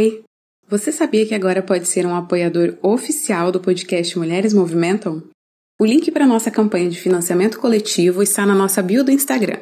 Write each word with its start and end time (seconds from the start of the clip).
Oi! 0.00 0.22
Você 0.66 0.90
sabia 0.90 1.26
que 1.26 1.34
agora 1.34 1.62
pode 1.62 1.86
ser 1.86 2.06
um 2.06 2.16
apoiador 2.16 2.74
oficial 2.80 3.52
do 3.52 3.60
podcast 3.60 4.18
Mulheres 4.18 4.54
Movimentam? 4.54 5.22
O 5.78 5.84
link 5.84 6.10
para 6.10 6.26
nossa 6.26 6.50
campanha 6.50 6.88
de 6.88 6.98
financiamento 6.98 7.60
coletivo 7.60 8.22
está 8.22 8.46
na 8.46 8.54
nossa 8.54 8.80
bio 8.80 9.04
do 9.04 9.10
Instagram. 9.10 9.58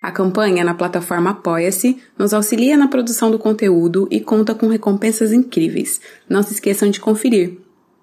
A 0.00 0.12
campanha 0.12 0.62
na 0.62 0.74
plataforma 0.74 1.30
Apoia-se 1.30 2.00
nos 2.16 2.32
auxilia 2.32 2.76
na 2.76 2.86
produção 2.86 3.32
do 3.32 3.38
conteúdo 3.38 4.06
e 4.12 4.20
conta 4.20 4.54
com 4.54 4.68
recompensas 4.68 5.32
incríveis. 5.32 6.00
Não 6.28 6.44
se 6.44 6.52
esqueçam 6.52 6.88
de 6.88 7.00
conferir. 7.00 7.58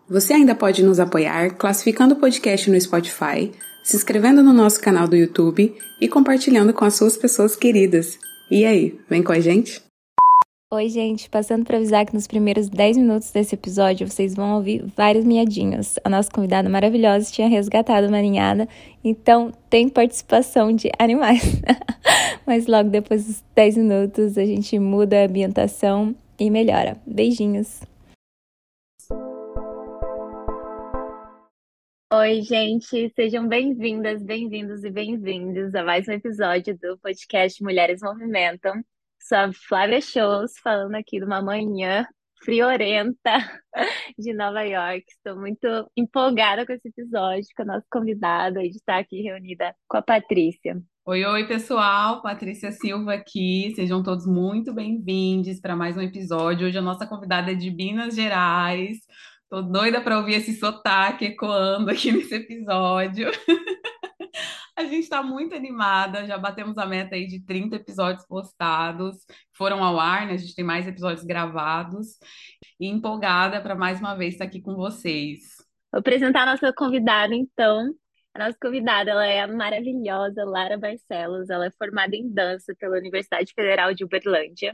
Você 0.09 0.33
ainda 0.33 0.53
pode 0.53 0.83
nos 0.83 1.00
apoiar 1.00 1.56
classificando 1.56 2.16
o 2.16 2.19
podcast 2.19 2.69
no 2.69 2.81
Spotify, 2.81 3.50
se 3.81 3.95
inscrevendo 3.95 4.44
no 4.44 4.52
nosso 4.52 4.81
canal 4.81 5.08
do 5.08 5.16
YouTube 5.16 5.73
e 6.02 6.09
compartilhando 6.09 6.73
com 6.73 6.83
as 6.83 6.95
suas 6.95 7.16
pessoas 7.16 7.56
queridas. 7.56 8.19
E 8.52 8.66
aí, 8.66 9.00
vem 9.09 9.23
com 9.23 9.31
a 9.31 9.39
gente? 9.39 9.88
Oi, 10.72 10.88
gente, 10.88 11.28
passando 11.31 11.66
para 11.66 11.78
avisar 11.78 12.06
que 12.06 12.14
nos 12.14 12.28
primeiros 12.28 12.70
10 12.70 12.98
minutos 12.98 13.31
desse 13.31 13.56
episódio 13.56 14.08
vocês 14.08 14.36
vão 14.36 14.53
ouvir 14.53 14.86
vários 14.95 15.25
miadinhos. 15.25 15.95
A 16.03 16.09
nossa 16.09 16.30
convidada 16.30 16.70
maravilhosa 16.70 17.31
tinha 17.31 17.48
resgatado 17.48 18.08
uma 18.08 18.22
ninhada, 18.22 18.70
então 19.03 19.52
tem 19.67 19.90
participação 19.90 20.72
de 20.72 20.92
animais. 21.00 21.42
Mas 22.45 22.67
logo 22.67 22.88
depois 22.88 23.25
dos 23.25 23.44
10 23.56 23.78
minutos 23.78 24.38
a 24.38 24.45
gente 24.45 24.78
muda 24.78 25.23
a 25.23 25.25
ambientação 25.25 26.16
e 26.40 26.52
melhora. 26.52 27.02
Beijinhos! 27.03 27.81
Oi, 32.14 32.44
gente, 32.44 33.12
sejam 33.16 33.47
bem-vindas, 33.47 34.22
bem-vindos 34.22 34.84
e 34.84 34.92
bem-vindos 34.92 35.73
a 35.73 35.84
mais 35.84 36.08
um 36.08 36.12
episódio 36.12 36.78
do 36.78 36.95
podcast 37.00 37.64
Mulheres 37.64 38.02
Movimentam. 38.03 38.84
Sou 39.22 39.53
Flávia 39.67 40.02
Shows, 40.02 40.53
falando 40.64 40.95
aqui 40.95 41.20
de 41.20 41.25
uma 41.25 41.42
manhã 41.42 42.08
friorenta 42.44 43.38
de 44.17 44.34
Nova 44.34 44.64
York. 44.64 45.03
Estou 45.08 45.39
muito 45.39 45.67
empolgada 45.95 46.66
com 46.66 46.73
esse 46.73 46.88
episódio, 46.88 47.47
com 47.56 47.64
a 47.64 47.66
nossa 47.66 47.86
convidada 47.92 48.62
de 48.62 48.78
estar 48.78 48.97
aqui 48.97 49.22
reunida 49.22 49.75
com 49.88 49.97
a 49.97 50.02
Patrícia. 50.02 50.81
Oi, 51.06 51.25
oi, 51.25 51.47
pessoal. 51.47 52.22
Patrícia 52.22 52.72
Silva 52.72 53.13
aqui. 53.13 53.74
Sejam 53.75 54.02
todos 54.02 54.25
muito 54.25 54.74
bem-vindos 54.74 55.59
para 55.59 55.75
mais 55.75 55.97
um 55.97 56.02
episódio. 56.02 56.68
Hoje 56.68 56.78
a 56.78 56.81
nossa 56.81 57.06
convidada 57.06 57.52
é 57.52 57.56
de 57.56 57.69
Minas 57.72 58.16
Gerais. 58.16 58.97
Tô 59.50 59.62
doida 59.62 60.02
para 60.02 60.18
ouvir 60.18 60.35
esse 60.35 60.53
sotaque 60.53 61.25
ecoando 61.25 61.91
aqui 61.91 62.12
nesse 62.12 62.35
episódio. 62.35 63.29
A 64.79 64.85
gente 64.85 65.00
está 65.00 65.22
muito 65.22 65.53
animada, 65.53 66.25
já 66.25 66.38
batemos 66.38 66.78
a 66.78 66.85
meta 66.85 67.13
aí 67.13 67.28
de 67.28 67.44
30 67.44 67.75
episódios 67.75 68.25
postados, 68.25 69.25
foram 69.51 69.84
ao 69.84 70.00
ar, 70.00 70.25
né? 70.25 70.35
A 70.35 70.38
gente 70.38 70.56
tem 70.56 70.63
mais 70.63 70.88
episódios 70.88 71.25
gravados 71.25 72.17
e 72.79 72.88
empolgada 72.88 73.59
para 73.59 73.75
mais 73.75 74.00
uma 74.00 74.16
vez 74.16 74.35
estar 74.35 74.45
aqui 74.45 74.62
com 74.62 74.75
vocês. 74.75 75.57
Vou 75.91 76.00
apresentar 76.00 76.44
a 76.44 76.51
nossa 76.53 76.72
convidada, 76.72 77.35
então. 77.35 77.94
A 78.34 78.45
nossa 78.45 78.57
convidada 78.57 79.12
ela 79.12 79.25
é 79.25 79.41
a 79.41 79.47
maravilhosa 79.47 80.45
Lara 80.45 80.78
Barcelos. 80.78 81.50
Ela 81.50 81.66
é 81.66 81.72
formada 81.72 82.16
em 82.16 82.34
dança 82.34 82.73
pela 82.79 82.97
Universidade 82.97 83.51
Federal 83.53 83.94
de 83.94 84.06
Uberlândia. 84.06 84.73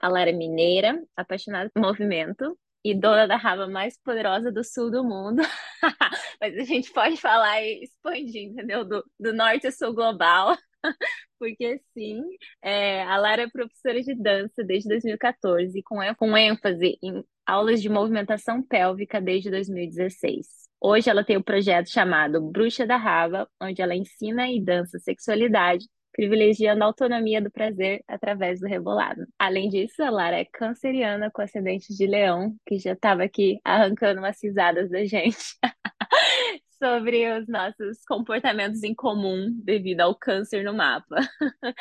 A 0.00 0.08
Lara 0.08 0.30
é 0.30 0.32
mineira, 0.32 1.00
apaixonada 1.16 1.70
por 1.72 1.80
movimento 1.80 2.58
e 2.84 2.94
dona 2.94 3.26
da 3.26 3.36
raba 3.36 3.66
mais 3.66 3.98
poderosa 3.98 4.52
do 4.52 4.62
sul 4.62 4.90
do 4.90 5.02
mundo. 5.02 5.42
Mas 6.40 6.56
a 6.56 6.64
gente 6.64 6.92
pode 6.92 7.16
falar 7.16 7.62
e 7.62 7.84
expandir, 7.84 8.42
entendeu? 8.50 8.84
Do, 8.84 9.02
do 9.18 9.32
norte 9.32 9.66
a 9.66 9.72
sul 9.72 9.94
global. 9.94 10.56
Porque 11.38 11.80
sim, 11.94 12.22
é, 12.62 13.02
a 13.04 13.16
Lara 13.16 13.42
é 13.42 13.48
professora 13.48 14.00
de 14.02 14.14
dança 14.14 14.62
desde 14.62 14.88
2014, 14.88 15.82
com, 15.82 15.96
com 16.16 16.36
ênfase 16.36 16.98
em 17.02 17.24
aulas 17.46 17.80
de 17.80 17.88
movimentação 17.88 18.62
pélvica 18.62 19.20
desde 19.20 19.50
2016. 19.50 20.64
Hoje 20.80 21.08
ela 21.08 21.24
tem 21.24 21.36
o 21.36 21.40
um 21.40 21.42
projeto 21.42 21.88
chamado 21.90 22.42
Bruxa 22.42 22.86
da 22.86 22.98
Raba, 22.98 23.48
onde 23.60 23.80
ela 23.80 23.94
ensina 23.94 24.50
e 24.50 24.62
dança 24.62 24.98
sexualidade 24.98 25.86
privilegiando 26.14 26.82
a 26.84 26.86
autonomia 26.86 27.42
do 27.42 27.50
prazer 27.50 28.02
através 28.06 28.60
do 28.60 28.66
rebolado. 28.66 29.26
Além 29.38 29.68
disso, 29.68 30.02
a 30.02 30.10
Lara 30.10 30.38
é 30.38 30.44
canceriana 30.44 31.30
com 31.30 31.42
ascendente 31.42 31.94
de 31.94 32.06
leão, 32.06 32.56
que 32.66 32.78
já 32.78 32.92
estava 32.92 33.24
aqui 33.24 33.60
arrancando 33.64 34.20
umas 34.20 34.38
risadas 34.42 34.90
da 34.90 35.04
gente 35.04 35.58
sobre 36.78 37.32
os 37.38 37.48
nossos 37.48 38.04
comportamentos 38.06 38.82
em 38.82 38.94
comum 38.94 39.50
devido 39.64 40.02
ao 40.02 40.14
câncer 40.14 40.64
no 40.64 40.72
mapa. 40.72 41.16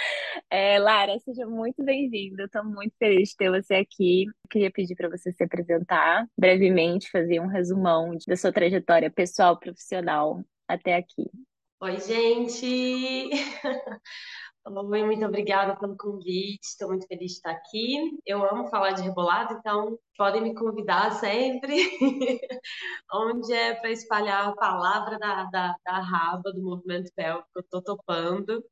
É, 0.49 0.77
Lara, 0.77 1.17
seja 1.19 1.47
muito 1.47 1.83
bem-vinda. 1.83 2.43
Estou 2.43 2.63
muito 2.63 2.93
feliz 2.99 3.29
de 3.29 3.37
ter 3.37 3.49
você 3.49 3.75
aqui. 3.75 4.25
Queria 4.51 4.69
pedir 4.71 4.95
para 4.95 5.09
você 5.09 5.31
se 5.31 5.43
apresentar 5.43 6.27
brevemente, 6.37 7.09
fazer 7.09 7.39
um 7.39 7.47
resumão 7.47 8.15
da 8.27 8.35
sua 8.35 8.51
trajetória 8.51 9.09
pessoal 9.09 9.57
profissional 9.59 10.43
até 10.67 10.95
aqui. 10.95 11.25
Oi, 11.83 11.99
gente! 11.99 13.29
Oi, 14.65 15.03
muito 15.03 15.25
obrigada 15.25 15.77
pelo 15.77 15.97
convite, 15.97 16.63
estou 16.63 16.87
muito 16.87 17.05
feliz 17.07 17.31
de 17.33 17.37
estar 17.37 17.51
aqui. 17.51 18.17
Eu 18.25 18.41
amo 18.49 18.69
falar 18.69 18.91
de 18.91 19.01
rebolado, 19.01 19.55
então 19.55 19.99
podem 20.17 20.41
me 20.41 20.55
convidar 20.55 21.11
sempre, 21.11 21.75
onde 23.13 23.51
é 23.51 23.75
para 23.75 23.91
espalhar 23.91 24.47
a 24.47 24.55
palavra 24.55 25.19
da, 25.19 25.43
da, 25.51 25.75
da 25.85 25.99
raba, 25.99 26.53
do 26.53 26.63
movimento 26.63 27.11
pélvico, 27.13 27.49
eu 27.53 27.61
estou 27.61 27.83
topando, 27.83 28.63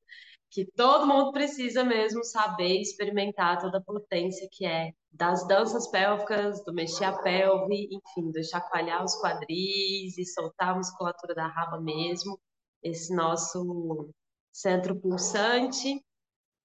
que 0.49 0.65
todo 0.71 1.05
mundo 1.05 1.33
precisa 1.33 1.83
mesmo 1.83 2.23
saber 2.23 2.79
experimentar 2.79 3.59
toda 3.59 3.79
a 3.79 3.83
potência 3.83 4.47
que 4.53 4.65
é 4.65 4.93
das 5.11 5.45
danças 5.49 5.85
pélvicas, 5.91 6.63
do 6.63 6.73
mexer 6.73 7.03
a 7.03 7.17
pelve, 7.21 7.89
enfim, 7.91 8.31
do 8.31 8.41
chacoalhar 8.41 9.03
os 9.03 9.19
quadris 9.21 10.17
e 10.17 10.25
soltar 10.25 10.69
a 10.69 10.75
musculatura 10.77 11.35
da 11.35 11.47
raba 11.47 11.81
mesmo 11.81 12.39
esse 12.83 13.13
nosso 13.15 14.09
centro 14.51 14.95
pulsante. 14.99 16.03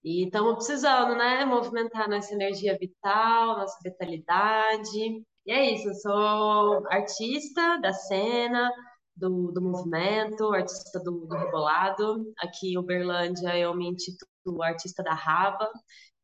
E 0.05 0.25
estamos 0.25 0.55
precisando, 0.57 1.17
né? 1.17 1.45
Movimentar 1.45 2.09
nossa 2.09 2.33
energia 2.33 2.77
vital, 2.79 3.59
nossa 3.59 3.77
vitalidade. 3.83 5.25
E 5.47 5.53
é 5.53 5.75
isso, 5.75 5.89
eu 5.89 5.95
sou 5.95 6.87
artista 6.89 7.79
da 7.79 7.93
cena, 7.93 8.71
do, 9.17 9.51
do 9.53 9.63
movimento, 9.63 10.53
artista 10.53 11.01
do, 11.01 11.27
do 11.27 11.37
rebolado. 11.37 12.33
Aqui 12.39 12.75
em 12.75 12.79
Uberlândia 12.79 13.57
eu 13.59 13.75
me 13.75 13.89
intitulo 13.89 14.63
artista 14.63 15.03
da 15.03 15.15
raba. 15.15 15.71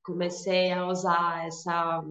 Comecei 0.05 0.73
a 0.73 0.87
usar 0.89 1.47
essa, 1.47 2.03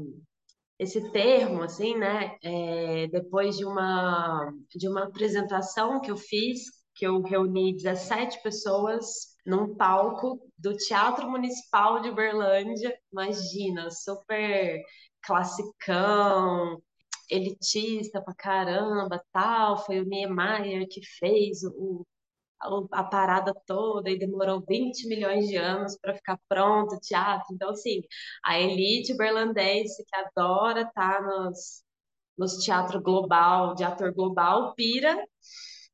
esse 0.79 1.11
termo, 1.11 1.63
assim, 1.63 1.95
né? 1.97 2.37
É, 2.43 3.07
depois 3.07 3.57
de 3.57 3.65
uma, 3.65 4.51
de 4.75 4.87
uma 4.89 5.03
apresentação 5.05 6.01
que 6.01 6.11
eu 6.11 6.17
fiz 6.17 6.61
que 7.01 7.07
eu 7.07 7.19
reuni 7.19 7.73
17 7.75 8.43
pessoas 8.43 9.35
num 9.43 9.75
palco 9.75 10.39
do 10.55 10.77
Teatro 10.77 11.27
Municipal 11.27 11.99
de 11.99 12.09
Uberlândia. 12.09 12.95
Imagina, 13.11 13.89
super 13.89 14.79
classicão, 15.23 16.79
elitista 17.27 18.21
pra 18.21 18.35
caramba, 18.35 19.19
tal. 19.33 19.83
Foi 19.83 19.99
o 19.99 20.05
Niemeyer 20.05 20.87
que 20.87 21.01
fez 21.17 21.63
o, 21.63 22.05
a 22.91 23.03
parada 23.03 23.51
toda 23.65 24.07
e 24.07 24.19
demorou 24.19 24.63
20 24.69 25.07
milhões 25.07 25.47
de 25.47 25.55
anos 25.55 25.97
para 25.99 26.13
ficar 26.13 26.39
pronto 26.47 26.97
o 26.97 26.99
teatro. 26.99 27.47
Então, 27.51 27.71
assim, 27.71 28.03
a 28.45 28.59
elite 28.59 29.17
berlandense 29.17 30.05
que 30.05 30.15
adora 30.15 30.81
estar 30.81 31.17
tá 31.17 31.21
nos, 31.23 31.83
nos 32.37 32.63
teatro 32.63 33.01
global, 33.01 33.73
de 33.73 33.83
ator 33.83 34.13
global, 34.13 34.75
pira 34.75 35.17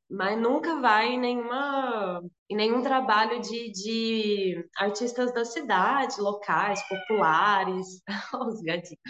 mas 0.09 0.39
nunca 0.39 0.79
vai 0.79 1.09
em 1.09 1.19
nenhuma 1.19 2.21
em 2.49 2.55
nenhum 2.55 2.81
trabalho 2.81 3.41
de, 3.41 3.71
de 3.71 4.69
artistas 4.77 5.33
da 5.33 5.43
cidade, 5.43 6.21
locais, 6.21 6.81
populares, 6.87 8.01
os 8.47 8.61
gatinhos, 8.61 9.01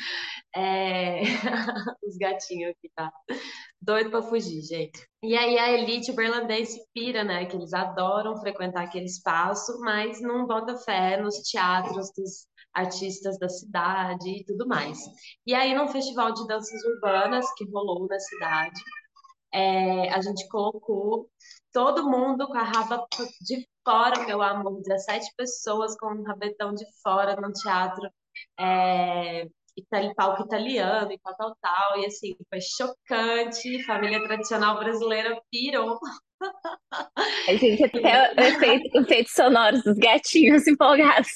é... 0.55 1.21
os 2.03 2.17
gatinhos 2.17 2.71
aqui, 2.71 2.89
tá? 2.95 3.11
Doido 3.79 4.09
pra 4.09 4.23
fugir, 4.23 4.61
gente. 4.63 4.99
E 5.21 5.38
aí 5.38 5.57
a 5.59 5.71
elite 5.71 6.11
berlandense 6.13 6.81
pira, 6.94 7.23
né? 7.23 7.45
Que 7.45 7.55
eles 7.55 7.73
adoram 7.73 8.38
frequentar 8.38 8.83
aquele 8.85 9.05
espaço, 9.05 9.79
mas 9.81 10.19
não 10.19 10.47
bota 10.47 10.75
fé 10.77 11.21
nos 11.21 11.35
teatros 11.44 12.11
dos 12.17 12.47
artistas 12.73 13.38
da 13.39 13.49
cidade 13.49 14.29
e 14.29 14.45
tudo 14.45 14.67
mais. 14.67 14.97
E 15.45 15.53
aí, 15.53 15.75
num 15.75 15.88
festival 15.88 16.33
de 16.33 16.45
danças 16.47 16.83
urbanas 16.83 17.45
que 17.55 17.69
rolou 17.71 18.07
na 18.07 18.19
cidade, 18.19 18.81
é, 19.53 20.09
a 20.09 20.21
gente 20.21 20.47
colocou 20.49 21.29
todo 21.71 22.09
mundo 22.09 22.47
com 22.47 22.57
a 22.57 22.63
raba 22.63 23.05
de 23.41 23.67
fora, 23.83 24.25
meu 24.25 24.41
amor, 24.41 24.81
17 24.81 25.31
pessoas 25.38 25.95
com 25.97 26.07
o 26.07 26.23
rabetão 26.23 26.73
de 26.73 26.85
fora 27.01 27.35
no 27.35 27.51
teatro, 27.53 28.09
é, 28.59 29.47
palco 30.15 30.44
italiano 30.44 31.11
e 31.11 31.19
tal, 31.19 31.35
tal, 31.35 31.57
tal, 31.61 31.99
e 31.99 32.05
assim, 32.05 32.35
foi 32.49 32.59
chocante, 32.61 33.83
família 33.83 34.23
tradicional 34.23 34.79
brasileira 34.79 35.39
pirou. 35.51 35.99
A 37.47 37.55
gente 37.55 37.83
até 37.85 38.33
o 38.33 38.44
efeito, 38.44 38.97
efeitos 38.97 39.33
sonoros 39.33 39.83
dos 39.83 39.97
gatinhos 39.97 40.67
empolgados. 40.67 41.29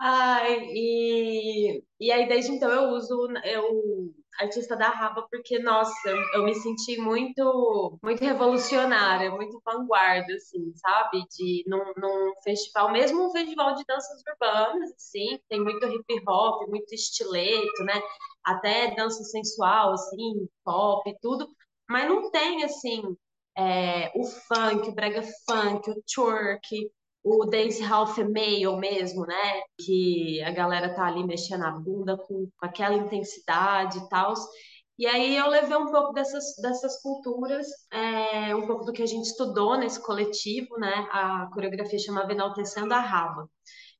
Ai, 0.00 0.60
e, 0.72 1.82
e 2.00 2.12
aí 2.12 2.28
desde 2.28 2.52
então 2.52 2.70
eu 2.70 2.90
uso, 2.90 3.28
eu 3.44 4.14
artista 4.40 4.76
da 4.76 4.88
Raba 4.88 5.26
porque, 5.30 5.58
nossa, 5.58 6.10
eu 6.34 6.44
me 6.44 6.54
senti 6.54 6.98
muito, 6.98 7.98
muito 8.02 8.24
revolucionária, 8.24 9.30
muito 9.30 9.60
vanguarda, 9.64 10.34
assim, 10.34 10.72
sabe? 10.76 11.24
De 11.30 11.64
num, 11.66 11.92
num 11.96 12.34
festival, 12.42 12.90
mesmo 12.90 13.26
um 13.26 13.30
festival 13.30 13.74
de 13.74 13.84
danças 13.86 14.22
urbanas, 14.28 14.92
assim, 14.92 15.38
tem 15.48 15.60
muito 15.60 15.86
hip 15.86 16.22
hop, 16.28 16.68
muito 16.68 16.92
estileto, 16.94 17.84
né? 17.84 18.00
Até 18.44 18.94
dança 18.94 19.22
sensual, 19.24 19.92
assim, 19.92 20.48
pop, 20.64 21.16
tudo, 21.20 21.48
mas 21.88 22.08
não 22.08 22.30
tem, 22.30 22.64
assim, 22.64 23.16
é, 23.56 24.10
o 24.16 24.24
funk, 24.24 24.88
o 24.88 24.94
brega 24.94 25.22
funk, 25.46 25.90
o 25.90 26.02
twerk, 26.12 26.90
o 27.24 27.46
dance 27.46 27.82
hall 27.82 28.06
female 28.06 28.76
mesmo, 28.76 29.26
né? 29.26 29.62
Que 29.80 30.42
a 30.42 30.50
galera 30.52 30.94
tá 30.94 31.06
ali 31.06 31.24
mexendo 31.24 31.64
a 31.64 31.70
bunda 31.70 32.18
com, 32.18 32.48
aquela 32.60 32.94
intensidade 32.96 33.98
e 33.98 34.08
tal. 34.10 34.34
E 34.98 35.06
aí 35.06 35.36
eu 35.36 35.48
levei 35.48 35.76
um 35.76 35.90
pouco 35.90 36.12
dessas, 36.12 36.44
dessas 36.62 37.00
culturas, 37.02 37.66
é, 37.90 38.54
um 38.54 38.66
pouco 38.66 38.84
do 38.84 38.92
que 38.92 39.02
a 39.02 39.06
gente 39.06 39.24
estudou 39.24 39.76
nesse 39.78 40.00
coletivo, 40.02 40.78
né? 40.78 41.08
A 41.10 41.48
coreografia 41.52 41.98
chamava 41.98 42.32
Enaltecendo 42.32 42.92
a 42.94 43.00
Raba. 43.00 43.48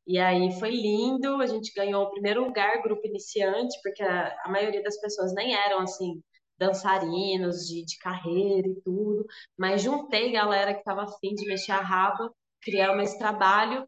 E 0.06 0.18
aí 0.18 0.52
foi 0.60 0.70
lindo, 0.70 1.40
a 1.40 1.46
gente 1.46 1.72
ganhou 1.74 2.04
o 2.04 2.10
primeiro 2.10 2.44
lugar, 2.44 2.82
grupo 2.82 3.06
iniciante, 3.06 3.78
porque 3.82 4.02
a, 4.02 4.36
a 4.44 4.50
maioria 4.50 4.82
das 4.82 5.00
pessoas 5.00 5.34
nem 5.34 5.54
eram 5.54 5.80
assim 5.80 6.22
dançarinos 6.58 7.66
de, 7.66 7.84
de 7.84 7.98
carreira 7.98 8.68
e 8.68 8.80
tudo, 8.82 9.24
mas 9.58 9.82
juntei 9.82 10.30
galera 10.32 10.72
que 10.72 10.80
estava 10.80 11.02
afim 11.04 11.34
de 11.34 11.46
mexer 11.46 11.72
a 11.72 11.80
raba 11.80 12.30
criamos 12.64 13.04
esse 13.04 13.18
trabalho, 13.18 13.86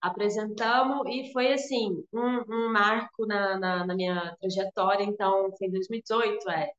apresentamos 0.00 1.06
e 1.08 1.32
foi 1.32 1.52
assim 1.52 2.04
um, 2.12 2.44
um 2.48 2.72
marco 2.72 3.26
na, 3.26 3.58
na, 3.58 3.86
na, 3.86 3.94
minha 3.94 4.36
trajetória. 4.40 5.04
Então, 5.04 5.50
foi 5.56 5.68
em 5.68 5.70
2018, 5.70 6.50
é. 6.50 6.70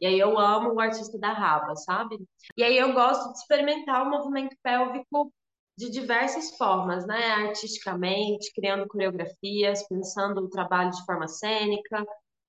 E 0.00 0.06
aí 0.06 0.18
eu 0.18 0.38
amo 0.38 0.74
o 0.74 0.80
artista 0.80 1.18
da 1.18 1.32
Raba, 1.32 1.74
sabe? 1.74 2.18
E 2.56 2.62
aí 2.62 2.78
eu 2.78 2.92
gosto 2.92 3.32
de 3.32 3.38
experimentar 3.38 4.06
o 4.06 4.10
movimento 4.10 4.56
pélvico 4.62 5.32
de 5.76 5.90
diversas 5.90 6.56
formas, 6.56 7.06
né? 7.06 7.30
Artisticamente, 7.32 8.52
criando 8.54 8.86
coreografias, 8.86 9.86
pensando 9.88 10.40
o 10.42 10.50
trabalho 10.50 10.90
de 10.90 11.04
forma 11.04 11.26
cênica, 11.26 12.04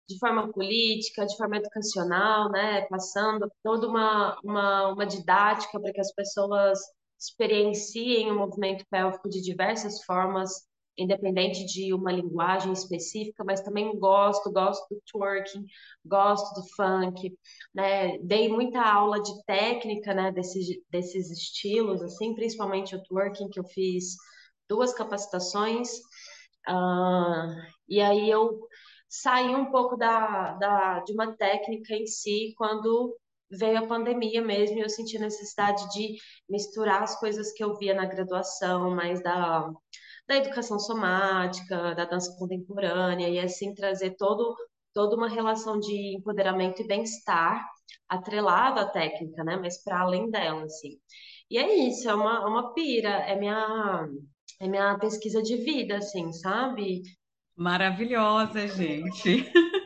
de 0.08 0.18
forma 0.20 0.52
política, 0.52 1.26
de 1.26 1.38
forma 1.38 1.58
educacional, 1.58 2.52
né? 2.52 2.82
Passando 2.88 3.52
toda 3.64 3.88
uma, 3.88 4.40
uma, 4.44 4.94
uma 4.94 5.06
didática 5.06 5.80
para 5.80 5.92
que 5.92 6.02
as 6.02 6.14
pessoas 6.14 6.80
experienciem 7.20 8.32
o 8.32 8.38
movimento 8.38 8.86
pélvico 8.90 9.30
de 9.30 9.42
diversas 9.42 10.04
formas, 10.04 10.68
independente 10.98 11.66
de 11.66 11.94
uma 11.94 12.12
linguagem 12.12 12.74
específica, 12.74 13.44
mas 13.44 13.62
também 13.62 13.98
gosto, 13.98 14.52
gosto 14.52 14.88
do 14.90 15.02
twerking, 15.12 15.66
gosto 16.06 16.54
do 16.60 16.68
funk, 16.76 17.38
né? 17.74 18.18
Dei 18.20 18.50
muita 18.50 18.82
aula 18.82 19.22
de 19.22 19.32
técnica, 19.46 20.14
né, 20.14 20.32
desses, 20.32 20.68
desses 20.90 21.32
estilos, 21.32 22.02
assim, 22.02 22.36
principalmente 22.36 22.96
o 22.96 23.04
twerking, 23.04 23.50
que 23.50 23.60
eu 23.60 23.66
fiz 23.66 24.16
duas 24.68 24.94
capacitações, 24.94 25.90
uh, 26.70 27.56
e 27.88 28.02
aí 28.02 28.30
eu 28.30 28.60
saí 29.10 29.56
um 29.56 29.72
pouco 29.72 29.98
da, 29.98 30.54
da, 30.56 31.00
de 31.00 31.14
uma 31.14 31.36
técnica 31.36 31.96
em 31.96 32.06
si 32.06 32.54
quando 32.58 33.18
veio 33.52 33.80
a 33.80 33.88
pandemia 33.88 34.42
mesmo 34.42 34.78
e 34.78 34.82
eu 34.82 34.90
senti 34.90 35.18
a 35.18 35.22
necessidade 35.22 35.90
de 35.92 36.18
misturar 36.50 37.04
as 37.04 37.20
coisas 37.20 37.52
que 37.52 37.64
eu 37.64 37.76
via 37.78 37.94
na 37.94 38.06
graduação, 38.06 38.92
mais 38.92 39.22
da, 39.24 39.70
da 40.28 40.36
educação 40.36 40.80
somática, 40.80 41.96
da 41.96 42.06
dança 42.06 42.36
contemporânea, 42.38 43.28
e 43.28 43.40
assim 43.40 43.74
trazer 43.74 44.16
todo, 44.18 44.56
toda 44.94 45.16
uma 45.16 45.28
relação 45.30 45.80
de 45.80 46.16
empoderamento 46.16 46.82
e 46.82 46.88
bem-estar 46.88 47.66
atrelado 48.08 48.80
à 48.80 48.86
técnica, 48.86 49.44
né? 49.44 49.58
Mas 49.58 49.84
para 49.84 50.02
além 50.02 50.30
dela, 50.30 50.64
assim. 50.64 51.00
E 51.50 51.58
é 51.58 51.88
isso, 51.88 52.08
é 52.10 52.14
uma, 52.14 52.48
uma 52.48 52.74
pira, 52.74 53.10
é 53.10 53.36
minha, 53.36 54.08
é 54.60 54.68
minha 54.68 54.98
pesquisa 55.00 55.42
de 55.42 55.58
vida, 55.58 55.98
assim, 55.98 56.32
sabe? 56.32 57.02
Maravilhosa, 57.56 58.68
gente. 58.68 59.52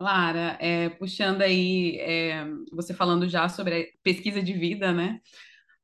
Lara, 0.00 0.56
é, 0.60 0.88
puxando 0.90 1.42
aí, 1.42 1.98
é, 1.98 2.44
você 2.72 2.94
falando 2.94 3.28
já 3.28 3.48
sobre 3.48 3.92
pesquisa 4.02 4.42
de 4.42 4.52
vida, 4.52 4.92
né? 4.92 5.20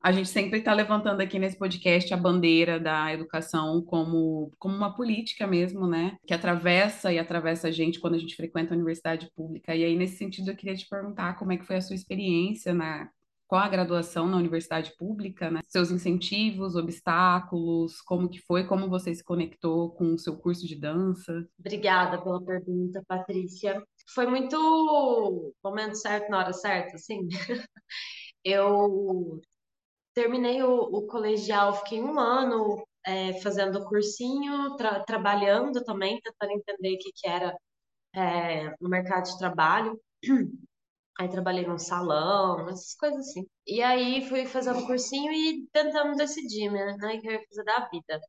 A 0.04 0.12
gente 0.12 0.28
sempre 0.28 0.58
está 0.58 0.74
levantando 0.74 1.22
aqui 1.22 1.38
nesse 1.38 1.58
podcast 1.58 2.12
a 2.12 2.16
bandeira 2.16 2.78
da 2.78 3.10
educação 3.12 3.82
como, 3.82 4.52
como 4.58 4.76
uma 4.76 4.94
política 4.94 5.46
mesmo, 5.46 5.86
né? 5.88 6.18
Que 6.26 6.34
atravessa 6.34 7.10
e 7.10 7.18
atravessa 7.18 7.68
a 7.68 7.70
gente 7.70 7.98
quando 7.98 8.14
a 8.14 8.18
gente 8.18 8.36
frequenta 8.36 8.74
a 8.74 8.76
universidade 8.76 9.30
pública. 9.34 9.74
E 9.74 9.82
aí, 9.82 9.96
nesse 9.96 10.18
sentido, 10.18 10.50
eu 10.50 10.56
queria 10.56 10.76
te 10.76 10.86
perguntar 10.86 11.38
como 11.38 11.52
é 11.52 11.56
que 11.56 11.64
foi 11.64 11.76
a 11.76 11.80
sua 11.80 11.96
experiência 11.96 12.74
na, 12.74 13.08
com 13.46 13.56
a 13.56 13.68
graduação 13.68 14.26
na 14.26 14.36
universidade 14.36 14.92
pública, 14.98 15.50
né? 15.50 15.60
Seus 15.66 15.90
incentivos, 15.90 16.76
obstáculos, 16.76 18.00
como 18.00 18.28
que 18.28 18.40
foi, 18.40 18.66
como 18.66 18.88
você 18.88 19.14
se 19.14 19.24
conectou 19.24 19.90
com 19.92 20.14
o 20.14 20.18
seu 20.18 20.36
curso 20.36 20.66
de 20.66 20.78
dança? 20.78 21.46
Obrigada 21.58 22.20
pela 22.20 22.42
pergunta, 22.42 23.02
Patrícia. 23.06 23.82
Foi 24.12 24.26
muito 24.26 25.54
momento 25.62 25.96
certo 25.96 26.30
na 26.30 26.38
hora 26.38 26.52
certa, 26.52 26.96
assim. 26.96 27.28
Eu 28.44 29.40
terminei 30.14 30.62
o, 30.62 30.74
o 30.82 31.06
colegial, 31.06 31.74
fiquei 31.76 32.02
um 32.02 32.18
ano 32.20 32.86
é, 33.06 33.34
fazendo 33.42 33.84
cursinho, 33.86 34.76
tra 34.76 35.04
trabalhando 35.04 35.84
também, 35.84 36.20
tentando 36.22 36.52
entender 36.52 36.94
o 36.96 36.98
que, 36.98 37.12
que 37.14 37.28
era 37.28 37.56
é, 38.14 38.70
no 38.80 38.88
mercado 38.88 39.24
de 39.26 39.38
trabalho. 39.38 40.00
Aí 41.18 41.28
trabalhei 41.28 41.64
num 41.66 41.78
salão, 41.78 42.68
essas 42.68 42.94
coisas 42.94 43.20
assim. 43.28 43.46
E 43.66 43.80
aí 43.82 44.28
fui 44.28 44.46
fazendo 44.46 44.84
cursinho 44.86 45.32
e 45.32 45.66
tentando 45.72 46.16
decidir, 46.16 46.70
né, 46.72 46.92
o 46.92 47.20
que 47.20 47.28
eu 47.28 47.32
ia 47.32 47.44
fazer 47.48 47.64
da 47.64 47.88
vida. 47.88 48.20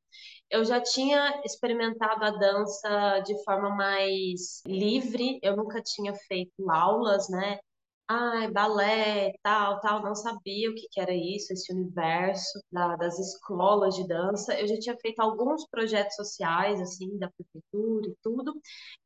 Eu 0.49 0.63
já 0.65 0.81
tinha 0.81 1.41
experimentado 1.45 2.23
a 2.25 2.31
dança 2.31 3.19
de 3.21 3.43
forma 3.43 3.69
mais 3.75 4.61
livre, 4.67 5.39
eu 5.43 5.55
nunca 5.57 5.81
tinha 5.81 6.13
feito 6.27 6.69
aulas, 6.71 7.29
né? 7.29 7.59
Ai, 8.07 8.51
balé, 8.51 9.33
tal, 9.43 9.79
tal, 9.81 10.03
não 10.03 10.13
sabia 10.15 10.69
o 10.69 10.75
que, 10.75 10.87
que 10.91 11.01
era 11.01 11.13
isso, 11.13 11.51
esse 11.53 11.73
universo 11.73 12.59
da, 12.71 12.95
das 12.95 13.17
escolas 13.19 13.95
de 13.95 14.07
dança. 14.07 14.59
Eu 14.59 14.67
já 14.67 14.77
tinha 14.79 14.97
feito 14.99 15.19
alguns 15.21 15.67
projetos 15.69 16.15
sociais, 16.15 16.79
assim, 16.81 17.17
da 17.17 17.31
prefeitura 17.31 18.07
e 18.09 18.15
tudo. 18.21 18.53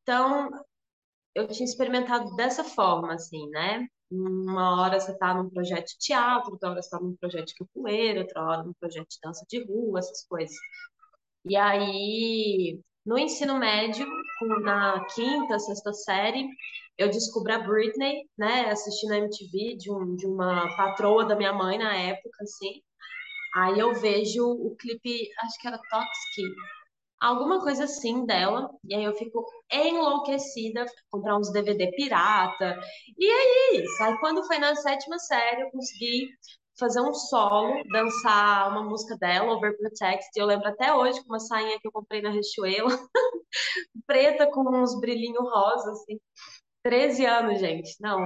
Então, 0.01 0.49
eu 1.35 1.47
tinha 1.47 1.65
experimentado 1.65 2.35
dessa 2.35 2.63
forma, 2.63 3.13
assim, 3.13 3.49
né? 3.49 3.87
Uma 4.11 4.81
hora 4.81 4.99
você 4.99 5.17
tá 5.17 5.33
num 5.33 5.49
projeto 5.49 5.87
de 5.87 5.97
teatro, 5.99 6.51
outra 6.51 6.71
hora 6.71 6.81
você 6.81 6.89
tá 6.89 6.99
num 6.99 7.15
projeto 7.15 7.47
de 7.47 7.55
capoeira, 7.55 8.21
outra 8.21 8.43
hora 8.43 8.63
num 8.63 8.73
projeto 8.79 9.07
de 9.09 9.17
dança 9.23 9.45
de 9.49 9.63
rua, 9.65 9.99
essas 9.99 10.25
coisas. 10.27 10.55
E 11.45 11.55
aí, 11.55 12.79
no 13.05 13.17
ensino 13.17 13.57
médio, 13.59 14.05
na 14.63 15.05
quinta, 15.13 15.59
sexta 15.59 15.93
série, 15.93 16.47
eu 16.97 17.09
descubro 17.09 17.53
a 17.53 17.59
Britney, 17.59 18.29
né, 18.37 18.69
assistindo 18.69 19.13
a 19.13 19.17
MTV 19.17 19.77
de, 19.77 19.91
um, 19.91 20.15
de 20.15 20.27
uma 20.27 20.75
patroa 20.75 21.25
da 21.25 21.35
minha 21.35 21.53
mãe 21.53 21.77
na 21.77 21.95
época, 21.95 22.43
assim. 22.43 22.81
Aí 23.55 23.79
eu 23.79 23.93
vejo 23.95 24.45
o 24.45 24.75
clipe, 24.75 25.29
acho 25.43 25.59
que 25.59 25.67
era 25.67 25.77
Toxic, 25.77 26.55
alguma 27.19 27.61
coisa 27.61 27.85
assim 27.85 28.25
dela, 28.25 28.69
e 28.83 28.95
aí 28.95 29.03
eu 29.03 29.13
fico 29.15 29.45
enlouquecida, 29.71 30.85
comprar 31.11 31.37
uns 31.37 31.51
DVD 31.51 31.91
pirata, 31.91 32.79
e 33.17 33.25
é 33.29 33.75
isso. 33.81 34.03
Aí 34.03 34.17
quando 34.19 34.45
foi 34.45 34.57
na 34.59 34.75
sétima 34.75 35.19
série, 35.19 35.63
eu 35.63 35.71
consegui 35.71 36.29
fazer 36.79 37.01
um 37.01 37.13
solo, 37.13 37.83
dançar 37.91 38.71
uma 38.71 38.83
música 38.83 39.17
dela, 39.17 39.53
Overprotect, 39.53 40.29
eu 40.35 40.45
lembro 40.45 40.69
até 40.69 40.93
hoje 40.93 41.19
com 41.21 41.33
uma 41.33 41.39
sainha 41.39 41.77
que 41.79 41.87
eu 41.87 41.91
comprei 41.91 42.21
na 42.21 42.29
Riachuelo, 42.29 42.87
preta 44.07 44.49
com 44.49 44.61
uns 44.81 44.97
brilhinhos 44.99 45.43
rosa, 45.51 45.91
assim. 45.91 46.19
13 46.83 47.25
anos, 47.25 47.59
gente. 47.59 47.95
Não, 47.99 48.19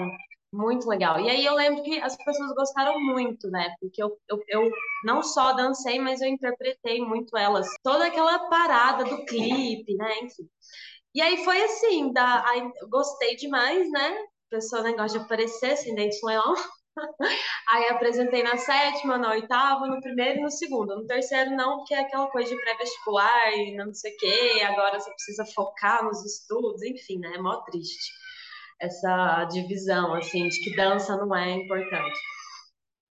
muito 0.54 0.88
legal. 0.88 1.20
E 1.20 1.30
aí 1.30 1.44
eu 1.44 1.56
lembro 1.56 1.84
que 1.84 2.00
as 2.00 2.16
pessoas 2.16 2.54
gostaram 2.54 3.00
muito, 3.00 3.50
né? 3.50 3.76
Porque 3.82 4.02
eu, 4.02 4.18
eu, 4.30 4.40
eu 4.48 4.72
não 5.04 5.24
só 5.24 5.54
dancei, 5.54 6.00
mas 6.00 6.22
eu 6.22 6.28
interpretei 6.28 7.02
muito 7.02 7.36
elas. 7.36 7.68
Toda 7.84 8.06
aquela 8.06 8.48
parada 8.50 9.04
do 9.04 9.26
clipe, 9.26 9.96
né? 9.96 10.20
Enfim. 10.20 10.48
E 11.16 11.22
aí 11.22 11.44
foi 11.44 11.62
assim, 11.64 12.14
da, 12.14 12.48
aí, 12.48 12.72
gostei 12.90 13.36
demais, 13.36 13.90
né? 13.92 14.10
A 14.10 14.56
pessoa 14.56 14.84
negócio 14.84 15.20
de 15.20 15.26
aparecer, 15.26 15.72
assim, 15.74 15.96
dente 15.96 16.20
leão. 16.24 16.54
Aí 17.70 17.90
apresentei 17.90 18.44
na 18.44 18.56
sétima, 18.56 19.18
na 19.18 19.32
oitava, 19.32 19.88
no 19.88 20.00
primeiro 20.00 20.40
e 20.40 20.44
no 20.44 20.52
segundo. 20.52 20.96
No 20.96 21.08
terceiro, 21.08 21.50
não, 21.50 21.78
porque 21.78 21.96
é 21.96 22.02
aquela 22.02 22.28
coisa 22.28 22.56
de 22.56 22.62
pré-vestibular 22.62 23.52
e 23.54 23.76
não 23.76 23.92
sei 23.96 24.14
o 24.14 24.18
quê, 24.18 24.62
agora 24.64 25.00
você 25.00 25.10
precisa 25.10 25.44
focar 25.56 26.04
nos 26.04 26.24
estudos, 26.24 26.84
enfim, 26.84 27.18
né? 27.18 27.34
É 27.36 27.42
mó 27.42 27.62
triste 27.62 28.23
essa 28.84 29.46
divisão, 29.46 30.14
assim, 30.14 30.48
de 30.48 30.60
que 30.62 30.76
dança 30.76 31.16
não 31.18 31.36
é 31.36 31.52
importante. 31.52 32.20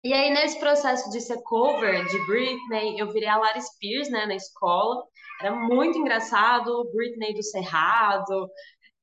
E 0.04 0.14
aí, 0.14 0.32
nesse 0.32 0.60
processo 0.60 1.10
de 1.12 1.22
ser 1.22 1.42
cover 1.44 2.06
de 2.08 2.26
Britney, 2.26 3.00
eu 3.00 3.12
virei 3.12 3.30
a 3.30 3.38
Lara 3.38 3.62
Spears, 3.62 4.10
né, 4.10 4.26
na 4.26 4.36
escola. 4.36 5.04
Era 5.40 5.56
muito 5.56 5.98
engraçado, 5.98 6.90
Britney 6.94 7.34
do 7.34 7.44
Cerrado. 7.44 8.50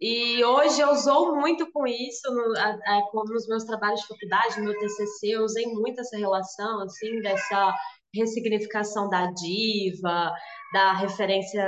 E 0.01 0.45
hoje 0.45 0.81
eu 0.81 0.91
usou 0.91 1.37
muito 1.37 1.71
com 1.73 1.87
isso 1.87 2.33
no, 2.33 2.57
a, 2.57 2.71
a, 2.71 3.03
nos 3.29 3.49
meus 3.49 3.65
trabalhos 3.65 4.01
de 4.01 4.07
faculdade, 4.09 4.59
no 4.59 4.67
meu 4.67 4.79
TCC, 4.79 5.29
eu 5.29 5.43
usei 5.43 5.67
muito 5.67 6.01
essa 6.01 6.17
relação, 6.17 6.83
assim, 6.83 7.21
dessa 7.21 7.75
ressignificação 8.15 9.09
da 9.09 9.27
diva, 9.33 10.33
da 10.73 10.93
referência 10.95 11.63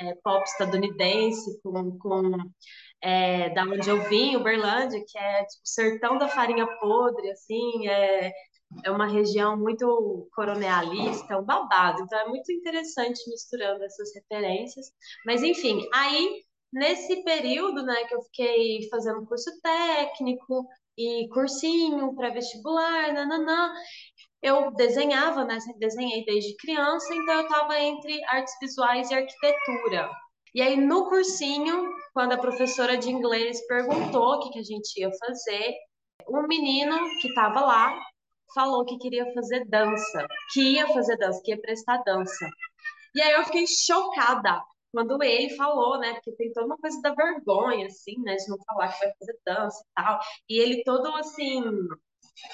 é, 0.00 0.14
pop 0.22 0.44
estadunidense 0.44 1.60
com, 1.62 1.98
com 1.98 2.32
é, 3.04 3.50
da 3.50 3.64
onde 3.64 3.88
eu 3.88 4.02
vim, 4.08 4.34
Uberlândia, 4.34 5.04
que 5.06 5.18
é 5.18 5.44
tipo, 5.44 5.62
o 5.62 5.68
sertão 5.68 6.16
da 6.16 6.26
farinha 6.26 6.66
podre, 6.80 7.30
assim, 7.30 7.86
é, 7.86 8.32
é 8.82 8.90
uma 8.90 9.06
região 9.06 9.58
muito 9.58 10.26
coronealista, 10.34 11.38
um 11.38 11.44
babado. 11.44 12.02
Então 12.02 12.18
é 12.18 12.28
muito 12.28 12.50
interessante 12.50 13.20
misturando 13.28 13.84
essas 13.84 14.08
referências. 14.14 14.86
Mas 15.26 15.42
enfim, 15.42 15.86
aí 15.92 16.42
nesse 16.72 17.22
período, 17.24 17.82
né, 17.84 18.04
que 18.04 18.14
eu 18.14 18.22
fiquei 18.22 18.88
fazendo 18.90 19.26
curso 19.26 19.50
técnico 19.62 20.66
e 20.96 21.28
cursinho 21.28 22.14
para 22.16 22.30
vestibular, 22.30 23.12
nananã, 23.12 23.70
eu 24.42 24.72
desenhava, 24.72 25.44
né, 25.44 25.58
desenhei 25.78 26.24
desde 26.24 26.56
criança, 26.56 27.14
então 27.14 27.34
eu 27.34 27.42
estava 27.42 27.78
entre 27.80 28.24
artes 28.24 28.54
visuais 28.60 29.10
e 29.10 29.14
arquitetura. 29.14 30.10
E 30.54 30.62
aí, 30.62 30.76
no 30.76 31.08
cursinho, 31.08 31.92
quando 32.14 32.32
a 32.32 32.38
professora 32.38 32.96
de 32.96 33.10
inglês 33.10 33.66
perguntou 33.66 34.34
o 34.34 34.40
que, 34.40 34.50
que 34.50 34.58
a 34.60 34.62
gente 34.62 35.00
ia 35.00 35.10
fazer, 35.18 35.74
um 36.28 36.46
menino 36.46 36.96
que 37.20 37.28
estava 37.28 37.60
lá 37.60 38.00
falou 38.54 38.84
que 38.84 38.96
queria 38.98 39.30
fazer 39.34 39.64
dança, 39.68 40.24
que 40.52 40.74
ia 40.74 40.86
fazer 40.86 41.16
dança, 41.16 41.42
que 41.44 41.50
ia 41.50 41.60
prestar 41.60 41.98
dança. 42.04 42.48
E 43.14 43.20
aí 43.20 43.32
eu 43.32 43.44
fiquei 43.44 43.66
chocada 43.66 44.62
quando 44.92 45.20
ele 45.24 45.56
falou, 45.56 45.98
né? 45.98 46.14
Porque 46.14 46.32
tem 46.36 46.52
toda 46.52 46.66
uma 46.66 46.78
coisa 46.78 47.00
da 47.02 47.12
vergonha, 47.12 47.86
assim, 47.86 48.16
né? 48.22 48.36
De 48.36 48.48
não 48.48 48.58
falar 48.64 48.92
que 48.92 49.04
vai 49.04 49.12
fazer 49.18 49.38
dança 49.44 49.80
e 49.80 50.02
tal. 50.02 50.20
E 50.48 50.60
ele 50.60 50.84
todo 50.84 51.08
assim, 51.16 51.62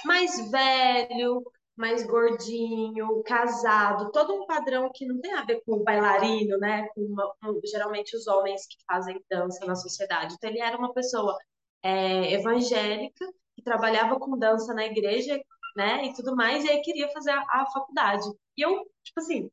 mais 0.07 0.51
velho, 0.51 1.43
mais 1.81 2.07
gordinho, 2.07 3.23
casado, 3.25 4.13
todo 4.13 4.35
um 4.35 4.47
padrão 4.47 4.91
que 4.95 5.07
não 5.07 5.21
tem 5.21 5.33
a 5.33 5.45
ver 5.45 5.63
com 5.65 5.77
o 5.77 5.83
bailarino, 5.83 6.59
né? 6.59 6.87
Com, 6.95 7.01
uma, 7.01 7.35
com 7.41 7.59
geralmente 7.65 8.15
os 8.17 8.27
homens 8.27 8.67
que 8.67 8.77
fazem 8.87 9.21
dança 9.31 9.65
na 9.67 9.75
sociedade. 9.75 10.35
Então 10.35 10.51
ele 10.51 10.61
era 10.61 10.77
uma 10.77 10.93
pessoa 10.93 11.37
é, 11.83 12.35
evangélica 12.35 13.27
que 13.57 13.63
trabalhava 13.63 14.19
com 14.21 14.39
dança 14.39 14.75
na 14.75 14.85
igreja, 14.85 15.41
né? 15.77 16.05
E 16.05 16.13
tudo 16.13 16.37
mais, 16.37 16.65
e 16.65 16.71
aí 16.71 16.83
queria 16.83 17.09
fazer 17.09 17.31
a, 17.31 17.41
a 17.49 17.67
faculdade. 17.73 18.29
E 18.57 18.63
eu, 18.63 18.85
tipo 19.03 19.21
assim, 19.21 19.51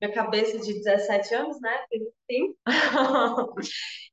minha 0.00 0.14
cabeça 0.14 0.58
de 0.58 0.72
17 0.72 1.34
anos, 1.34 1.60
né? 1.60 1.84
Sim. 2.30 2.54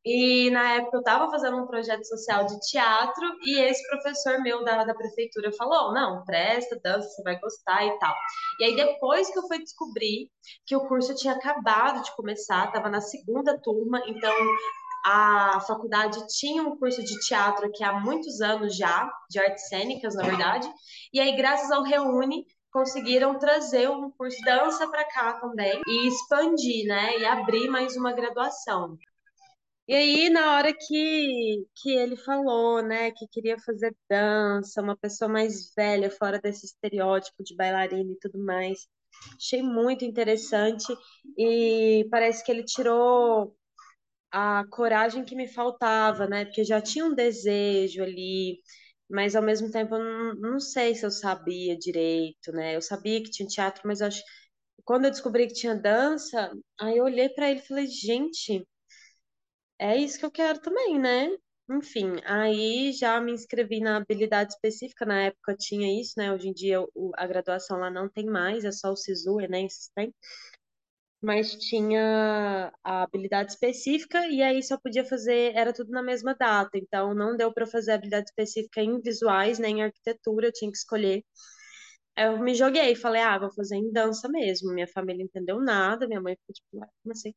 e 0.05 0.49
na 0.51 0.75
época 0.75 0.97
eu 0.97 0.99
estava 0.99 1.31
fazendo 1.31 1.57
um 1.57 1.67
projeto 1.67 2.03
social 2.05 2.45
de 2.45 2.59
teatro 2.59 3.25
e 3.43 3.59
esse 3.59 3.87
professor 3.87 4.41
meu 4.41 4.63
da, 4.63 4.83
da 4.83 4.93
prefeitura 4.93 5.51
falou: 5.53 5.93
não, 5.93 6.23
presta, 6.25 6.79
dança, 6.83 7.07
você 7.07 7.23
vai 7.23 7.39
gostar 7.39 7.85
e 7.85 7.97
tal. 7.99 8.13
E 8.59 8.65
aí 8.65 8.75
depois 8.75 9.29
que 9.31 9.39
eu 9.39 9.47
fui 9.47 9.59
descobrir 9.59 10.29
que 10.65 10.75
o 10.75 10.87
curso 10.87 11.15
tinha 11.15 11.33
acabado 11.33 12.03
de 12.03 12.15
começar, 12.15 12.65
estava 12.65 12.89
na 12.89 13.01
segunda 13.01 13.57
turma, 13.59 14.01
então 14.07 14.33
a 15.05 15.61
faculdade 15.61 16.27
tinha 16.27 16.61
um 16.61 16.77
curso 16.77 17.01
de 17.01 17.17
teatro 17.19 17.65
aqui 17.67 17.81
há 17.81 17.93
muitos 17.93 18.41
anos 18.41 18.75
já, 18.75 19.09
de 19.29 19.39
artes 19.39 19.69
cênicas, 19.69 20.15
na 20.15 20.23
verdade. 20.23 20.69
E 21.13 21.19
aí, 21.21 21.33
graças 21.37 21.71
ao 21.71 21.83
Reúne, 21.83 22.45
conseguiram 22.71 23.37
trazer 23.39 23.89
um 23.89 24.11
curso 24.11 24.37
de 24.37 24.45
dança 24.45 24.87
para 24.89 25.05
cá 25.05 25.39
também 25.39 25.81
e 25.87 26.07
expandir, 26.07 26.85
né? 26.87 27.17
E 27.19 27.25
abrir 27.25 27.67
mais 27.69 27.95
uma 27.95 28.13
graduação. 28.13 28.97
E 29.87 29.95
aí, 29.95 30.29
na 30.29 30.57
hora 30.57 30.73
que, 30.73 31.65
que 31.75 31.91
ele 31.91 32.17
falou, 32.17 32.81
né, 32.83 33.09
que 33.11 33.25
queria 33.27 33.57
fazer 33.59 33.95
dança, 34.09 34.81
uma 34.81 34.97
pessoa 34.97 35.29
mais 35.29 35.73
velha, 35.73 36.11
fora 36.11 36.39
desse 36.39 36.65
estereótipo 36.65 37.41
de 37.41 37.55
bailarina 37.55 38.11
e 38.11 38.19
tudo 38.19 38.37
mais, 38.37 38.85
achei 39.37 39.61
muito 39.63 40.03
interessante 40.03 40.85
e 41.37 42.05
parece 42.11 42.43
que 42.43 42.51
ele 42.51 42.63
tirou 42.65 43.55
a 44.31 44.65
coragem 44.69 45.23
que 45.23 45.35
me 45.35 45.47
faltava, 45.47 46.27
né, 46.27 46.45
porque 46.45 46.63
já 46.65 46.81
tinha 46.81 47.05
um 47.05 47.15
desejo 47.15 48.03
ali, 48.03 48.59
mas 49.09 49.35
ao 49.35 49.43
mesmo 49.43 49.71
tempo 49.71 49.95
eu 49.95 50.03
não, 50.03 50.35
não 50.35 50.59
sei 50.59 50.95
se 50.95 51.05
eu 51.05 51.11
sabia 51.11 51.77
direito, 51.77 52.51
né? 52.51 52.75
Eu 52.75 52.81
sabia 52.81 53.21
que 53.23 53.29
tinha 53.31 53.47
teatro, 53.47 53.83
mas 53.85 54.01
acho 54.01 54.21
quando 54.85 55.05
eu 55.05 55.11
descobri 55.11 55.47
que 55.47 55.53
tinha 55.55 55.75
dança, 55.75 56.51
aí 56.79 56.97
eu 56.97 57.05
olhei 57.05 57.29
para 57.29 57.49
ele 57.51 57.59
e 57.61 57.67
falei, 57.67 57.87
gente, 57.87 58.65
é 59.79 59.95
isso 59.97 60.19
que 60.19 60.25
eu 60.25 60.31
quero 60.31 60.59
também, 60.59 60.99
né? 60.99 61.29
Enfim, 61.69 62.13
aí 62.25 62.93
já 62.93 63.19
me 63.19 63.31
inscrevi 63.33 63.81
na 63.81 63.97
habilidade 63.97 64.53
específica, 64.53 65.05
na 65.05 65.23
época 65.23 65.55
tinha 65.57 65.99
isso, 66.01 66.13
né? 66.17 66.31
Hoje 66.33 66.47
em 66.49 66.53
dia 66.53 66.79
a 67.15 67.27
graduação 67.27 67.77
lá 67.79 67.89
não 67.91 68.07
tem 68.09 68.25
mais, 68.25 68.63
é 68.63 68.71
só 68.71 68.91
o 68.91 68.95
SISU, 68.95 69.41
Enem, 69.41 69.67
tem 69.95 70.13
mas 71.27 71.55
tinha 71.57 72.71
a 72.81 73.03
habilidade 73.03 73.51
específica 73.51 74.25
e 74.29 74.41
aí 74.41 74.63
só 74.63 74.77
podia 74.79 75.03
fazer, 75.03 75.53
era 75.55 75.73
tudo 75.73 75.91
na 75.91 76.01
mesma 76.01 76.33
data, 76.33 76.77
então 76.77 77.13
não 77.13 77.35
deu 77.35 77.51
para 77.53 77.67
fazer 77.67 77.91
habilidade 77.91 78.29
específica 78.29 78.81
em 78.81 79.01
visuais 79.01 79.59
nem 79.59 79.79
em 79.79 79.83
arquitetura, 79.83 80.47
eu 80.47 80.53
tinha 80.53 80.71
que 80.71 80.77
escolher. 80.77 81.21
Eu 82.17 82.39
me 82.39 82.55
joguei, 82.55 82.95
falei, 82.95 83.21
ah, 83.21 83.37
vou 83.37 83.51
fazer 83.53 83.75
em 83.75 83.91
dança 83.91 84.27
mesmo. 84.29 84.73
Minha 84.73 84.87
família 84.87 85.23
entendeu 85.23 85.59
nada, 85.61 86.07
minha 86.07 86.21
mãe 86.21 86.35
ficou 86.35 86.53
tipo, 86.53 86.83
ah, 86.83 86.87
como 87.03 87.11
assim? 87.13 87.33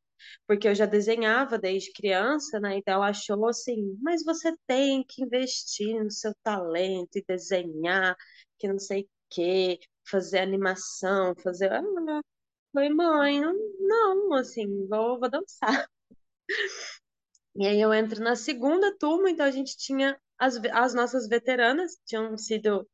Porque 0.47 0.69
eu 0.69 0.75
já 0.75 0.87
desenhava 0.87 1.59
desde 1.59 1.93
criança, 1.93 2.61
né? 2.61 2.77
Então 2.79 2.95
ela 2.95 3.09
achou 3.11 3.47
assim, 3.49 3.99
mas 4.03 4.25
você 4.25 4.55
tem 4.67 5.05
que 5.07 5.23
investir 5.25 6.03
no 6.03 6.11
seu 6.11 6.33
talento 6.45 7.17
e 7.17 7.25
desenhar, 7.27 8.17
que 8.59 8.69
não 8.69 8.79
sei 8.79 9.03
o 9.03 9.09
quê, 9.31 9.79
fazer 10.09 10.39
animação, 10.41 11.35
fazer. 11.43 11.71
Falei, 12.73 12.91
mãe, 12.91 13.41
não, 13.81 14.33
assim, 14.35 14.87
vou, 14.89 15.19
vou 15.19 15.31
dançar. 15.31 15.87
E 17.57 17.67
aí 17.67 17.81
eu 17.81 17.93
entro 17.93 18.23
na 18.23 18.37
segunda 18.37 18.97
turma, 18.99 19.31
então 19.31 19.45
a 19.47 19.51
gente 19.51 19.77
tinha 19.77 20.19
as, 20.39 20.57
as 20.73 20.95
nossas 20.95 21.29
veteranas, 21.29 21.99
tinham 22.07 22.37
sido 22.39 22.89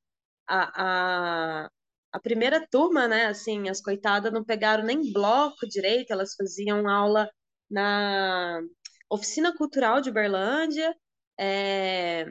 a, 0.49 1.65
a, 1.65 1.71
a 2.13 2.21
primeira 2.21 2.67
turma, 2.69 3.07
né? 3.09 3.27
Assim, 3.27 3.69
as 3.69 3.81
coitadas 3.81 4.33
não 4.33 4.45
pegaram 4.45 4.85
nem 4.85 5.13
bloco 5.13 5.67
direito, 5.69 6.13
elas 6.13 6.35
faziam 6.35 6.89
aula 6.89 7.31
na 7.71 8.61
Oficina 9.11 9.55
Cultural 9.57 10.01
de 10.01 10.11
Uberlândia, 10.11 10.95
é, 11.39 12.27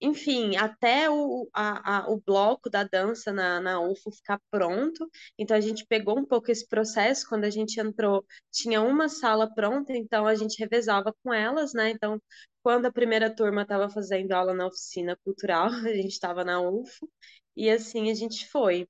enfim, 0.00 0.56
até 0.56 1.10
o, 1.10 1.48
a, 1.52 1.98
a, 2.04 2.10
o 2.10 2.20
bloco 2.20 2.70
da 2.70 2.84
dança 2.84 3.32
na, 3.32 3.60
na 3.60 3.80
UFO 3.80 4.10
ficar 4.10 4.40
pronto. 4.50 5.08
Então, 5.38 5.56
a 5.56 5.60
gente 5.60 5.86
pegou 5.86 6.18
um 6.18 6.24
pouco 6.24 6.50
esse 6.50 6.66
processo. 6.66 7.28
Quando 7.28 7.44
a 7.44 7.50
gente 7.50 7.78
entrou, 7.80 8.24
tinha 8.50 8.80
uma 8.82 9.08
sala 9.08 9.52
pronta, 9.54 9.92
então 9.96 10.26
a 10.26 10.34
gente 10.34 10.58
revezava 10.58 11.14
com 11.22 11.32
elas, 11.34 11.72
né? 11.74 11.90
Então, 11.90 12.20
quando 12.62 12.86
a 12.86 12.92
primeira 12.92 13.34
turma 13.34 13.62
estava 13.62 13.88
fazendo 13.90 14.32
aula 14.32 14.54
na 14.54 14.66
oficina 14.66 15.16
cultural, 15.24 15.68
a 15.86 15.94
gente 15.94 16.12
estava 16.12 16.44
na 16.44 16.60
UFO, 16.60 17.08
e 17.56 17.70
assim 17.70 18.10
a 18.10 18.14
gente 18.14 18.48
foi. 18.48 18.88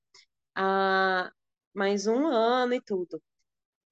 Ah, 0.55 1.33
mais 1.75 2.07
um 2.07 2.27
ano 2.27 2.75
e 2.75 2.81
tudo. 2.83 3.21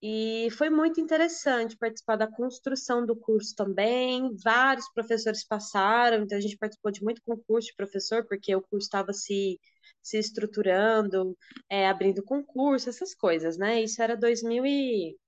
E 0.00 0.48
foi 0.52 0.70
muito 0.70 1.00
interessante 1.00 1.76
participar 1.76 2.16
da 2.16 2.30
construção 2.30 3.04
do 3.04 3.16
curso 3.16 3.54
também. 3.56 4.34
Vários 4.44 4.88
professores 4.92 5.44
passaram, 5.44 6.22
então 6.22 6.38
a 6.38 6.40
gente 6.40 6.56
participou 6.56 6.92
de 6.92 7.02
muito 7.02 7.20
concurso 7.22 7.68
de 7.68 7.74
professor, 7.76 8.24
porque 8.26 8.54
o 8.54 8.62
curso 8.62 8.86
estava 8.86 9.12
se, 9.12 9.58
se 10.02 10.18
estruturando, 10.18 11.36
é, 11.68 11.88
abrindo 11.88 12.22
concurso, 12.22 12.88
essas 12.88 13.12
coisas, 13.14 13.58
né? 13.58 13.82
Isso 13.82 14.00
era 14.00 14.16
2012, 14.16 15.18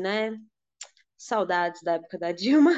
né? 0.00 0.36
Saudades 1.16 1.82
da 1.82 1.94
época 1.94 2.18
da 2.18 2.32
Dilma, 2.32 2.72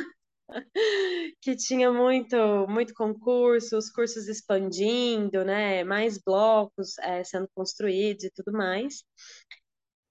que 1.41 1.57
tinha 1.57 1.93
muito, 1.93 2.37
muito 2.69 2.95
concurso, 2.95 3.77
os 3.77 3.91
cursos 3.91 4.29
expandindo, 4.29 5.45
né? 5.45 5.85
Mais 5.85 6.19
blocos 6.19 6.99
é, 6.99 7.25
sendo 7.25 7.49
construídos 7.55 8.25
e 8.25 8.31
tudo 8.31 8.53
mais. 8.53 9.03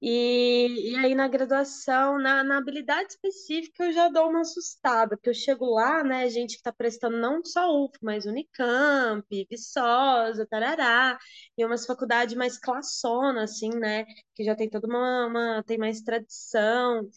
E, 0.05 0.91
e 0.91 0.95
aí 0.97 1.15
na 1.15 1.29
graduação, 1.29 2.19
na, 2.19 2.43
na 2.43 2.57
habilidade 2.57 3.13
específica, 3.13 3.85
eu 3.85 3.93
já 3.93 4.09
dou 4.09 4.29
uma 4.29 4.41
assustada, 4.41 5.15
porque 5.15 5.29
eu 5.29 5.33
chego 5.33 5.65
lá, 5.65 6.03
né, 6.03 6.29
gente 6.29 6.51
que 6.55 6.57
está 6.57 6.73
prestando 6.73 7.17
não 7.17 7.41
só 7.45 7.71
UF, 7.85 7.97
mas 8.01 8.25
Unicamp, 8.25 9.25
Viçosa, 9.49 10.45
tarará, 10.45 11.17
e 11.57 11.65
umas 11.65 11.85
faculdades 11.85 12.35
mais 12.35 12.57
classona, 12.59 13.43
assim, 13.45 13.69
né, 13.69 14.03
que 14.35 14.43
já 14.43 14.53
tem 14.55 14.69
toda 14.69 14.87
uma, 14.87 15.27
uma 15.27 15.63
tem 15.63 15.77
mais 15.77 16.01
tradição, 16.01 17.09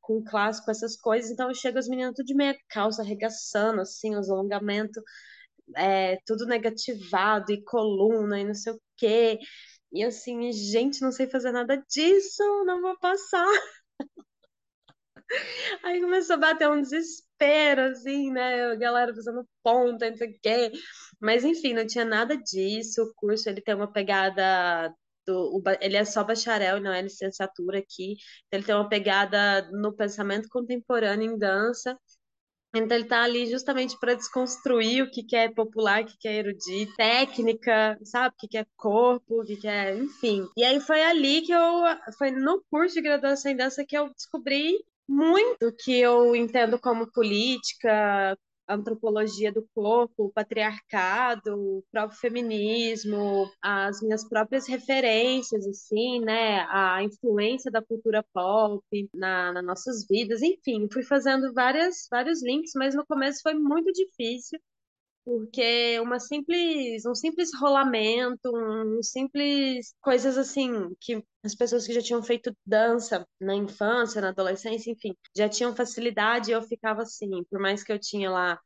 com 0.00 0.22
clássico, 0.24 0.70
essas 0.70 0.96
coisas, 0.96 1.30
então 1.30 1.48
eu 1.48 1.54
chego 1.54 1.78
as 1.78 1.88
meninas 1.88 2.14
tudo 2.16 2.26
de 2.26 2.34
meia 2.34 2.56
calça, 2.68 3.02
arregaçando, 3.02 3.80
assim, 3.82 4.16
os 4.16 4.28
alongamentos, 4.28 5.00
é, 5.76 6.18
tudo 6.26 6.46
negativado, 6.46 7.52
e 7.52 7.62
coluna, 7.64 8.38
e 8.40 8.44
não 8.44 8.54
sei 8.54 8.72
o 8.72 8.80
quê, 8.96 9.38
e 9.92 10.02
assim, 10.04 10.50
gente, 10.52 11.02
não 11.02 11.12
sei 11.12 11.26
fazer 11.28 11.52
nada 11.52 11.76
disso, 11.88 12.42
não 12.64 12.80
vou 12.80 12.98
passar. 12.98 13.46
Aí 15.82 16.00
começou 16.00 16.34
a 16.34 16.38
bater 16.38 16.68
um 16.68 16.80
desespero, 16.80 17.82
assim, 17.82 18.30
né? 18.30 18.72
A 18.72 18.74
galera 18.76 19.14
fazendo 19.14 19.46
ponta, 19.62 20.08
não 20.10 20.16
sei 20.16 20.30
o 20.30 20.40
quê. 20.40 20.72
Mas 21.20 21.44
enfim, 21.44 21.74
não 21.74 21.86
tinha 21.86 22.04
nada 22.04 22.36
disso. 22.36 23.02
O 23.02 23.14
curso 23.14 23.48
ele 23.48 23.60
tem 23.60 23.74
uma 23.74 23.90
pegada 23.92 24.92
do, 25.26 25.56
o, 25.56 25.62
ele 25.80 25.96
é 25.96 26.04
só 26.04 26.24
bacharel, 26.24 26.80
não 26.80 26.92
é 26.92 27.02
licenciatura 27.02 27.78
aqui. 27.78 28.16
Então, 28.46 28.58
ele 28.58 28.64
tem 28.66 28.74
uma 28.74 28.88
pegada 28.88 29.68
no 29.72 29.94
pensamento 29.94 30.48
contemporâneo 30.48 31.32
em 31.32 31.38
dança. 31.38 31.98
Então 32.74 32.96
ele 32.96 33.04
está 33.04 33.22
ali 33.22 33.46
justamente 33.46 33.98
para 33.98 34.14
desconstruir 34.14 35.02
o 35.02 35.10
que, 35.10 35.22
que 35.22 35.36
é 35.36 35.48
popular, 35.48 36.02
o 36.02 36.06
que, 36.06 36.16
que 36.18 36.28
é 36.28 36.36
erudito, 36.36 36.94
técnica, 36.96 37.98
sabe? 38.02 38.34
O 38.34 38.38
que, 38.38 38.48
que 38.48 38.58
é 38.58 38.66
corpo, 38.76 39.40
o 39.42 39.44
que, 39.44 39.56
que 39.56 39.68
é, 39.68 39.94
enfim. 39.94 40.48
E 40.56 40.64
aí 40.64 40.80
foi 40.80 41.02
ali 41.02 41.42
que 41.42 41.52
eu, 41.52 41.82
foi 42.16 42.30
no 42.30 42.62
curso 42.70 42.94
de 42.94 43.02
graduação 43.02 43.52
em 43.52 43.56
dança 43.56 43.84
que 43.84 43.96
eu 43.96 44.08
descobri 44.14 44.78
muito 45.06 45.72
que 45.84 45.98
eu 45.98 46.34
entendo 46.34 46.78
como 46.78 47.10
política, 47.12 48.36
antropologia 48.68 49.52
do 49.52 49.66
corpo, 49.74 50.24
o 50.26 50.32
patriarcado, 50.32 51.54
o 51.54 51.84
próprio 51.90 52.18
feminismo, 52.18 53.50
as 53.60 54.00
minhas 54.02 54.28
próprias 54.28 54.66
referências, 54.68 55.66
assim, 55.66 56.20
né? 56.20 56.66
A 56.70 57.02
influência 57.02 57.70
da 57.70 57.82
cultura 57.82 58.24
pop 58.32 58.82
na, 59.14 59.52
nas 59.52 59.64
nossas 59.64 60.06
vidas, 60.08 60.42
enfim, 60.42 60.88
fui 60.92 61.02
fazendo 61.02 61.52
várias, 61.52 62.06
vários 62.10 62.42
links, 62.42 62.72
mas 62.74 62.94
no 62.94 63.06
começo 63.06 63.40
foi 63.42 63.54
muito 63.54 63.92
difícil, 63.92 64.58
porque 65.24 65.98
uma 66.00 66.18
simples, 66.20 67.04
um 67.06 67.14
simples 67.14 67.50
rolamento, 67.58 68.50
um 68.54 69.02
simples 69.02 69.94
coisas 70.00 70.36
assim 70.36 70.94
que 71.00 71.22
as 71.44 71.54
pessoas 71.54 71.86
que 71.86 71.92
já 71.92 72.02
tinham 72.02 72.22
feito 72.22 72.56
dança 72.66 73.26
na 73.40 73.54
infância, 73.54 74.20
na 74.20 74.28
adolescência, 74.30 74.90
enfim, 74.90 75.16
já 75.36 75.48
tinham 75.48 75.76
facilidade 75.76 76.50
eu 76.50 76.62
ficava 76.62 77.02
assim, 77.02 77.44
por 77.50 77.60
mais 77.60 77.82
que 77.84 77.92
eu 77.92 77.98
tinha 77.98 78.30
lá 78.30 78.58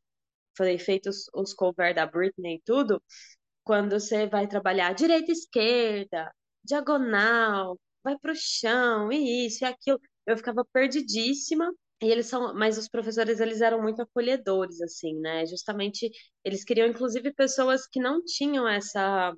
falei, 0.57 0.79
feito 0.79 1.09
os, 1.09 1.29
os 1.33 1.53
cover 1.53 1.93
da 1.93 2.05
Britney 2.05 2.55
e 2.55 2.61
tudo, 2.65 3.01
quando 3.63 3.99
você 3.99 4.27
vai 4.27 4.47
trabalhar 4.47 4.93
direita, 4.93 5.31
esquerda, 5.31 6.33
diagonal, 6.63 7.79
vai 8.03 8.17
pro 8.19 8.33
chão, 8.35 9.11
e 9.11 9.47
isso 9.47 9.63
e 9.63 9.67
aquilo, 9.67 9.99
eu 10.25 10.37
ficava 10.37 10.65
perdidíssima 10.73 11.71
e 12.01 12.07
eles 12.11 12.27
são, 12.27 12.53
mas 12.53 12.77
os 12.77 12.87
professores 12.87 13.39
eles 13.39 13.61
eram 13.61 13.81
muito 13.81 14.01
acolhedores 14.01 14.81
assim, 14.81 15.19
né? 15.19 15.45
Justamente 15.45 16.11
eles 16.43 16.63
queriam 16.63 16.87
inclusive 16.87 17.33
pessoas 17.33 17.87
que 17.87 17.99
não 17.99 18.23
tinham 18.23 18.67
essa 18.67 19.33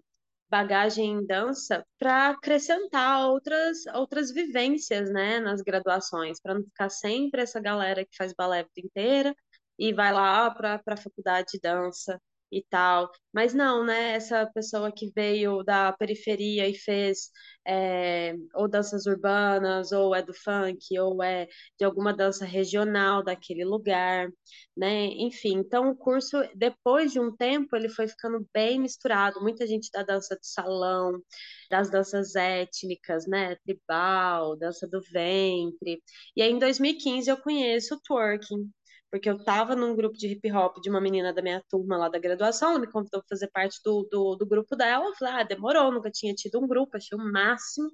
bagagem 0.49 1.05
em 1.13 1.25
dança 1.25 1.85
para 1.99 2.29
acrescentar 2.31 3.29
outras 3.29 3.85
outras 3.95 4.31
vivências, 4.31 5.11
né, 5.11 5.39
nas 5.39 5.61
graduações, 5.61 6.39
para 6.41 6.55
não 6.55 6.63
ficar 6.63 6.89
sempre 6.89 7.41
essa 7.41 7.59
galera 7.59 8.03
que 8.05 8.15
faz 8.17 8.33
balé 8.33 8.61
a 8.61 8.63
vida 8.63 8.87
inteira 8.87 9.35
e 9.77 9.93
vai 9.93 10.11
lá 10.13 10.49
para 10.51 10.81
a 10.87 10.97
faculdade 10.97 11.49
de 11.53 11.59
dança 11.61 12.19
e 12.51 12.63
tal. 12.69 13.09
Mas 13.33 13.53
não, 13.53 13.85
né? 13.85 14.13
Essa 14.13 14.45
pessoa 14.53 14.91
que 14.91 15.11
veio 15.15 15.63
da 15.63 15.93
periferia 15.93 16.67
e 16.67 16.73
fez 16.75 17.29
é, 17.67 18.33
ou 18.55 18.67
danças 18.67 19.05
urbanas, 19.05 19.91
ou 19.91 20.15
é 20.15 20.21
do 20.21 20.33
funk, 20.33 20.97
ou 20.99 21.21
é 21.23 21.47
de 21.77 21.85
alguma 21.85 22.13
dança 22.13 22.45
regional 22.45 23.23
daquele 23.23 23.63
lugar, 23.63 24.29
né? 24.75 25.05
Enfim, 25.05 25.57
então 25.57 25.89
o 25.89 25.95
curso, 25.95 26.37
depois 26.55 27.11
de 27.11 27.19
um 27.19 27.35
tempo, 27.35 27.75
ele 27.75 27.89
foi 27.89 28.07
ficando 28.07 28.45
bem 28.53 28.79
misturado. 28.79 29.41
Muita 29.41 29.67
gente 29.67 29.89
da 29.91 30.03
dança 30.03 30.35
de 30.35 30.47
salão, 30.47 31.21
das 31.69 31.89
danças 31.89 32.35
étnicas, 32.35 33.27
né? 33.27 33.55
Tribal, 33.57 34.55
dança 34.57 34.87
do 34.87 35.01
ventre. 35.01 36.01
E 36.35 36.41
aí, 36.41 36.51
em 36.51 36.59
2015, 36.59 37.29
eu 37.29 37.37
conheço 37.37 37.95
o 37.95 38.01
twerking, 38.01 38.69
porque 39.11 39.29
eu 39.29 39.43
tava 39.43 39.75
num 39.75 39.95
grupo 39.95 40.17
de 40.17 40.27
hip 40.27 40.51
hop 40.51 40.79
de 40.81 40.89
uma 40.89 41.01
menina 41.01 41.33
da 41.33 41.41
minha 41.41 41.63
turma 41.69 41.97
lá 41.97 42.09
da 42.09 42.19
graduação, 42.19 42.71
ela 42.71 42.79
me 42.79 42.91
convidou 42.91 43.21
para 43.21 43.29
fazer 43.29 43.47
parte 43.49 43.79
do, 43.83 44.07
do, 44.11 44.35
do, 44.35 44.45
grupo 44.45 44.75
dela, 44.75 45.05
eu 45.05 45.15
falei, 45.15 45.33
ah, 45.35 45.43
demorou, 45.43 45.91
nunca 45.91 46.11
tinha 46.11 46.33
tido 46.33 46.59
um 46.59 46.67
grupo, 46.67 46.97
achei 46.97 47.17
o 47.17 47.21
máximo, 47.31 47.89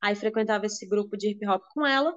aí 0.00 0.14
frequentava 0.14 0.66
esse 0.66 0.86
grupo 0.86 1.16
de 1.16 1.30
hip 1.30 1.46
hop 1.46 1.62
com 1.72 1.86
ela, 1.86 2.14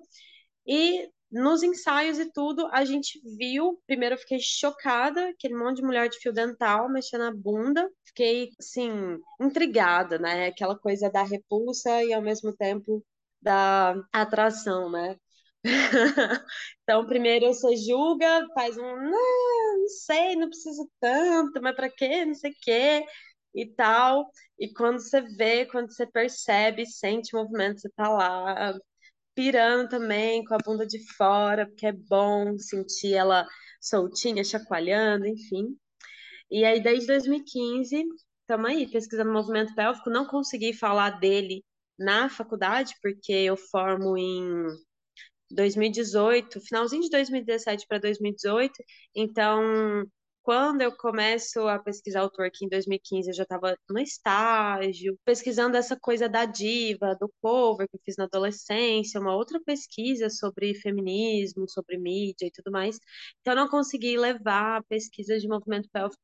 e 0.65 1.09
nos 1.31 1.61
ensaios 1.61 2.19
e 2.19 2.31
tudo, 2.31 2.67
a 2.71 2.85
gente 2.85 3.19
viu, 3.37 3.81
primeiro 3.85 4.15
eu 4.15 4.19
fiquei 4.19 4.39
chocada, 4.39 5.29
aquele 5.29 5.55
monte 5.55 5.77
de 5.77 5.83
mulher 5.83 6.07
de 6.09 6.17
fio 6.19 6.31
dental 6.31 6.89
mexendo 6.89 7.21
na 7.21 7.33
bunda, 7.33 7.89
fiquei, 8.05 8.49
assim, 8.59 8.91
intrigada, 9.41 10.17
né, 10.17 10.47
aquela 10.47 10.77
coisa 10.77 11.09
da 11.09 11.23
repulsa 11.23 12.03
e 12.03 12.13
ao 12.13 12.21
mesmo 12.21 12.55
tempo 12.55 13.03
da 13.41 13.95
atração, 14.13 14.89
né, 14.89 15.17
então, 16.83 17.05
primeiro 17.05 17.47
você 17.47 17.75
julga, 17.77 18.45
faz 18.53 18.77
um, 18.77 18.81
não, 18.81 19.79
não 19.79 19.87
sei, 19.89 20.35
não 20.35 20.49
preciso 20.49 20.89
tanto, 20.99 21.61
mas 21.61 21.75
para 21.75 21.89
quê? 21.89 22.25
Não 22.25 22.33
sei 22.33 22.51
o 22.51 22.55
quê 22.61 23.05
e 23.55 23.65
tal. 23.73 24.29
E 24.59 24.73
quando 24.73 24.99
você 24.99 25.21
vê, 25.21 25.65
quando 25.65 25.91
você 25.93 26.05
percebe, 26.07 26.85
sente 26.85 27.35
o 27.35 27.39
movimento, 27.39 27.81
você 27.81 27.89
tá 27.89 28.09
lá 28.09 28.73
pirando 29.35 29.89
também, 29.89 30.43
com 30.45 30.55
a 30.55 30.57
bunda 30.57 30.85
de 30.87 30.99
fora, 31.15 31.67
porque 31.67 31.87
é 31.87 31.91
bom 31.91 32.57
sentir 32.57 33.13
ela 33.15 33.45
soltinha, 33.81 34.43
chacoalhando, 34.43 35.27
enfim. 35.27 35.77
E 36.51 36.65
aí, 36.65 36.81
desde 36.81 37.07
2015, 37.07 38.03
estamos 38.41 38.69
aí 38.69 38.89
pesquisando 38.89 39.31
movimento 39.31 39.75
pélvico. 39.75 40.09
Não 40.09 40.25
consegui 40.27 40.73
falar 40.73 41.19
dele 41.19 41.63
na 41.99 42.29
faculdade, 42.29 42.95
porque 43.01 43.31
eu 43.33 43.57
formo 43.57 44.17
em 44.17 44.65
2018, 45.51 46.59
finalzinho 46.61 47.03
de 47.03 47.09
2017 47.09 47.85
para 47.87 47.99
2018. 47.99 48.73
Então, 49.15 50.05
quando 50.43 50.81
eu 50.81 50.95
começo 50.95 51.67
a 51.67 51.77
pesquisar 51.77 52.23
o 52.23 52.29
twerk 52.29 52.63
em 52.63 52.69
2015, 52.69 53.29
eu 53.29 53.33
já 53.33 53.43
estava 53.43 53.77
no 53.89 53.99
estágio, 53.99 55.19
pesquisando 55.25 55.75
essa 55.75 55.97
coisa 55.99 56.29
da 56.29 56.45
diva, 56.45 57.15
do 57.19 57.29
cover 57.41 57.87
que 57.89 57.97
eu 57.97 58.01
fiz 58.05 58.15
na 58.17 58.23
adolescência, 58.25 59.19
uma 59.19 59.35
outra 59.35 59.59
pesquisa 59.65 60.29
sobre 60.29 60.73
feminismo, 60.75 61.69
sobre 61.69 61.97
mídia 61.97 62.45
e 62.47 62.51
tudo 62.51 62.71
mais. 62.71 62.97
Então, 63.41 63.53
eu 63.53 63.57
não 63.57 63.67
consegui 63.69 64.17
levar 64.17 64.77
a 64.77 64.83
pesquisa 64.83 65.37
de 65.37 65.47
movimento 65.47 65.89
pélvico 65.91 66.21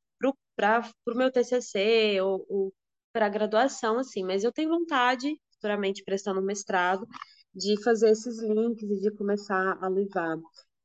para 0.56 0.88
o 1.08 1.14
meu 1.14 1.30
TCC 1.30 2.20
ou, 2.22 2.46
ou 2.48 2.74
para 3.12 3.26
a 3.26 3.28
graduação, 3.28 3.98
assim, 3.98 4.24
mas 4.24 4.44
eu 4.44 4.52
tenho 4.52 4.70
vontade, 4.70 5.38
futuramente 5.52 6.02
prestando 6.04 6.42
mestrado, 6.42 7.06
de 7.54 7.82
fazer 7.82 8.10
esses 8.10 8.42
links 8.42 8.82
e 8.82 9.00
de 9.00 9.10
começar 9.12 9.78
a 9.80 9.88
levar 9.88 10.38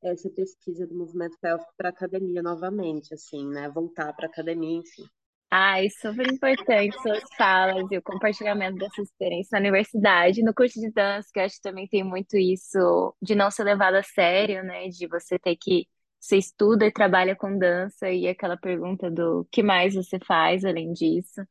essa 0.03 0.29
pesquisa 0.29 0.87
do 0.87 0.95
movimento 0.95 1.37
pélvico 1.41 1.73
para 1.75 1.89
a 1.89 1.91
academia 1.91 2.41
novamente, 2.41 3.13
assim, 3.13 3.47
né? 3.47 3.69
Voltar 3.69 4.13
para 4.13 4.27
a 4.27 4.29
academia, 4.29 4.79
enfim. 4.79 5.03
Ai, 5.51 5.89
super 5.89 6.31
importante 6.31 6.95
suas 7.01 7.23
falas 7.35 7.85
e 7.91 7.97
o 7.97 8.01
compartilhamento 8.03 8.77
dessa 8.77 9.01
experiência 9.01 9.49
na 9.53 9.59
universidade. 9.59 10.43
No 10.43 10.53
curso 10.53 10.79
de 10.79 10.91
dança, 10.91 11.27
que 11.33 11.39
eu 11.39 11.43
acho 11.43 11.55
que 11.55 11.61
também 11.61 11.87
tem 11.87 12.03
muito 12.03 12.37
isso 12.37 13.15
de 13.21 13.33
não 13.33 13.49
ser 13.49 13.63
levado 13.63 13.95
a 13.95 14.03
sério, 14.03 14.63
né? 14.63 14.87
De 14.89 15.07
você 15.07 15.39
ter 15.39 15.55
que. 15.55 15.87
Você 16.19 16.35
estuda 16.35 16.85
e 16.85 16.91
trabalha 16.91 17.33
com 17.33 17.57
dança, 17.57 18.09
e 18.11 18.27
aquela 18.27 18.57
pergunta 18.57 19.09
do 19.09 19.47
que 19.49 19.63
mais 19.63 19.95
você 19.95 20.19
faz 20.19 20.65
além 20.65 20.91
disso. 20.91 21.41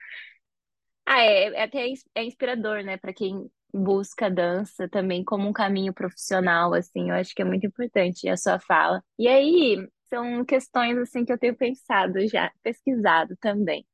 Ah, 1.07 1.23
é, 1.23 1.45
é 1.55 1.63
até 1.63 1.87
é 2.15 2.25
inspirador, 2.25 2.85
né, 2.85 2.99
para 2.99 3.15
quem 3.15 3.51
busca 3.73 4.27
a 4.27 4.31
dança 4.31 4.89
também 4.89 5.25
como 5.25 5.49
um 5.49 5.53
caminho 5.53 5.93
profissional, 5.93 6.75
assim, 6.75 7.11
eu 7.11 7.15
acho 7.17 7.35
que 7.35 7.43
é 7.43 7.45
muito 7.45 7.67
importante 7.67 8.29
a 8.29 8.37
sua 8.37 8.59
fala. 8.59 9.03
E 9.19 9.29
aí, 9.29 9.89
são 10.09 10.45
questões, 10.45 10.97
assim, 10.99 11.25
que 11.25 11.33
eu 11.33 11.39
tenho 11.39 11.57
pensado 11.57 12.27
já, 12.27 12.51
pesquisado 12.63 13.37
também, 13.41 13.87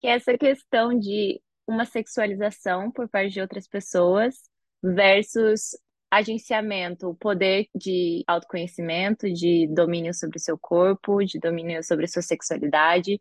que 0.00 0.06
é 0.08 0.12
essa 0.12 0.36
questão 0.38 0.98
de 0.98 1.40
uma 1.66 1.84
sexualização 1.84 2.90
por 2.90 3.08
parte 3.08 3.34
de 3.34 3.40
outras 3.40 3.68
pessoas 3.68 4.36
versus 4.82 5.76
agenciamento, 6.10 7.08
o 7.08 7.14
poder 7.14 7.66
de 7.74 8.24
autoconhecimento, 8.26 9.30
de 9.32 9.66
domínio 9.68 10.14
sobre 10.14 10.38
o 10.38 10.40
seu 10.40 10.58
corpo, 10.58 11.22
de 11.24 11.38
domínio 11.38 11.82
sobre 11.84 12.06
a 12.06 12.08
sua 12.08 12.22
sexualidade, 12.22 13.20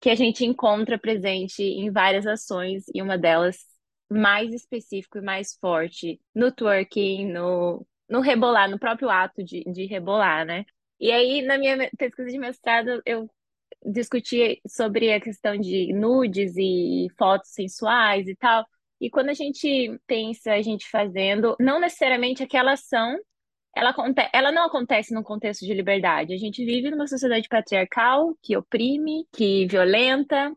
que 0.00 0.10
a 0.10 0.14
gente 0.14 0.44
encontra 0.44 0.98
presente 0.98 1.62
em 1.62 1.90
várias 1.90 2.26
ações, 2.26 2.84
e 2.94 3.02
uma 3.02 3.18
delas 3.18 3.66
mais 4.10 4.52
específico 4.52 5.18
e 5.18 5.22
mais 5.22 5.56
forte 5.60 6.20
no 6.34 6.50
twerking, 6.50 7.32
no, 7.32 7.86
no 8.08 8.20
rebolar, 8.20 8.68
no 8.68 8.78
próprio 8.78 9.08
ato 9.08 9.42
de, 9.44 9.62
de 9.64 9.86
rebolar, 9.86 10.44
né? 10.44 10.64
E 10.98 11.10
aí, 11.10 11.42
na 11.42 11.56
minha 11.56 11.90
pesquisa 11.96 12.28
de 12.28 12.38
mestrado, 12.38 13.00
eu 13.06 13.30
discuti 13.84 14.60
sobre 14.66 15.12
a 15.12 15.20
questão 15.20 15.56
de 15.56 15.92
nudes 15.92 16.54
e 16.56 17.08
fotos 17.18 17.50
sensuais 17.50 18.28
e 18.28 18.36
tal. 18.36 18.66
E 19.00 19.08
quando 19.08 19.30
a 19.30 19.34
gente 19.34 19.98
pensa 20.06 20.52
a 20.52 20.60
gente 20.60 20.88
fazendo, 20.90 21.56
não 21.58 21.80
necessariamente 21.80 22.42
aquela 22.42 22.72
ação, 22.72 23.16
ela, 23.74 23.94
ela 24.32 24.52
não 24.52 24.66
acontece 24.66 25.14
num 25.14 25.22
contexto 25.22 25.64
de 25.64 25.72
liberdade. 25.72 26.34
A 26.34 26.36
gente 26.36 26.64
vive 26.64 26.90
numa 26.90 27.06
sociedade 27.06 27.48
patriarcal 27.48 28.36
que 28.42 28.56
oprime, 28.56 29.26
que 29.32 29.66
violenta, 29.66 30.54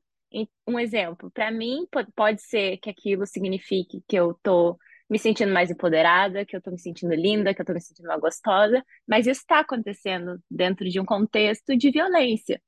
um 0.68 0.80
exemplo, 0.80 1.32
para 1.32 1.52
mim 1.52 1.88
pode 2.16 2.42
ser 2.42 2.78
que 2.78 2.90
aquilo 2.90 3.26
signifique 3.26 4.04
que 4.08 4.16
eu 4.16 4.34
tô 4.42 4.78
me 5.10 5.20
sentindo 5.20 5.54
mais 5.54 5.70
empoderada, 5.70 6.46
que 6.46 6.56
eu 6.56 6.62
tô 6.62 6.72
me 6.72 6.80
sentindo 6.80 7.14
linda, 7.14 7.54
que 7.54 7.62
eu 7.62 7.66
tô 7.66 7.74
me 7.74 7.82
sentindo 7.82 8.08
mais 8.08 8.20
gostosa, 8.20 8.84
mas 9.08 9.28
isso 9.28 9.42
está 9.42 9.60
acontecendo 9.60 10.42
dentro 10.50 10.90
de 10.90 11.00
um 11.00 11.06
contexto 11.06 11.78
de 11.78 11.92
violência, 11.92 12.62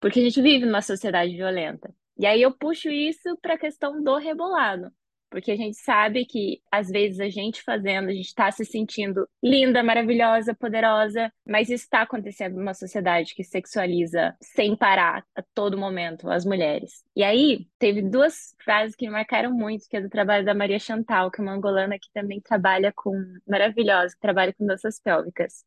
porque 0.00 0.20
a 0.20 0.22
gente 0.22 0.42
vive 0.42 0.66
numa 0.66 0.82
sociedade 0.82 1.36
violenta. 1.36 1.94
E 2.18 2.26
aí 2.26 2.42
eu 2.42 2.52
puxo 2.56 2.90
isso 2.90 3.36
para 3.42 3.54
a 3.54 3.58
questão 3.58 4.02
do 4.02 4.16
rebolado. 4.16 4.92
Porque 5.30 5.52
a 5.52 5.56
gente 5.56 5.76
sabe 5.76 6.24
que, 6.24 6.60
às 6.70 6.88
vezes, 6.88 7.20
a 7.20 7.28
gente 7.28 7.62
fazendo, 7.62 8.08
a 8.08 8.12
gente 8.12 8.26
está 8.26 8.50
se 8.50 8.64
sentindo 8.64 9.28
linda, 9.42 9.82
maravilhosa, 9.82 10.54
poderosa, 10.54 11.32
mas 11.46 11.68
isso 11.68 11.84
está 11.84 12.02
acontecendo 12.02 12.56
numa 12.56 12.74
sociedade 12.74 13.34
que 13.34 13.44
sexualiza 13.44 14.34
sem 14.40 14.74
parar 14.74 15.24
a 15.34 15.42
todo 15.54 15.76
momento 15.76 16.30
as 16.30 16.44
mulheres. 16.44 17.04
E 17.14 17.22
aí, 17.22 17.66
teve 17.78 18.02
duas 18.02 18.54
frases 18.64 18.96
que 18.96 19.06
me 19.06 19.12
marcaram 19.12 19.52
muito, 19.52 19.88
que 19.88 19.96
é 19.96 20.00
do 20.00 20.08
trabalho 20.08 20.44
da 20.44 20.54
Maria 20.54 20.78
Chantal, 20.78 21.30
que 21.30 21.40
é 21.40 21.42
uma 21.42 21.52
angolana 21.52 21.98
que 21.98 22.10
também 22.12 22.40
trabalha 22.40 22.92
com, 22.94 23.12
maravilhosa, 23.46 24.14
que 24.14 24.20
trabalha 24.20 24.54
com 24.54 24.66
danças 24.66 24.98
pélvicas. 24.98 25.64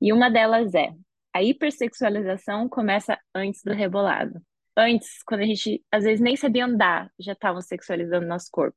E 0.00 0.12
uma 0.12 0.28
delas 0.28 0.74
é: 0.74 0.92
a 1.32 1.42
hipersexualização 1.42 2.68
começa 2.68 3.18
antes 3.34 3.62
do 3.62 3.72
rebolado. 3.72 4.40
Antes, 4.76 5.22
quando 5.24 5.42
a 5.42 5.46
gente 5.46 5.84
às 5.90 6.04
vezes 6.04 6.20
nem 6.20 6.36
sabia 6.36 6.64
andar, 6.64 7.10
já 7.18 7.32
estavam 7.32 7.60
sexualizando 7.60 8.26
nosso 8.26 8.48
corpo. 8.50 8.76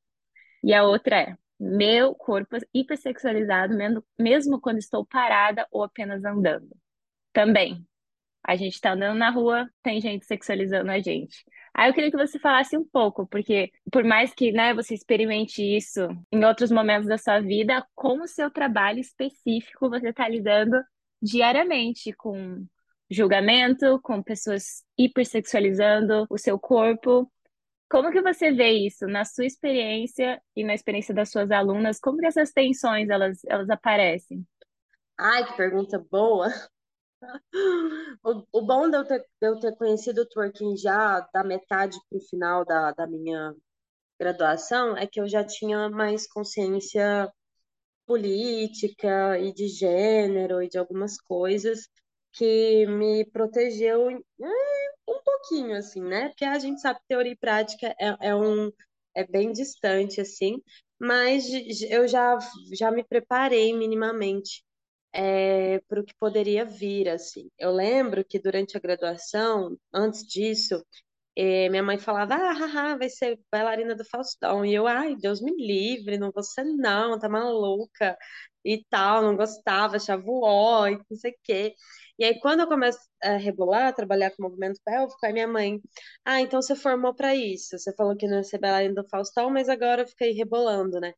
E 0.62 0.74
a 0.74 0.84
outra 0.84 1.16
é: 1.20 1.36
meu 1.58 2.14
corpo 2.14 2.56
hipersexualizado, 2.72 3.74
mesmo, 4.18 4.60
quando 4.60 4.78
estou 4.78 5.04
parada 5.04 5.66
ou 5.70 5.82
apenas 5.82 6.24
andando. 6.24 6.68
Também. 7.32 7.84
A 8.42 8.56
gente 8.56 8.74
está 8.74 8.92
andando 8.92 9.18
na 9.18 9.30
rua, 9.30 9.68
tem 9.82 10.00
gente 10.00 10.24
sexualizando 10.24 10.90
a 10.90 11.00
gente. 11.00 11.44
Aí 11.74 11.90
eu 11.90 11.94
queria 11.94 12.10
que 12.10 12.16
você 12.16 12.38
falasse 12.38 12.76
um 12.78 12.84
pouco, 12.84 13.26
porque 13.26 13.70
por 13.92 14.04
mais 14.04 14.32
que 14.32 14.52
né, 14.52 14.72
você 14.72 14.94
experimente 14.94 15.62
isso 15.62 16.08
em 16.32 16.44
outros 16.44 16.70
momentos 16.70 17.06
da 17.06 17.18
sua 17.18 17.40
vida, 17.40 17.86
como 17.94 18.24
o 18.24 18.28
seu 18.28 18.50
trabalho 18.50 19.00
específico 19.00 19.90
você 19.90 20.08
está 20.08 20.26
lidando 20.28 20.82
diariamente 21.20 22.12
com 22.14 22.64
julgamento, 23.10 24.00
com 24.02 24.22
pessoas 24.22 24.84
hipersexualizando 24.96 26.26
o 26.30 26.38
seu 26.38 26.58
corpo 26.58 27.30
como 27.88 28.10
que 28.12 28.20
você 28.20 28.52
vê 28.52 28.70
isso 28.70 29.06
na 29.06 29.24
sua 29.24 29.46
experiência 29.46 30.40
e 30.54 30.62
na 30.62 30.74
experiência 30.74 31.14
das 31.14 31.30
suas 31.30 31.50
alunas? 31.50 31.98
Como 31.98 32.18
que 32.18 32.26
essas 32.26 32.52
tensões 32.52 33.08
elas, 33.08 33.38
elas 33.46 33.70
aparecem? 33.70 34.46
Ai, 35.18 35.46
que 35.46 35.56
pergunta 35.56 35.98
boa! 36.10 36.48
O, 38.22 38.44
o 38.52 38.62
bom 38.62 38.88
de 38.88 38.96
eu, 38.96 39.04
ter, 39.04 39.18
de 39.20 39.48
eu 39.48 39.58
ter 39.58 39.74
conhecido 39.76 40.22
o 40.22 40.28
twerking 40.28 40.76
já 40.76 41.18
da 41.32 41.42
metade 41.42 41.98
para 42.08 42.18
o 42.18 42.20
final 42.20 42.64
da, 42.64 42.92
da 42.92 43.08
minha 43.08 43.54
graduação 44.20 44.96
é 44.96 45.06
que 45.06 45.20
eu 45.20 45.28
já 45.28 45.44
tinha 45.44 45.88
mais 45.90 46.28
consciência 46.28 47.32
política 48.06 49.38
e 49.38 49.52
de 49.52 49.68
gênero 49.68 50.62
e 50.62 50.68
de 50.68 50.78
algumas 50.78 51.20
coisas 51.20 51.88
que 52.32 52.86
me 52.86 53.24
protegeu 53.26 54.08
um 54.08 55.22
pouquinho, 55.24 55.76
assim, 55.76 56.02
né? 56.02 56.28
Porque 56.28 56.44
a 56.44 56.58
gente 56.58 56.80
sabe 56.80 57.00
que 57.00 57.06
teoria 57.08 57.32
e 57.32 57.36
prática 57.36 57.94
é, 58.00 58.28
é, 58.28 58.34
um, 58.34 58.70
é 59.14 59.26
bem 59.26 59.52
distante, 59.52 60.20
assim, 60.20 60.62
mas 60.98 61.46
eu 61.90 62.06
já, 62.08 62.38
já 62.72 62.90
me 62.90 63.04
preparei 63.04 63.74
minimamente 63.74 64.64
é, 65.12 65.80
para 65.88 66.00
o 66.00 66.04
que 66.04 66.14
poderia 66.18 66.64
vir, 66.64 67.08
assim. 67.08 67.50
Eu 67.58 67.72
lembro 67.72 68.24
que 68.24 68.38
durante 68.38 68.76
a 68.76 68.80
graduação, 68.80 69.76
antes 69.92 70.24
disso, 70.26 70.84
é, 71.36 71.68
minha 71.68 71.82
mãe 71.82 71.98
falava, 71.98 72.34
ah, 72.34 72.52
haha, 72.52 72.98
vai 72.98 73.08
ser 73.08 73.38
bailarina 73.50 73.94
do 73.94 74.04
Faustão. 74.04 74.64
E 74.66 74.74
eu, 74.74 74.86
ai, 74.86 75.16
Deus 75.16 75.40
me 75.40 75.52
livre, 75.56 76.18
não 76.18 76.30
vou 76.32 76.42
ser 76.42 76.64
não, 76.64 77.18
tá 77.18 77.28
maluca 77.28 78.16
e 78.74 78.84
tal, 78.90 79.22
não 79.22 79.36
gostava, 79.36 79.96
achava 79.96 80.22
ó, 80.26 80.86
e 80.88 80.98
não 81.10 81.16
sei 81.16 81.32
o 81.32 81.34
quê. 81.42 81.74
E 82.18 82.24
aí, 82.24 82.38
quando 82.40 82.60
eu 82.60 82.68
começo 82.68 82.98
a 83.22 83.36
rebolar, 83.36 83.88
a 83.88 83.92
trabalhar 83.92 84.30
com 84.32 84.42
movimento 84.42 84.80
pélvico, 84.84 85.18
aí 85.24 85.32
minha 85.32 85.46
mãe, 85.48 85.80
ah, 86.24 86.40
então 86.40 86.60
você 86.60 86.74
formou 86.76 87.14
para 87.14 87.34
isso. 87.34 87.78
Você 87.78 87.94
falou 87.94 88.16
que 88.16 88.26
não 88.26 88.36
ia 88.38 88.42
ser 88.44 88.58
bailarina 88.58 88.94
do 88.94 89.08
Faustão, 89.08 89.50
mas 89.50 89.68
agora 89.68 90.06
fica 90.06 90.24
aí 90.24 90.32
rebolando, 90.32 91.00
né? 91.00 91.14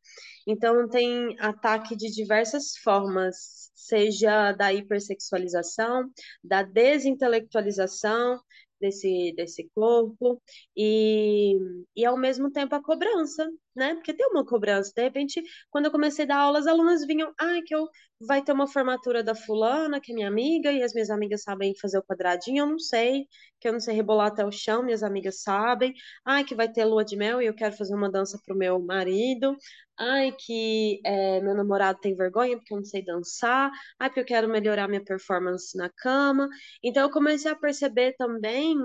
Então, 0.47 0.87
tem 0.89 1.35
ataque 1.39 1.95
de 1.95 2.09
diversas 2.11 2.77
formas, 2.83 3.71
seja 3.75 4.51
da 4.53 4.71
hipersexualização, 4.73 6.09
da 6.43 6.63
desintelectualização, 6.63 8.39
desse, 8.81 9.33
desse 9.35 9.69
corpo 9.75 10.41
e, 10.75 11.55
e 11.95 12.03
ao 12.05 12.17
mesmo 12.17 12.51
tempo 12.51 12.75
a 12.75 12.83
cobrança, 12.83 13.47
né? 13.75 13.95
Porque 13.95 14.13
tem 14.13 14.27
uma 14.27 14.45
cobrança. 14.45 14.91
De 14.95 15.01
repente, 15.01 15.41
quando 15.69 15.85
eu 15.85 15.91
comecei 15.91 16.25
a 16.25 16.27
dar 16.27 16.37
aula, 16.39 16.59
as 16.59 16.67
alunas 16.67 17.05
vinham, 17.05 17.33
ah, 17.39 17.59
que 17.65 17.73
eu 17.75 17.87
vai 18.19 18.43
ter 18.43 18.51
uma 18.51 18.67
formatura 18.67 19.23
da 19.23 19.33
fulana, 19.33 19.99
que 19.99 20.11
é 20.11 20.15
minha 20.15 20.27
amiga, 20.27 20.71
e 20.71 20.83
as 20.83 20.93
minhas 20.93 21.09
amigas 21.09 21.41
sabem 21.43 21.73
fazer 21.81 21.97
o 21.97 22.03
quadradinho, 22.03 22.63
eu 22.63 22.67
não 22.67 22.77
sei, 22.79 23.25
que 23.59 23.67
eu 23.67 23.73
não 23.73 23.79
sei 23.79 23.95
rebolar 23.95 24.27
até 24.27 24.45
o 24.45 24.51
chão, 24.51 24.83
minhas 24.83 25.01
amigas 25.03 25.41
sabem. 25.41 25.93
Ah, 26.25 26.43
que 26.43 26.53
vai 26.55 26.71
ter 26.71 26.85
lua 26.85 27.03
de 27.03 27.15
mel 27.17 27.41
e 27.41 27.45
eu 27.47 27.53
quero 27.55 27.75
fazer 27.75 27.95
uma 27.95 28.11
dança 28.11 28.39
pro 28.45 28.55
meu 28.55 28.79
marido. 28.79 29.55
Ai, 29.97 30.31
que 30.31 30.99
é, 31.05 31.39
meu 31.41 31.53
namorado 31.55 31.99
tem 31.99 32.15
vergonha 32.15 32.57
porque 32.57 32.73
eu 32.73 32.77
não 32.77 32.83
sei 32.85 33.03
dançar. 33.03 33.71
Ai, 33.99 34.09
porque 34.09 34.21
eu 34.21 34.25
quero 34.25 34.49
melhorar 34.49 34.87
minha 34.87 35.03
performance 35.03 35.77
na 35.77 35.89
cama. 35.89 36.49
Então, 36.83 37.03
eu 37.03 37.11
comecei 37.11 37.51
a 37.51 37.55
perceber 37.55 38.13
também 38.17 38.75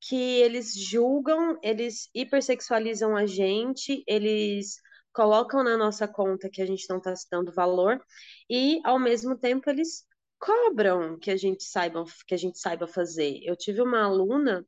que 0.00 0.16
eles 0.16 0.74
julgam, 0.74 1.58
eles 1.62 2.08
hipersexualizam 2.14 3.16
a 3.16 3.26
gente, 3.26 4.02
eles 4.06 4.76
colocam 5.12 5.62
na 5.64 5.76
nossa 5.76 6.08
conta 6.08 6.48
que 6.50 6.62
a 6.62 6.66
gente 6.66 6.88
não 6.88 6.98
está 6.98 7.14
se 7.14 7.26
dando 7.30 7.52
valor 7.52 8.02
e, 8.48 8.80
ao 8.84 8.98
mesmo 8.98 9.36
tempo, 9.38 9.68
eles 9.68 10.04
cobram 10.38 11.18
que 11.18 11.30
a 11.30 11.36
gente 11.36 11.64
saiba 11.64 12.04
que 12.26 12.34
a 12.34 12.38
gente 12.38 12.58
saiba 12.58 12.86
fazer. 12.86 13.40
Eu 13.44 13.56
tive 13.56 13.82
uma 13.82 14.02
aluna 14.04 14.66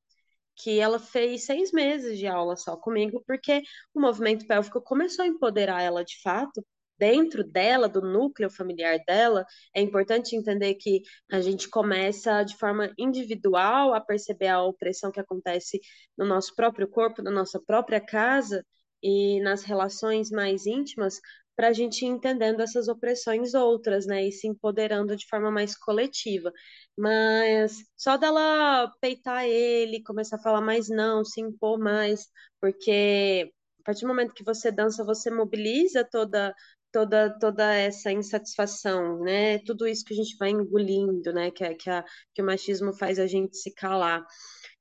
que 0.56 0.78
ela 0.78 0.98
fez 0.98 1.46
seis 1.46 1.72
meses 1.72 2.18
de 2.18 2.26
aula 2.26 2.56
só 2.56 2.76
comigo, 2.76 3.22
porque 3.26 3.62
o 3.94 4.00
movimento 4.00 4.46
pélvico 4.46 4.80
começou 4.82 5.24
a 5.24 5.28
empoderar 5.28 5.82
ela 5.82 6.04
de 6.04 6.20
fato. 6.22 6.64
Dentro 7.02 7.42
dela, 7.42 7.88
do 7.88 8.00
núcleo 8.00 8.48
familiar 8.48 8.96
dela, 9.04 9.44
é 9.74 9.82
importante 9.82 10.36
entender 10.36 10.76
que 10.76 11.02
a 11.32 11.40
gente 11.40 11.68
começa 11.68 12.44
de 12.44 12.56
forma 12.56 12.92
individual 12.96 13.92
a 13.92 14.00
perceber 14.00 14.46
a 14.46 14.62
opressão 14.62 15.10
que 15.10 15.18
acontece 15.18 15.80
no 16.16 16.24
nosso 16.24 16.54
próprio 16.54 16.86
corpo, 16.86 17.20
na 17.20 17.32
nossa 17.32 17.60
própria 17.60 18.00
casa 18.00 18.64
e 19.02 19.40
nas 19.40 19.64
relações 19.64 20.30
mais 20.30 20.64
íntimas, 20.64 21.18
para 21.56 21.68
a 21.68 21.72
gente 21.72 22.02
ir 22.04 22.08
entendendo 22.08 22.60
essas 22.60 22.86
opressões 22.86 23.52
outras, 23.52 24.06
né, 24.06 24.24
e 24.24 24.30
se 24.30 24.46
empoderando 24.46 25.16
de 25.16 25.26
forma 25.26 25.50
mais 25.50 25.76
coletiva. 25.76 26.52
Mas 26.96 27.78
só 27.96 28.16
dela 28.16 28.88
peitar 29.00 29.44
ele, 29.44 30.04
começar 30.04 30.36
a 30.36 30.42
falar 30.42 30.60
mais 30.60 30.88
não, 30.88 31.24
se 31.24 31.40
impor 31.40 31.80
mais, 31.80 32.28
porque 32.60 33.52
a 33.80 33.84
partir 33.86 34.02
do 34.02 34.08
momento 34.08 34.32
que 34.34 34.44
você 34.44 34.70
dança, 34.70 35.04
você 35.04 35.28
mobiliza 35.28 36.04
toda 36.08 36.54
toda 36.92 37.30
toda 37.38 37.74
essa 37.74 38.12
insatisfação, 38.12 39.20
né? 39.20 39.58
Tudo 39.60 39.86
isso 39.86 40.04
que 40.04 40.14
a 40.14 40.16
gente 40.16 40.36
vai 40.38 40.50
engolindo, 40.50 41.32
né? 41.32 41.50
Que, 41.50 41.74
que, 41.74 41.90
a, 41.90 42.04
que 42.34 42.42
o 42.42 42.46
machismo 42.46 42.92
faz 42.94 43.18
a 43.18 43.26
gente 43.26 43.56
se 43.56 43.72
calar. 43.74 44.24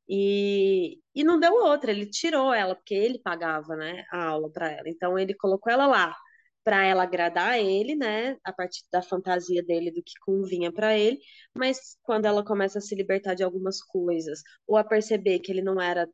E, 0.09 0.99
e 1.15 1.23
não 1.23 1.39
deu 1.39 1.53
outra, 1.53 1.91
ele 1.91 2.05
tirou 2.09 2.53
ela, 2.53 2.75
porque 2.75 2.93
ele 2.93 3.19
pagava, 3.19 3.75
né, 3.77 4.03
a 4.11 4.25
aula 4.25 4.51
para 4.51 4.69
ela. 4.71 4.89
Então 4.89 5.17
ele 5.17 5.33
colocou 5.35 5.71
ela 5.71 5.87
lá 5.87 6.15
para 6.63 6.85
ela 6.85 7.03
agradar 7.03 7.59
ele, 7.59 7.95
né, 7.95 8.37
a 8.43 8.53
partir 8.53 8.83
da 8.91 9.01
fantasia 9.01 9.63
dele 9.63 9.91
do 9.91 10.03
que 10.03 10.13
convinha 10.25 10.71
para 10.71 10.97
ele, 10.97 11.17
mas 11.55 11.97
quando 12.03 12.25
ela 12.25 12.43
começa 12.45 12.79
a 12.79 12.81
se 12.81 12.93
libertar 12.95 13.33
de 13.35 13.43
algumas 13.43 13.81
coisas 13.81 14.41
ou 14.67 14.77
a 14.77 14.83
perceber 14.83 15.39
que 15.39 15.51
ele 15.51 15.61
não 15.61 15.81
era 15.81 16.07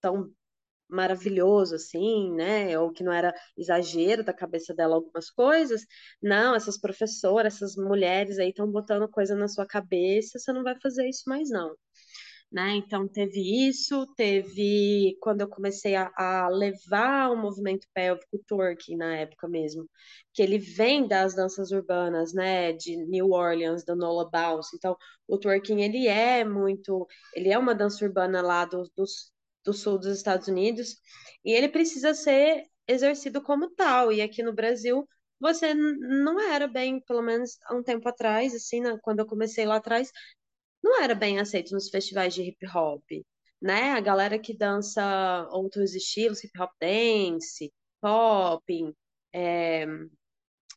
tão 0.00 0.30
maravilhoso 0.94 1.74
assim, 1.76 2.32
né, 2.34 2.78
ou 2.78 2.92
que 2.92 3.04
não 3.04 3.12
era 3.12 3.34
exagero 3.56 4.24
da 4.24 4.32
cabeça 4.32 4.74
dela 4.74 4.94
algumas 4.96 5.30
coisas, 5.30 5.84
não, 6.22 6.54
essas 6.54 6.78
professoras, 6.80 7.54
essas 7.56 7.76
mulheres 7.76 8.38
aí 8.38 8.50
estão 8.50 8.70
botando 8.70 9.08
coisa 9.08 9.34
na 9.34 9.48
sua 9.48 9.66
cabeça, 9.66 10.38
você 10.38 10.52
não 10.52 10.62
vai 10.62 10.76
fazer 10.80 11.08
isso 11.08 11.24
mais 11.28 11.50
não 11.50 11.74
né? 12.54 12.76
Então 12.76 13.08
teve 13.08 13.68
isso, 13.68 14.06
teve 14.14 15.16
quando 15.20 15.40
eu 15.40 15.48
comecei 15.48 15.96
a, 15.96 16.10
a 16.16 16.48
levar 16.48 17.30
o 17.30 17.36
movimento 17.36 17.86
pélvico 17.92 18.38
twerking 18.46 18.96
na 18.96 19.16
época 19.16 19.48
mesmo, 19.48 19.88
que 20.32 20.40
ele 20.40 20.58
vem 20.58 21.06
das 21.08 21.34
danças 21.34 21.72
urbanas, 21.72 22.32
né? 22.32 22.72
De 22.72 22.96
New 23.06 23.32
Orleans, 23.32 23.84
da 23.84 23.96
Nola 23.96 24.30
Bounce. 24.30 24.76
Então 24.76 24.96
o 25.26 25.36
twerking 25.38 25.82
ele 25.82 26.06
é 26.06 26.44
muito, 26.44 27.08
ele 27.34 27.50
é 27.50 27.58
uma 27.58 27.74
dança 27.74 28.04
urbana 28.04 28.40
lá 28.40 28.64
do, 28.64 28.84
do, 28.96 29.04
do 29.64 29.72
sul 29.72 29.98
dos 29.98 30.16
Estados 30.16 30.48
Unidos 30.48 30.96
e 31.44 31.52
ele 31.52 31.68
precisa 31.68 32.14
ser 32.14 32.64
exercido 32.86 33.42
como 33.42 33.70
tal. 33.70 34.12
E 34.12 34.20
aqui 34.22 34.42
no 34.42 34.52
Brasil 34.52 35.08
você 35.40 35.74
não 35.74 36.40
era 36.40 36.66
bem, 36.66 37.00
pelo 37.00 37.22
menos 37.22 37.58
há 37.66 37.74
um 37.74 37.82
tempo 37.82 38.08
atrás, 38.08 38.54
assim, 38.54 38.82
quando 39.02 39.20
eu 39.20 39.26
comecei 39.26 39.66
lá 39.66 39.76
atrás, 39.76 40.10
não 40.82 41.00
era 41.02 41.14
bem 41.14 41.40
aceito 41.40 41.72
nos 41.72 41.90
festivais 41.90 42.34
de 42.34 42.42
hip 42.42 42.66
hop, 42.74 43.02
né? 43.60 43.92
A 43.92 44.00
galera 44.00 44.38
que 44.38 44.56
dança 44.56 45.48
outros 45.50 45.94
estilos, 45.94 46.42
hip 46.44 46.58
hop 46.60 46.70
dance, 46.80 47.72
pop, 48.00 48.94
é, 49.32 49.86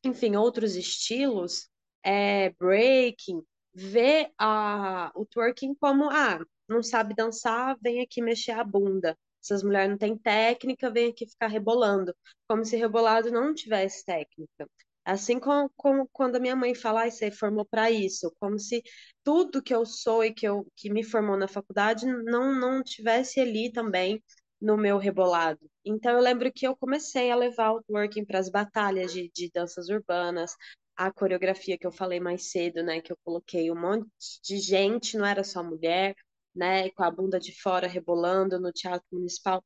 enfim, 0.04 0.36
outros 0.36 0.76
estilos, 0.76 1.70
é, 2.04 2.52
breaking, 2.52 3.44
vê 3.74 4.32
a, 4.38 5.12
o 5.16 5.26
twerking 5.26 5.76
como, 5.76 6.10
ah, 6.10 6.40
não 6.68 6.84
sabe 6.84 7.16
dançar, 7.16 7.78
vem 7.82 8.02
aqui 8.02 8.22
mexer 8.22 8.52
a 8.52 8.64
bunda. 8.64 9.18
Essas 9.44 9.64
mulheres 9.64 9.90
não 9.90 9.98
têm 9.98 10.18
técnica, 10.18 10.92
vem 10.92 11.10
aqui 11.10 11.28
ficar 11.28 11.48
rebolando. 11.48 12.14
Como 12.48 12.66
se 12.66 12.76
rebolado 12.76 13.32
não 13.32 13.54
tivesse 13.54 14.04
técnica. 14.06 14.68
Assim 15.06 15.40
como, 15.40 15.72
como 15.78 16.10
quando 16.12 16.36
a 16.36 16.40
minha 16.40 16.56
mãe 16.56 16.76
fala, 16.76 17.06
ah, 17.06 17.10
você 17.10 17.32
formou 17.32 17.66
para 17.66 17.90
isso, 17.90 18.30
como 18.42 18.60
se 18.60 18.84
tudo 19.24 19.64
que 19.64 19.74
eu 19.74 19.86
sou 19.86 20.24
e 20.24 20.34
que, 20.34 20.46
eu, 20.46 20.68
que 20.76 20.90
me 20.90 21.02
formou 21.04 21.38
na 21.38 21.48
faculdade 21.48 22.06
não, 22.06 22.54
não 22.54 22.84
tivesse 22.84 23.40
ali 23.40 23.72
também 23.72 24.22
no 24.60 24.76
meu 24.76 24.98
rebolado. 24.98 25.62
Então 25.86 26.12
eu 26.12 26.20
lembro 26.20 26.52
que 26.52 26.68
eu 26.68 26.76
comecei 26.76 27.32
a 27.32 27.36
levar 27.36 27.72
o 27.74 27.84
working 27.90 28.26
para 28.26 28.40
as 28.40 28.50
batalhas 28.50 29.14
de, 29.14 29.30
de 29.34 29.50
danças 29.54 29.88
urbanas, 29.88 30.56
a 30.96 31.12
coreografia 31.12 31.78
que 31.78 31.86
eu 31.88 31.92
falei 31.92 32.20
mais 32.20 32.52
cedo, 32.52 32.84
né, 32.84 33.00
que 33.02 33.12
eu 33.12 33.18
coloquei 33.24 33.72
um 33.72 33.80
monte 33.80 34.08
de 34.44 34.58
gente, 34.58 35.16
não 35.18 35.26
era 35.26 35.44
só 35.44 35.64
mulher, 35.64 36.16
né, 36.58 36.90
com 36.92 37.04
a 37.04 37.12
bunda 37.12 37.40
de 37.40 37.54
fora 37.62 37.88
rebolando 37.88 38.60
no 38.60 38.72
teatro 38.72 39.08
municipal 39.12 39.64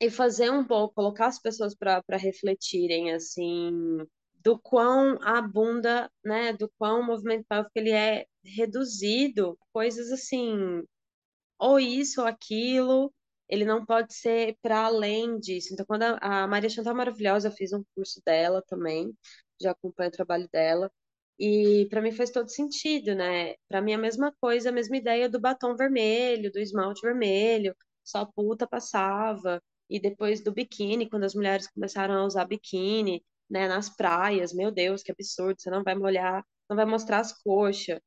e 0.00 0.10
fazer 0.10 0.50
um 0.50 0.64
pouco, 0.64 0.94
colocar 0.94 1.26
as 1.26 1.40
pessoas 1.40 1.74
para 1.74 2.02
refletirem 2.16 3.12
assim 3.12 3.98
do 4.42 4.58
quão 4.58 5.18
a 5.22 5.42
bunda, 5.42 6.10
né, 6.24 6.52
do 6.52 6.70
quão 6.78 7.00
o 7.00 7.06
movimento 7.06 7.44
pélvico 7.48 7.72
ele 7.76 7.90
é 7.90 8.26
reduzido, 8.44 9.58
coisas 9.72 10.12
assim, 10.12 10.82
ou 11.58 11.78
isso 11.80 12.20
ou 12.20 12.26
aquilo, 12.26 13.12
ele 13.48 13.64
não 13.64 13.84
pode 13.84 14.14
ser 14.14 14.56
para 14.62 14.86
além 14.86 15.38
disso. 15.40 15.72
Então, 15.72 15.86
quando 15.86 16.04
a, 16.20 16.46
Maria 16.46 16.68
Chantal 16.70 16.94
Maravilhosa, 16.94 17.48
eu 17.48 17.52
fiz 17.52 17.72
um 17.72 17.82
curso 17.94 18.20
dela 18.24 18.62
também, 18.68 19.12
já 19.60 19.72
acompanho 19.72 20.08
o 20.10 20.12
trabalho 20.12 20.48
dela, 20.52 20.90
e 21.38 21.86
para 21.90 22.02
mim 22.02 22.12
faz 22.12 22.30
todo 22.30 22.50
sentido, 22.50 23.14
né? 23.14 23.54
Para 23.68 23.80
mim 23.80 23.92
é 23.92 23.94
a 23.94 23.98
mesma 23.98 24.32
coisa, 24.40 24.70
a 24.70 24.72
mesma 24.72 24.96
ideia 24.96 25.28
do 25.28 25.40
batom 25.40 25.76
vermelho, 25.76 26.50
do 26.52 26.58
esmalte 26.58 27.00
vermelho, 27.02 27.74
só 28.04 28.24
puta 28.26 28.66
passava, 28.66 29.62
e 29.88 30.00
depois 30.00 30.42
do 30.42 30.52
biquíni, 30.52 31.08
quando 31.08 31.24
as 31.24 31.34
mulheres 31.34 31.68
começaram 31.68 32.14
a 32.14 32.26
usar 32.26 32.44
biquíni, 32.44 33.22
né, 33.48 33.68
nas 33.68 33.88
praias, 33.88 34.52
meu 34.52 34.70
Deus, 34.70 35.02
que 35.02 35.12
absurdo, 35.12 35.60
você 35.60 35.70
não 35.70 35.82
vai 35.82 35.94
molhar, 35.94 36.44
não 36.68 36.76
vai 36.76 36.84
mostrar 36.84 37.20
as 37.20 37.32
coxas. 37.42 37.98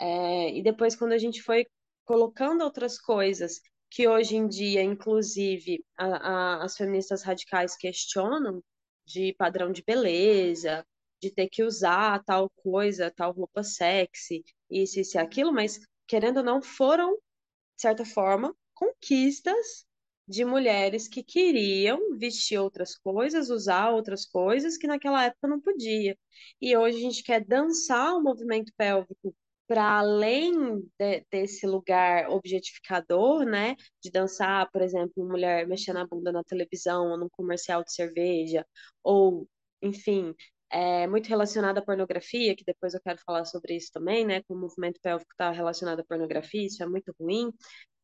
É, 0.00 0.50
e 0.56 0.62
depois, 0.62 0.96
quando 0.96 1.12
a 1.12 1.18
gente 1.18 1.42
foi 1.42 1.66
colocando 2.04 2.62
outras 2.64 2.98
coisas 3.00 3.60
que 3.90 4.08
hoje 4.08 4.36
em 4.36 4.48
dia, 4.48 4.82
inclusive, 4.82 5.84
a, 5.96 6.06
a, 6.06 6.64
as 6.64 6.76
feministas 6.76 7.22
radicais 7.22 7.76
questionam, 7.76 8.62
de 9.06 9.34
padrão 9.34 9.72
de 9.72 9.82
beleza, 9.82 10.84
de 11.22 11.30
ter 11.30 11.48
que 11.48 11.62
usar 11.62 12.22
tal 12.24 12.50
coisa, 12.50 13.10
tal 13.10 13.32
roupa 13.32 13.62
sexy, 13.62 14.44
isso, 14.70 15.00
isso 15.00 15.16
e 15.16 15.20
aquilo, 15.20 15.52
mas 15.52 15.78
querendo 16.06 16.38
ou 16.38 16.42
não, 16.44 16.60
foram, 16.62 17.14
de 17.14 17.82
certa 17.82 18.04
forma, 18.04 18.54
conquistas 18.74 19.86
de 20.26 20.44
mulheres 20.44 21.08
que 21.08 21.22
queriam 21.22 22.16
vestir 22.18 22.58
outras 22.58 22.96
coisas, 22.96 23.50
usar 23.50 23.90
outras 23.90 24.24
coisas 24.26 24.76
que 24.76 24.86
naquela 24.86 25.24
época 25.24 25.48
não 25.48 25.60
podia. 25.60 26.16
E 26.60 26.76
hoje 26.76 26.98
a 26.98 27.00
gente 27.00 27.22
quer 27.22 27.44
dançar 27.44 28.14
o 28.14 28.22
movimento 28.22 28.72
pélvico 28.76 29.34
para 29.66 29.98
além 29.98 30.80
de, 30.98 31.24
desse 31.30 31.66
lugar 31.66 32.28
objetificador, 32.30 33.44
né, 33.44 33.76
de 34.02 34.10
dançar, 34.10 34.70
por 34.70 34.82
exemplo, 34.82 35.12
uma 35.16 35.30
mulher 35.32 35.66
mexendo 35.66 35.98
a 35.98 36.06
bunda 36.06 36.30
na 36.32 36.44
televisão 36.44 37.10
ou 37.10 37.18
num 37.18 37.28
comercial 37.30 37.82
de 37.84 37.92
cerveja, 37.94 38.66
ou, 39.02 39.48
enfim, 39.80 40.34
é 40.72 41.06
muito 41.06 41.28
relacionada 41.28 41.80
à 41.80 41.84
pornografia, 41.84 42.56
que 42.56 42.64
depois 42.64 42.94
eu 42.94 43.00
quero 43.00 43.20
falar 43.24 43.44
sobre 43.44 43.76
isso 43.76 43.90
também, 43.92 44.24
né, 44.26 44.40
que 44.42 44.52
o 44.52 44.56
movimento 44.56 45.00
pélvico 45.00 45.32
está 45.32 45.50
relacionado 45.50 46.00
à 46.00 46.04
pornografia, 46.04 46.66
isso 46.66 46.82
é 46.82 46.86
muito 46.86 47.14
ruim, 47.20 47.52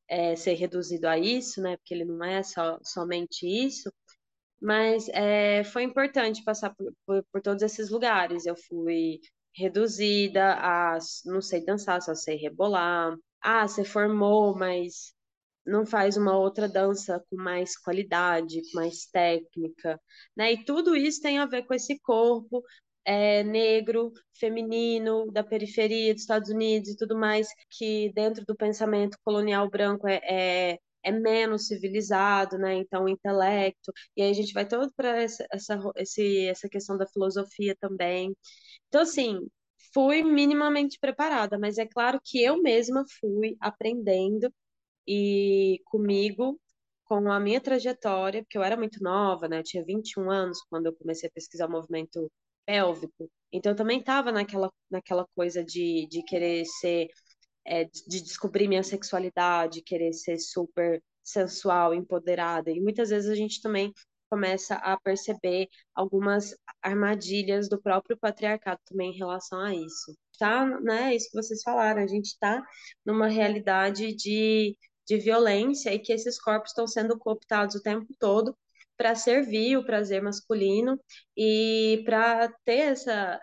é, 0.08 0.36
ser 0.36 0.54
reduzido 0.54 1.06
a 1.08 1.18
isso, 1.18 1.60
né? 1.62 1.76
Porque 1.76 1.94
ele 1.94 2.04
não 2.04 2.24
é 2.24 2.42
só, 2.42 2.78
somente 2.82 3.46
isso. 3.46 3.92
Mas 4.60 5.08
é, 5.10 5.64
foi 5.64 5.84
importante 5.84 6.42
passar 6.44 6.74
por, 6.74 6.92
por, 7.06 7.24
por 7.32 7.42
todos 7.42 7.62
esses 7.62 7.90
lugares. 7.90 8.46
Eu 8.46 8.56
fui 8.56 9.20
reduzida 9.54 10.54
a 10.54 10.98
não 11.26 11.40
sei 11.42 11.64
dançar, 11.64 12.02
só 12.02 12.14
sei 12.14 12.36
rebolar. 12.36 13.16
Ah, 13.40 13.66
você 13.68 13.84
formou, 13.84 14.56
mas 14.56 15.14
não 15.68 15.86
faz 15.86 16.16
uma 16.16 16.36
outra 16.36 16.68
dança 16.68 17.22
com 17.30 17.36
mais 17.36 17.76
qualidade, 17.76 18.62
com 18.70 18.78
mais 18.80 19.06
técnica, 19.06 20.00
né? 20.36 20.52
E 20.52 20.64
tudo 20.64 20.96
isso 20.96 21.20
tem 21.20 21.38
a 21.38 21.46
ver 21.46 21.64
com 21.66 21.74
esse 21.74 21.98
corpo 22.00 22.62
é, 23.04 23.42
negro, 23.42 24.12
feminino, 24.34 25.30
da 25.32 25.42
periferia 25.44 26.12
dos 26.12 26.22
Estados 26.22 26.50
Unidos 26.50 26.90
e 26.90 26.96
tudo 26.96 27.16
mais, 27.16 27.48
que 27.70 28.12
dentro 28.14 28.44
do 28.46 28.56
pensamento 28.56 29.18
colonial 29.24 29.68
branco 29.70 30.06
é, 30.06 30.20
é, 30.24 30.78
é 31.02 31.12
menos 31.12 31.66
civilizado, 31.68 32.58
né? 32.58 32.74
Então, 32.74 33.04
o 33.04 33.08
intelecto. 33.08 33.92
E 34.16 34.22
aí 34.22 34.30
a 34.30 34.34
gente 34.34 34.52
vai 34.52 34.66
todo 34.66 34.92
para 34.94 35.22
essa, 35.22 35.46
essa, 35.50 35.78
essa 35.96 36.68
questão 36.68 36.98
da 36.98 37.06
filosofia 37.06 37.74
também. 37.80 38.36
Então, 38.88 39.02
assim, 39.02 39.40
fui 39.94 40.22
minimamente 40.22 40.98
preparada, 41.00 41.58
mas 41.58 41.78
é 41.78 41.86
claro 41.86 42.20
que 42.22 42.42
eu 42.42 42.60
mesma 42.62 43.04
fui 43.20 43.56
aprendendo 43.60 44.52
e 45.08 45.80
comigo 45.86 46.60
com 47.04 47.32
a 47.32 47.40
minha 47.40 47.60
trajetória, 47.60 48.42
porque 48.42 48.58
eu 48.58 48.62
era 48.62 48.76
muito 48.76 49.02
nova, 49.02 49.48
né? 49.48 49.60
Eu 49.60 49.64
tinha 49.64 49.84
21 49.84 50.30
anos 50.30 50.60
quando 50.68 50.86
eu 50.86 50.94
comecei 50.94 51.28
a 51.28 51.32
pesquisar 51.32 51.66
o 51.66 51.70
movimento 51.70 52.30
pélvico. 52.66 53.30
Então 53.50 53.72
eu 53.72 53.76
também 53.76 54.00
estava 54.00 54.30
naquela, 54.30 54.70
naquela 54.90 55.26
coisa 55.34 55.64
de, 55.64 56.06
de 56.10 56.22
querer 56.24 56.64
ser, 56.66 57.08
é, 57.66 57.84
de 57.84 58.22
descobrir 58.22 58.68
minha 58.68 58.82
sexualidade, 58.82 59.82
querer 59.82 60.12
ser 60.12 60.38
super 60.38 61.02
sensual, 61.24 61.94
empoderada. 61.94 62.70
E 62.70 62.80
muitas 62.80 63.10
vezes 63.10 63.30
a 63.30 63.34
gente 63.34 63.62
também 63.62 63.92
começa 64.30 64.74
a 64.76 64.98
perceber 65.00 65.68
algumas 65.94 66.54
armadilhas 66.82 67.68
do 67.68 67.80
próprio 67.80 68.18
patriarcado 68.18 68.80
também 68.84 69.12
em 69.12 69.18
relação 69.18 69.60
a 69.60 69.74
isso. 69.74 70.14
Tá, 70.38 70.66
né? 70.80 71.14
Isso 71.16 71.30
que 71.30 71.36
vocês 71.42 71.62
falaram, 71.62 72.02
a 72.02 72.06
gente 72.06 72.26
está 72.26 72.62
numa 73.04 73.28
realidade 73.28 74.14
de, 74.14 74.76
de 75.08 75.16
violência 75.18 75.92
e 75.92 75.98
que 75.98 76.12
esses 76.12 76.38
corpos 76.40 76.70
estão 76.70 76.86
sendo 76.86 77.18
cooptados 77.18 77.74
o 77.74 77.82
tempo 77.82 78.06
todo 78.18 78.56
para 78.96 79.14
servir 79.14 79.76
o 79.76 79.84
prazer 79.84 80.22
masculino 80.22 81.00
e 81.36 82.02
para 82.04 82.48
ter 82.64 82.92
essa 82.92 83.40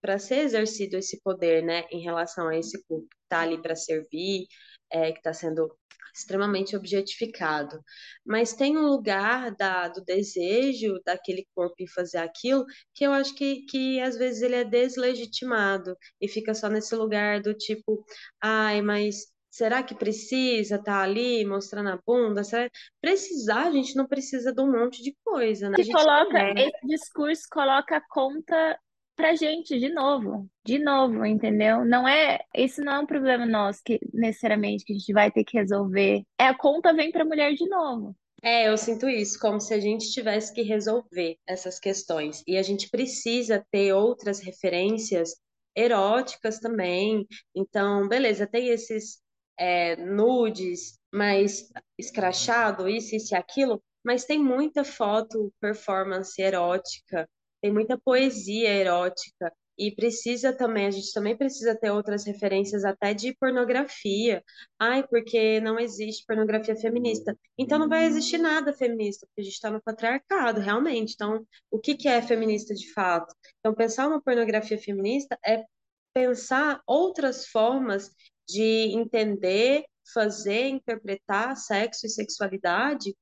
para 0.00 0.16
ser 0.18 0.38
exercido 0.44 0.96
esse 0.96 1.20
poder, 1.22 1.62
né, 1.64 1.84
em 1.90 2.00
relação 2.00 2.46
a 2.46 2.56
esse 2.56 2.80
corpo 2.84 3.08
que 3.08 3.16
está 3.24 3.40
ali 3.40 3.60
para 3.60 3.74
servir, 3.74 4.46
é, 4.92 5.10
que 5.10 5.18
está 5.18 5.32
sendo 5.32 5.76
extremamente 6.14 6.76
objetificado. 6.76 7.80
Mas 8.24 8.54
tem 8.54 8.76
um 8.76 8.86
lugar 8.86 9.54
da, 9.56 9.88
do 9.88 10.02
desejo 10.04 11.00
daquele 11.04 11.46
corpo 11.54 11.74
em 11.80 11.88
fazer 11.88 12.18
aquilo 12.18 12.64
que 12.94 13.04
eu 13.04 13.12
acho 13.12 13.34
que, 13.34 13.64
que 13.66 14.00
às 14.00 14.16
vezes 14.16 14.42
ele 14.42 14.56
é 14.56 14.64
deslegitimado 14.64 15.96
e 16.20 16.28
fica 16.28 16.54
só 16.54 16.68
nesse 16.68 16.94
lugar 16.94 17.40
do 17.40 17.54
tipo, 17.54 18.04
ai, 18.40 18.80
mas 18.82 19.32
Será 19.58 19.82
que 19.82 19.92
precisa 19.92 20.76
estar 20.76 20.92
tá 20.92 21.02
ali 21.02 21.44
mostrando 21.44 21.88
a 21.88 21.98
bunda? 22.06 22.44
Será... 22.44 22.70
Precisar, 23.00 23.66
a 23.66 23.72
gente 23.72 23.96
não 23.96 24.06
precisa 24.06 24.52
de 24.52 24.62
um 24.62 24.70
monte 24.70 25.02
de 25.02 25.16
coisa, 25.24 25.68
né? 25.68 25.74
Que 25.74 25.90
coloca, 25.90 26.38
é... 26.38 26.52
esse 26.68 26.86
discurso 26.86 27.42
coloca 27.50 27.96
a 27.96 28.08
conta 28.08 28.78
pra 29.16 29.34
gente 29.34 29.76
de 29.76 29.88
novo, 29.88 30.48
de 30.64 30.78
novo, 30.78 31.26
entendeu? 31.26 31.84
Não 31.84 32.06
é, 32.06 32.38
esse 32.54 32.80
não 32.80 32.92
é 32.92 32.98
um 33.00 33.06
problema 33.06 33.44
nosso 33.44 33.80
que 33.84 33.98
necessariamente 34.14 34.84
que 34.84 34.92
a 34.92 34.96
gente 34.96 35.12
vai 35.12 35.28
ter 35.28 35.42
que 35.42 35.58
resolver. 35.58 36.22
É 36.40 36.46
a 36.46 36.56
conta 36.56 36.94
vem 36.94 37.10
pra 37.10 37.24
mulher 37.24 37.52
de 37.54 37.68
novo. 37.68 38.14
É, 38.40 38.68
eu 38.68 38.78
sinto 38.78 39.08
isso, 39.08 39.40
como 39.40 39.60
se 39.60 39.74
a 39.74 39.80
gente 39.80 40.12
tivesse 40.12 40.54
que 40.54 40.62
resolver 40.62 41.36
essas 41.44 41.80
questões. 41.80 42.44
E 42.46 42.56
a 42.56 42.62
gente 42.62 42.88
precisa 42.88 43.66
ter 43.72 43.92
outras 43.92 44.38
referências 44.38 45.30
eróticas 45.74 46.60
também. 46.60 47.26
Então, 47.52 48.06
beleza, 48.06 48.46
tem 48.46 48.68
esses 48.68 49.18
é, 49.58 49.96
nudes 49.96 50.98
mais 51.12 51.70
escrachado, 51.98 52.88
isso, 52.88 53.16
isso 53.16 53.34
e 53.34 53.36
aquilo, 53.36 53.82
mas 54.04 54.24
tem 54.24 54.38
muita 54.38 54.84
foto 54.84 55.52
performance 55.60 56.40
erótica, 56.40 57.28
tem 57.60 57.72
muita 57.72 57.98
poesia 57.98 58.68
erótica, 58.68 59.52
e 59.78 59.92
precisa 59.92 60.52
também, 60.52 60.86
a 60.86 60.90
gente 60.90 61.12
também 61.12 61.36
precisa 61.36 61.74
ter 61.74 61.90
outras 61.90 62.24
referências 62.24 62.84
até 62.84 63.14
de 63.14 63.32
pornografia. 63.36 64.42
Ai, 64.78 65.06
porque 65.06 65.60
não 65.60 65.78
existe 65.78 66.24
pornografia 66.26 66.74
feminista. 66.74 67.38
Então 67.56 67.78
não 67.78 67.88
vai 67.88 68.04
existir 68.04 68.38
nada 68.38 68.72
feminista, 68.72 69.24
porque 69.26 69.42
a 69.42 69.44
gente 69.44 69.54
está 69.54 69.70
no 69.70 69.80
patriarcado, 69.80 70.60
realmente. 70.60 71.12
Então, 71.14 71.46
o 71.70 71.78
que, 71.78 71.94
que 71.94 72.08
é 72.08 72.20
feminista 72.20 72.74
de 72.74 72.92
fato? 72.92 73.32
Então, 73.60 73.72
pensar 73.72 74.08
uma 74.08 74.20
pornografia 74.20 74.78
feminista 74.78 75.38
é 75.46 75.64
pensar 76.12 76.82
outras 76.84 77.46
formas 77.46 78.10
de 78.48 78.92
entender, 78.96 79.84
fazer, 80.12 80.68
interpretar 80.68 81.56
sexo 81.56 82.06
e 82.06 82.10
sexualidade 82.10 83.14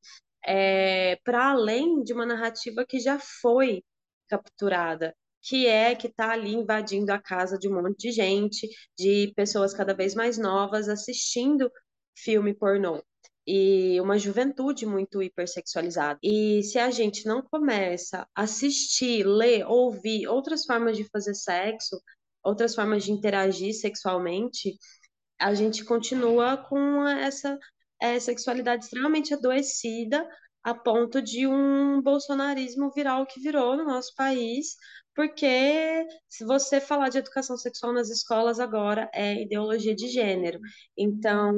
é, 0.44 1.16
para 1.24 1.50
além 1.50 2.02
de 2.02 2.12
uma 2.12 2.26
narrativa 2.26 2.86
que 2.86 3.00
já 3.00 3.18
foi 3.18 3.82
capturada 4.28 5.14
que 5.46 5.66
é 5.66 5.94
que 5.94 6.08
está 6.08 6.32
ali 6.32 6.54
invadindo 6.54 7.12
a 7.12 7.20
casa 7.20 7.56
de 7.56 7.68
um 7.68 7.74
monte 7.80 8.08
de 8.08 8.10
gente, 8.10 8.68
de 8.98 9.32
pessoas 9.36 9.72
cada 9.72 9.94
vez 9.94 10.14
mais 10.14 10.36
novas 10.36 10.88
assistindo 10.88 11.70
filme 12.18 12.52
pornô. 12.52 13.02
E 13.46 14.00
uma 14.00 14.18
juventude 14.18 14.84
muito 14.84 15.22
hipersexualizada. 15.22 16.18
E 16.20 16.64
se 16.64 16.80
a 16.80 16.90
gente 16.90 17.26
não 17.26 17.42
começa 17.42 18.26
a 18.34 18.42
assistir, 18.42 19.24
ler, 19.24 19.64
ouvir 19.68 20.26
outras 20.26 20.64
formas 20.64 20.96
de 20.96 21.04
fazer 21.04 21.34
sexo, 21.34 22.00
outras 22.42 22.74
formas 22.74 23.04
de 23.04 23.12
interagir 23.12 23.72
sexualmente, 23.72 24.76
a 25.38 25.54
gente 25.54 25.84
continua 25.84 26.56
com 26.56 27.06
essa 27.06 27.58
é, 28.00 28.18
sexualidade 28.20 28.84
extremamente 28.84 29.34
adoecida 29.34 30.26
a 30.62 30.74
ponto 30.74 31.22
de 31.22 31.46
um 31.46 32.02
bolsonarismo 32.02 32.90
virar 32.92 33.20
o 33.20 33.26
que 33.26 33.40
virou 33.40 33.76
no 33.76 33.84
nosso 33.84 34.12
país, 34.16 34.76
porque 35.14 36.06
se 36.28 36.44
você 36.44 36.80
falar 36.80 37.08
de 37.08 37.18
educação 37.18 37.56
sexual 37.56 37.92
nas 37.92 38.10
escolas 38.10 38.58
agora 38.58 39.08
é 39.14 39.42
ideologia 39.42 39.94
de 39.94 40.08
gênero. 40.08 40.58
Então, 40.96 41.54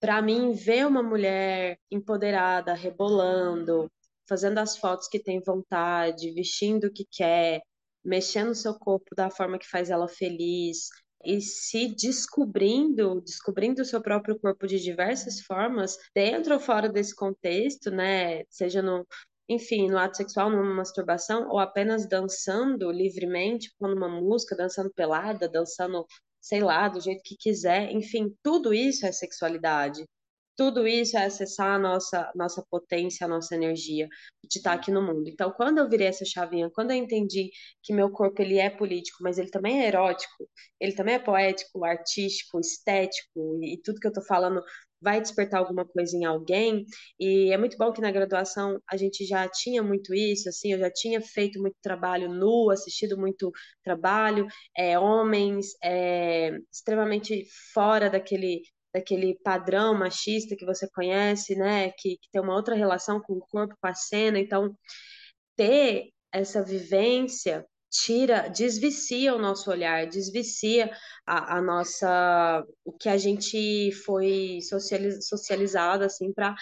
para 0.00 0.20
mim, 0.20 0.52
ver 0.52 0.86
uma 0.86 1.02
mulher 1.02 1.78
empoderada, 1.90 2.74
rebolando, 2.74 3.90
fazendo 4.28 4.58
as 4.58 4.76
fotos 4.76 5.08
que 5.08 5.22
tem 5.22 5.40
vontade, 5.40 6.32
vestindo 6.32 6.88
o 6.88 6.92
que 6.92 7.06
quer, 7.10 7.62
mexendo 8.04 8.50
o 8.50 8.54
seu 8.54 8.74
corpo 8.74 9.14
da 9.14 9.30
forma 9.30 9.58
que 9.58 9.68
faz 9.68 9.90
ela 9.90 10.08
feliz, 10.08 10.88
e 11.24 11.40
se 11.40 11.88
descobrindo, 11.94 13.20
descobrindo 13.20 13.82
o 13.82 13.84
seu 13.84 14.00
próprio 14.00 14.38
corpo 14.38 14.66
de 14.66 14.80
diversas 14.80 15.40
formas, 15.40 15.96
dentro 16.14 16.54
ou 16.54 16.60
fora 16.60 16.88
desse 16.88 17.14
contexto, 17.14 17.90
né? 17.90 18.44
Seja 18.50 18.82
no, 18.82 19.06
enfim, 19.48 19.88
no 19.88 19.98
ato 19.98 20.16
sexual, 20.16 20.50
numa 20.50 20.74
masturbação, 20.74 21.48
ou 21.48 21.58
apenas 21.58 22.08
dançando 22.08 22.90
livremente, 22.90 23.72
com 23.78 23.88
uma 23.88 24.08
música, 24.08 24.56
dançando 24.56 24.90
pelada, 24.92 25.48
dançando, 25.48 26.06
sei 26.40 26.60
lá, 26.60 26.88
do 26.88 27.00
jeito 27.00 27.22
que 27.24 27.36
quiser, 27.36 27.90
enfim, 27.92 28.34
tudo 28.42 28.72
isso 28.74 29.06
é 29.06 29.12
sexualidade. 29.12 30.04
Tudo 30.56 30.86
isso 30.86 31.16
é 31.16 31.24
acessar 31.24 31.74
a 31.74 31.78
nossa, 31.78 32.30
nossa 32.34 32.62
potência, 32.70 33.24
a 33.24 33.28
nossa 33.28 33.54
energia 33.54 34.06
de 34.44 34.58
estar 34.58 34.74
aqui 34.74 34.90
no 34.90 35.02
mundo. 35.02 35.28
Então, 35.28 35.50
quando 35.52 35.78
eu 35.78 35.88
virei 35.88 36.06
essa 36.08 36.24
chavinha, 36.26 36.70
quando 36.74 36.90
eu 36.90 36.96
entendi 36.96 37.50
que 37.82 37.92
meu 37.92 38.10
corpo 38.10 38.42
ele 38.42 38.58
é 38.58 38.68
político, 38.70 39.18
mas 39.22 39.38
ele 39.38 39.50
também 39.50 39.82
é 39.82 39.88
erótico, 39.88 40.48
ele 40.78 40.94
também 40.94 41.14
é 41.14 41.18
poético, 41.18 41.84
artístico, 41.84 42.60
estético, 42.60 43.58
e 43.62 43.80
tudo 43.82 43.98
que 43.98 44.06
eu 44.06 44.12
tô 44.12 44.22
falando 44.22 44.62
vai 45.00 45.20
despertar 45.20 45.58
alguma 45.58 45.84
coisa 45.86 46.16
em 46.16 46.24
alguém. 46.24 46.84
E 47.18 47.50
é 47.52 47.56
muito 47.58 47.76
bom 47.76 47.92
que 47.92 48.00
na 48.00 48.10
graduação 48.12 48.80
a 48.88 48.96
gente 48.96 49.24
já 49.26 49.48
tinha 49.48 49.82
muito 49.82 50.14
isso, 50.14 50.48
assim, 50.48 50.72
eu 50.72 50.78
já 50.78 50.90
tinha 50.90 51.20
feito 51.20 51.60
muito 51.60 51.76
trabalho 51.82 52.28
nu, 52.32 52.70
assistido 52.70 53.18
muito 53.18 53.50
trabalho, 53.82 54.46
é, 54.76 54.98
homens 54.98 55.68
é, 55.82 56.50
extremamente 56.70 57.44
fora 57.74 58.08
daquele 58.10 58.62
daquele 58.92 59.38
padrão 59.42 59.94
machista 59.94 60.56
que 60.56 60.66
você 60.66 60.88
conhece, 60.90 61.54
né, 61.56 61.90
que, 61.92 62.16
que 62.18 62.30
tem 62.30 62.42
uma 62.42 62.54
outra 62.54 62.74
relação 62.74 63.20
com 63.20 63.34
o 63.34 63.40
corpo, 63.40 63.76
com 63.80 63.86
a 63.86 63.94
cena. 63.94 64.38
Então, 64.38 64.76
ter 65.56 66.10
essa 66.32 66.62
vivência 66.62 67.66
tira, 67.90 68.48
desvicia 68.48 69.34
o 69.34 69.38
nosso 69.38 69.70
olhar, 69.70 70.06
desvicia 70.06 70.90
a, 71.26 71.58
a 71.58 71.62
nossa, 71.62 72.64
o 72.84 72.92
que 72.92 73.08
a 73.08 73.18
gente 73.18 73.92
foi 74.04 74.60
socializ, 74.62 75.28
socializado 75.28 76.04
assim 76.04 76.32
para 76.32 76.54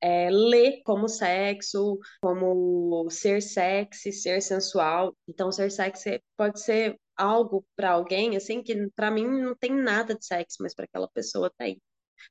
é, 0.00 0.30
ler 0.30 0.82
como 0.84 1.08
sexo, 1.08 1.98
como 2.20 3.08
ser 3.10 3.40
sexy, 3.42 4.12
ser 4.12 4.42
sensual. 4.42 5.16
Então, 5.28 5.50
ser 5.50 5.70
sexy 5.70 6.20
pode 6.36 6.60
ser 6.60 6.98
algo 7.16 7.66
para 7.76 7.90
alguém 7.92 8.36
assim 8.36 8.62
que 8.62 8.88
para 8.94 9.10
mim 9.10 9.26
não 9.26 9.54
tem 9.56 9.72
nada 9.72 10.14
de 10.14 10.24
sexo, 10.24 10.58
mas 10.60 10.74
para 10.74 10.84
aquela 10.84 11.08
pessoa 11.08 11.52
tem. 11.58 11.80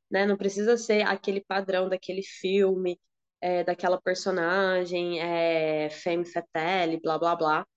Né? 0.09 0.25
Não 0.25 0.37
precisa 0.37 0.77
ser 0.77 1.03
aquele 1.03 1.43
padrão 1.43 1.89
daquele 1.89 2.23
filme, 2.23 2.99
é, 3.41 3.63
daquela 3.63 4.01
personagem, 4.01 5.19
é, 5.21 5.89
femme 5.89 6.25
fatale, 6.25 6.99
blá 7.01 7.17
blá 7.17 7.35
blá. 7.35 7.67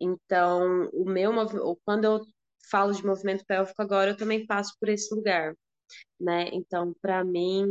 Então, 0.00 0.88
o 0.92 1.04
meu 1.04 1.32
quando 1.84 2.04
eu 2.04 2.20
falo 2.70 2.92
de 2.92 3.04
movimento 3.04 3.44
pélvico 3.46 3.82
agora, 3.82 4.12
eu 4.12 4.16
também 4.16 4.46
passo 4.46 4.74
por 4.80 4.88
esse 4.88 5.14
lugar, 5.14 5.54
né? 6.20 6.48
Então, 6.52 6.94
para 7.02 7.24
mim, 7.24 7.66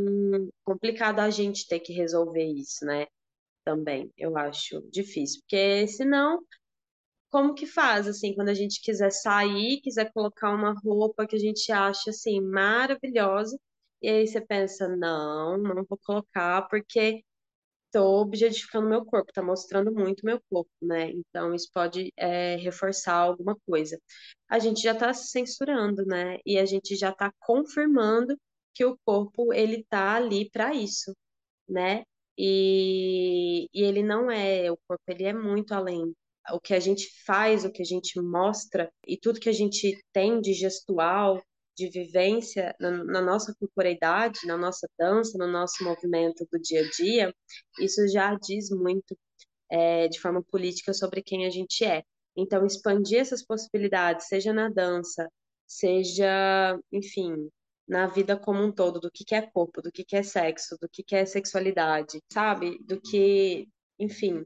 complicado 0.63 1.19
a 1.19 1.29
gente 1.29 1.67
ter 1.67 1.79
que 1.79 1.93
resolver 1.93 2.45
isso, 2.45 2.85
né? 2.85 3.07
Também, 3.63 4.11
eu 4.17 4.37
acho 4.37 4.81
difícil, 4.91 5.41
porque 5.41 5.87
senão 5.87 6.41
como 7.29 7.53
que 7.53 7.65
faz, 7.67 8.07
assim, 8.07 8.33
quando 8.35 8.49
a 8.49 8.53
gente 8.53 8.81
quiser 8.81 9.11
sair, 9.11 9.81
quiser 9.81 10.11
colocar 10.13 10.51
uma 10.53 10.73
roupa 10.73 11.27
que 11.27 11.35
a 11.35 11.39
gente 11.39 11.71
acha, 11.71 12.09
assim, 12.11 12.41
maravilhosa, 12.41 13.59
e 14.01 14.09
aí 14.09 14.27
você 14.27 14.41
pensa, 14.41 14.87
não, 14.87 15.57
não 15.57 15.85
vou 15.87 15.99
colocar, 16.03 16.63
porque 16.69 17.23
estou 17.87 18.21
objetificando 18.21 18.87
meu 18.89 19.05
corpo, 19.05 19.31
está 19.31 19.41
mostrando 19.43 19.91
muito 19.93 20.25
meu 20.25 20.41
corpo, 20.49 20.71
né? 20.81 21.11
Então 21.11 21.53
isso 21.53 21.69
pode 21.73 22.13
é, 22.17 22.55
reforçar 22.57 23.15
alguma 23.15 23.55
coisa. 23.67 23.99
A 24.49 24.59
gente 24.59 24.81
já 24.81 24.93
está 24.93 25.13
se 25.13 25.29
censurando, 25.29 26.05
né? 26.05 26.37
E 26.45 26.57
a 26.59 26.65
gente 26.65 26.95
já 26.95 27.09
está 27.11 27.33
confirmando 27.39 28.37
que 28.73 28.85
o 28.85 28.97
corpo 29.05 29.53
ele 29.53 29.77
está 29.81 30.15
ali 30.15 30.49
para 30.49 30.73
isso, 30.73 31.15
né? 31.67 32.03
E, 32.37 33.67
e 33.73 33.83
ele 33.83 34.03
não 34.03 34.31
é, 34.31 34.71
o 34.71 34.77
corpo 34.87 35.03
ele 35.07 35.25
é 35.25 35.33
muito 35.33 35.73
além. 35.73 36.13
O 36.53 36.59
que 36.59 36.73
a 36.73 36.79
gente 36.79 37.07
faz, 37.25 37.65
o 37.65 37.71
que 37.71 37.81
a 37.81 37.85
gente 37.85 38.19
mostra 38.21 38.91
e 39.07 39.17
tudo 39.17 39.39
que 39.39 39.49
a 39.49 39.53
gente 39.53 39.97
tem 40.13 40.39
de 40.41 40.53
gestual, 40.53 41.41
de 41.75 41.87
vivência 41.89 42.75
na, 42.79 42.91
na, 43.03 43.21
nossa 43.21 43.55
corporeidade, 43.57 44.45
na 44.45 44.57
nossa 44.57 44.87
dança, 44.97 45.37
no 45.37 45.47
nosso 45.47 45.83
movimento 45.83 46.45
do 46.51 46.59
dia 46.59 46.81
a 46.81 46.89
dia, 46.89 47.33
isso 47.79 48.05
já 48.09 48.35
diz 48.35 48.69
muito 48.69 49.17
é, 49.71 50.07
de 50.09 50.19
forma 50.19 50.43
política 50.43 50.93
sobre 50.93 51.21
quem 51.21 51.45
a 51.45 51.49
gente 51.49 51.85
é. 51.85 52.03
Então, 52.35 52.65
expandir 52.65 53.19
essas 53.19 53.45
possibilidades, 53.45 54.27
seja 54.27 54.53
na 54.53 54.69
dança, 54.69 55.29
seja, 55.67 56.77
enfim, 56.91 57.49
na 57.87 58.07
vida 58.07 58.37
como 58.37 58.63
um 58.63 58.71
todo, 58.71 58.99
do 58.99 59.09
que, 59.11 59.23
que 59.23 59.35
é 59.35 59.41
corpo, 59.41 59.81
do 59.81 59.91
que, 59.91 60.03
que 60.03 60.15
é 60.15 60.23
sexo, 60.23 60.77
do 60.81 60.87
que, 60.89 61.03
que 61.03 61.15
é 61.15 61.25
sexualidade, 61.25 62.19
sabe? 62.31 62.77
Do 62.83 62.99
que, 63.01 63.67
enfim, 63.97 64.45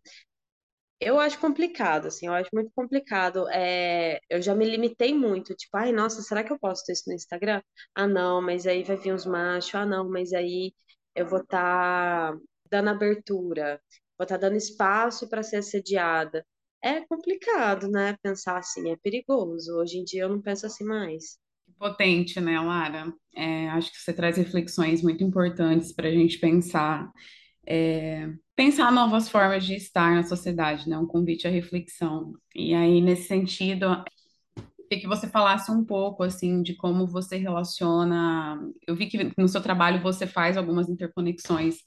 eu 1.07 1.19
acho 1.19 1.39
complicado, 1.39 2.07
assim, 2.07 2.27
eu 2.27 2.33
acho 2.33 2.49
muito 2.53 2.71
complicado. 2.75 3.47
É, 3.49 4.19
eu 4.29 4.41
já 4.41 4.55
me 4.55 4.65
limitei 4.65 5.13
muito, 5.13 5.55
tipo, 5.55 5.75
ai, 5.77 5.91
nossa, 5.91 6.21
será 6.21 6.43
que 6.43 6.51
eu 6.51 6.59
posto 6.59 6.91
isso 6.91 7.03
no 7.07 7.13
Instagram? 7.15 7.61
Ah, 7.95 8.07
não, 8.07 8.41
mas 8.41 8.67
aí 8.67 8.83
vai 8.83 8.95
vir 8.97 9.13
uns 9.13 9.25
machos, 9.25 9.73
ah, 9.75 9.85
não, 9.85 10.09
mas 10.09 10.33
aí 10.33 10.73
eu 11.15 11.25
vou 11.27 11.39
estar 11.41 12.33
tá 12.33 12.39
dando 12.69 12.89
abertura, 12.89 13.81
vou 14.17 14.23
estar 14.25 14.37
tá 14.37 14.47
dando 14.47 14.57
espaço 14.57 15.29
para 15.29 15.43
ser 15.43 15.57
assediada. 15.57 16.45
É 16.83 17.01
complicado, 17.07 17.89
né? 17.89 18.15
Pensar 18.21 18.57
assim, 18.57 18.91
é 18.91 18.97
perigoso. 18.97 19.77
Hoje 19.77 19.97
em 19.99 20.03
dia 20.03 20.23
eu 20.23 20.29
não 20.29 20.41
penso 20.41 20.65
assim 20.65 20.83
mais. 20.83 21.37
potente, 21.77 22.39
né, 22.41 22.59
Lara? 22.59 23.13
É, 23.35 23.69
acho 23.69 23.91
que 23.91 23.97
você 23.97 24.13
traz 24.13 24.37
reflexões 24.37 25.01
muito 25.01 25.23
importantes 25.23 25.91
para 25.93 26.07
a 26.07 26.11
gente 26.11 26.39
pensar, 26.39 27.11
é, 27.67 28.29
pensar 28.55 28.91
novas 28.91 29.29
formas 29.29 29.65
de 29.65 29.75
estar 29.75 30.13
na 30.15 30.23
sociedade, 30.23 30.87
né? 30.89 30.97
Um 30.97 31.07
convite 31.07 31.47
à 31.47 31.51
reflexão. 31.51 32.33
E 32.55 32.73
aí, 32.73 33.01
nesse 33.01 33.27
sentido, 33.27 34.03
queria 34.89 35.01
que 35.01 35.07
você 35.07 35.27
falasse 35.27 35.71
um 35.71 35.83
pouco, 35.83 36.23
assim, 36.23 36.61
de 36.61 36.75
como 36.75 37.07
você 37.07 37.37
relaciona. 37.37 38.59
Eu 38.87 38.95
vi 38.95 39.07
que 39.07 39.31
no 39.37 39.47
seu 39.47 39.61
trabalho 39.61 40.01
você 40.01 40.27
faz 40.27 40.57
algumas 40.57 40.89
interconexões 40.89 41.77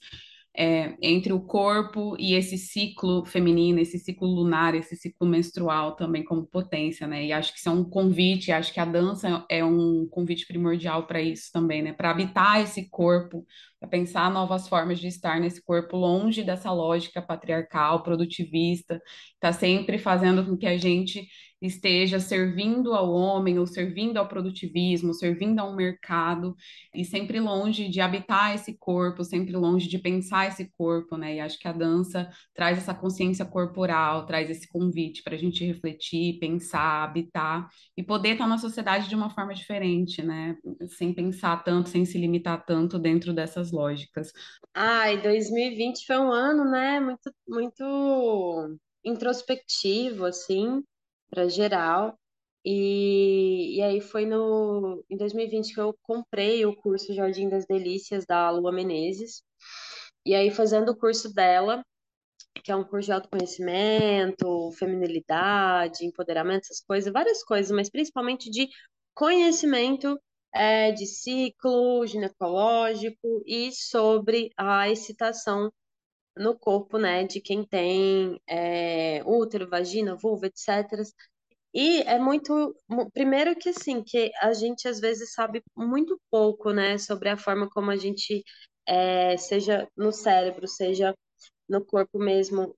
é, 0.57 0.95
entre 1.01 1.31
o 1.31 1.39
corpo 1.39 2.15
e 2.19 2.33
esse 2.33 2.57
ciclo 2.57 3.23
feminino, 3.25 3.79
esse 3.79 3.99
ciclo 3.99 4.27
lunar, 4.27 4.73
esse 4.73 4.95
ciclo 4.95 5.27
menstrual 5.27 5.95
também 5.95 6.23
como 6.23 6.47
potência, 6.47 7.05
né? 7.05 7.25
E 7.25 7.31
acho 7.31 7.53
que 7.53 7.59
isso 7.59 7.69
é 7.69 7.71
um 7.71 7.83
convite, 7.83 8.51
acho 8.51 8.73
que 8.73 8.79
a 8.79 8.85
dança 8.85 9.45
é 9.49 9.63
um 9.63 10.07
convite 10.09 10.47
primordial 10.47 11.05
para 11.05 11.21
isso 11.21 11.51
também, 11.53 11.83
né? 11.83 11.93
Para 11.93 12.09
habitar 12.09 12.59
esse 12.59 12.89
corpo, 12.89 13.45
para 13.79 13.89
pensar 13.89 14.31
novas 14.31 14.67
formas 14.67 14.99
de 14.99 15.07
estar 15.07 15.39
nesse 15.39 15.63
corpo 15.63 15.97
longe 15.97 16.43
dessa 16.43 16.71
lógica 16.71 17.21
patriarcal, 17.21 18.03
produtivista, 18.03 19.01
está 19.35 19.53
sempre 19.53 19.97
fazendo 19.97 20.45
com 20.45 20.57
que 20.57 20.65
a 20.65 20.77
gente 20.77 21.27
esteja 21.61 22.19
servindo 22.19 22.93
ao 22.93 23.11
homem 23.11 23.57
ou 23.57 23.65
servindo 23.65 24.17
ao 24.17 24.27
produtivismo, 24.27 25.13
servindo 25.13 25.59
a 25.59 25.63
um 25.63 25.75
mercado 25.75 26.55
e 26.93 27.03
sempre 27.03 27.39
longe 27.39 27.89
de 27.89 27.99
habitar 27.99 28.53
esse 28.53 28.77
corpo, 28.77 29.23
sempre 29.23 29.53
longe 29.53 29.87
de 29.87 29.97
pensar 29.97 30.47
esse 30.47 30.71
corpo, 30.77 31.17
né? 31.17 31.35
E 31.35 31.39
acho 31.39 31.57
que 31.57 31.67
a 31.67 31.71
dança 31.71 32.29
traz 32.53 32.77
essa 32.77 32.93
consciência 32.93 33.43
corporal, 33.43 34.25
traz 34.25 34.49
esse 34.49 34.67
convite 34.67 35.23
para 35.23 35.35
a 35.35 35.37
gente 35.37 35.65
refletir, 35.65 36.37
pensar, 36.39 37.03
habitar 37.03 37.67
e 37.95 38.03
poder 38.03 38.33
estar 38.33 38.47
na 38.47 38.57
sociedade 38.57 39.09
de 39.09 39.15
uma 39.15 39.29
forma 39.31 39.53
diferente, 39.53 40.21
né? 40.21 40.55
Sem 40.97 41.11
pensar 41.13 41.63
tanto, 41.63 41.89
sem 41.89 42.05
se 42.05 42.17
limitar 42.19 42.63
tanto 42.65 42.99
dentro 42.99 43.33
dessas 43.33 43.66
lógicas. 43.71 44.31
Ai, 44.73 45.21
2020 45.21 46.05
foi 46.05 46.17
um 46.17 46.31
ano, 46.31 46.69
né? 46.69 46.99
Muito, 46.99 47.33
muito 47.47 48.77
introspectivo, 49.03 50.25
assim 50.25 50.83
para 51.29 51.47
geral. 51.47 52.17
E, 52.65 53.77
e 53.77 53.81
aí 53.81 54.01
foi 54.01 54.25
no, 54.25 55.03
em 55.09 55.15
2020 55.17 55.73
que 55.73 55.79
eu 55.79 55.97
comprei 56.01 56.65
o 56.65 56.75
curso 56.75 57.13
Jardim 57.13 57.47
das 57.49 57.65
Delícias 57.65 58.25
da 58.25 58.49
Lua 58.49 58.71
Menezes. 58.71 59.41
E 60.25 60.35
aí, 60.35 60.51
fazendo 60.51 60.91
o 60.91 60.97
curso 60.97 61.33
dela, 61.33 61.83
que 62.63 62.71
é 62.71 62.75
um 62.75 62.83
curso 62.83 63.07
de 63.07 63.13
autoconhecimento, 63.13 64.71
feminilidade, 64.73 66.05
empoderamento, 66.05 66.63
essas 66.65 66.81
coisas, 66.81 67.13
várias 67.13 67.43
coisas, 67.43 67.71
mas 67.71 67.89
principalmente 67.89 68.49
de 68.49 68.67
conhecimento 69.13 70.19
é, 70.53 70.91
de 70.91 71.05
ciclo 71.05 72.05
ginecológico 72.07 73.43
e 73.45 73.71
sobre 73.71 74.51
a 74.57 74.89
excitação 74.89 75.71
no 76.37 76.57
corpo, 76.57 76.97
né, 76.97 77.23
de 77.25 77.41
quem 77.41 77.65
tem 77.65 78.39
é, 78.47 79.21
útero, 79.25 79.69
vagina, 79.69 80.15
vulva, 80.15 80.47
etc. 80.47 81.03
E 81.73 82.01
é 82.03 82.19
muito, 82.19 82.75
primeiro 83.13 83.55
que 83.55 83.69
assim, 83.69 84.03
que 84.03 84.31
a 84.41 84.53
gente 84.53 84.87
às 84.87 84.99
vezes 84.99 85.33
sabe 85.33 85.61
muito 85.75 86.19
pouco, 86.29 86.71
né, 86.71 86.97
sobre 86.97 87.29
a 87.29 87.37
forma 87.37 87.69
como 87.69 87.91
a 87.91 87.95
gente, 87.97 88.43
é, 88.85 89.37
seja 89.37 89.87
no 89.95 90.11
cérebro, 90.11 90.67
seja 90.67 91.15
no 91.69 91.83
corpo 91.85 92.19
mesmo, 92.19 92.75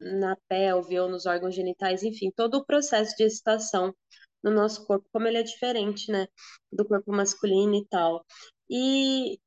na 0.00 0.36
pelve 0.48 0.98
ou 0.98 1.08
nos 1.08 1.26
órgãos 1.26 1.54
genitais, 1.54 2.02
enfim, 2.02 2.30
todo 2.34 2.56
o 2.56 2.64
processo 2.64 3.16
de 3.16 3.24
excitação 3.24 3.94
no 4.42 4.50
nosso 4.50 4.86
corpo, 4.86 5.08
como 5.12 5.26
ele 5.28 5.38
é 5.38 5.42
diferente, 5.42 6.10
né, 6.10 6.26
do 6.72 6.86
corpo 6.86 7.12
masculino 7.12 7.74
e 7.76 7.86
tal. 7.88 8.24
E 8.70 9.38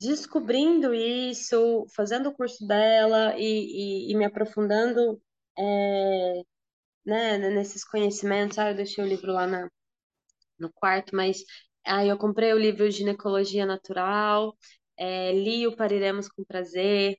descobrindo 0.00 0.94
isso, 0.94 1.86
fazendo 1.94 2.30
o 2.30 2.34
curso 2.34 2.66
dela 2.66 3.34
e, 3.38 4.08
e, 4.08 4.12
e 4.12 4.16
me 4.16 4.24
aprofundando 4.24 5.20
é, 5.58 6.42
né, 7.04 7.38
nesses 7.38 7.84
conhecimentos. 7.84 8.58
Ah, 8.58 8.70
eu 8.70 8.76
deixei 8.76 9.04
o 9.04 9.06
livro 9.06 9.32
lá 9.32 9.46
na, 9.46 9.70
no 10.58 10.72
quarto, 10.72 11.14
mas 11.16 11.44
aí 11.84 12.08
eu 12.08 12.18
comprei 12.18 12.52
o 12.52 12.58
livro 12.58 12.90
Ginecologia 12.90 13.66
Natural, 13.66 14.56
é, 14.96 15.32
li 15.32 15.66
o 15.66 15.76
Pariremos 15.76 16.28
com 16.28 16.44
Prazer, 16.44 17.16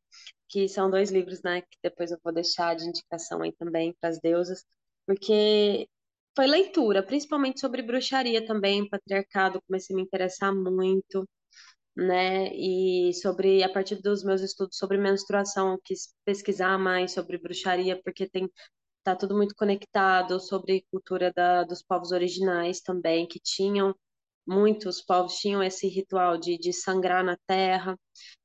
que 0.50 0.68
são 0.70 0.90
dois 0.90 1.12
livros, 1.12 1.42
né, 1.44 1.62
que 1.62 1.78
depois 1.84 2.12
eu 2.12 2.20
vou 2.24 2.34
deixar 2.34 2.76
de 2.76 2.86
indicação 2.88 3.42
aí 3.42 3.54
também 3.54 3.96
para 4.00 4.10
as 4.10 4.20
deusas, 4.20 4.64
porque 5.06 5.88
foi 6.36 6.48
leitura, 6.48 7.04
principalmente 7.04 7.60
sobre 7.60 7.82
bruxaria 7.82 8.46
também, 8.46 8.88
patriarcado, 8.90 9.62
comecei 9.68 9.94
a 9.96 9.98
me 9.98 10.04
interessar 10.04 10.54
muito 10.54 11.28
né? 11.96 12.48
E 12.56 13.14
sobre, 13.16 13.64
a 13.64 13.70
partir 13.72 14.02
dos 14.02 14.24
meus 14.24 14.42
estudos 14.42 14.78
sobre 14.78 14.98
menstruação, 14.98 15.80
quis 15.84 16.14
pesquisar 16.26 16.78
mais 16.78 17.14
sobre 17.14 17.38
bruxaria, 17.38 18.02
porque 18.04 18.30
tem 18.30 18.50
tá 19.04 19.16
tudo 19.16 19.36
muito 19.36 19.56
conectado 19.56 20.40
sobre 20.40 20.86
cultura 20.92 21.32
da, 21.34 21.64
dos 21.64 21.84
povos 21.84 22.12
originais 22.12 22.82
também, 22.82 23.28
que 23.28 23.40
tinham, 23.40 23.96
muitos 24.48 25.02
povos 25.02 25.36
tinham 25.38 25.64
esse 25.64 25.88
ritual 25.88 26.38
de, 26.38 26.58
de 26.58 26.74
sangrar 26.74 27.24
na 27.24 27.38
terra, 27.48 27.98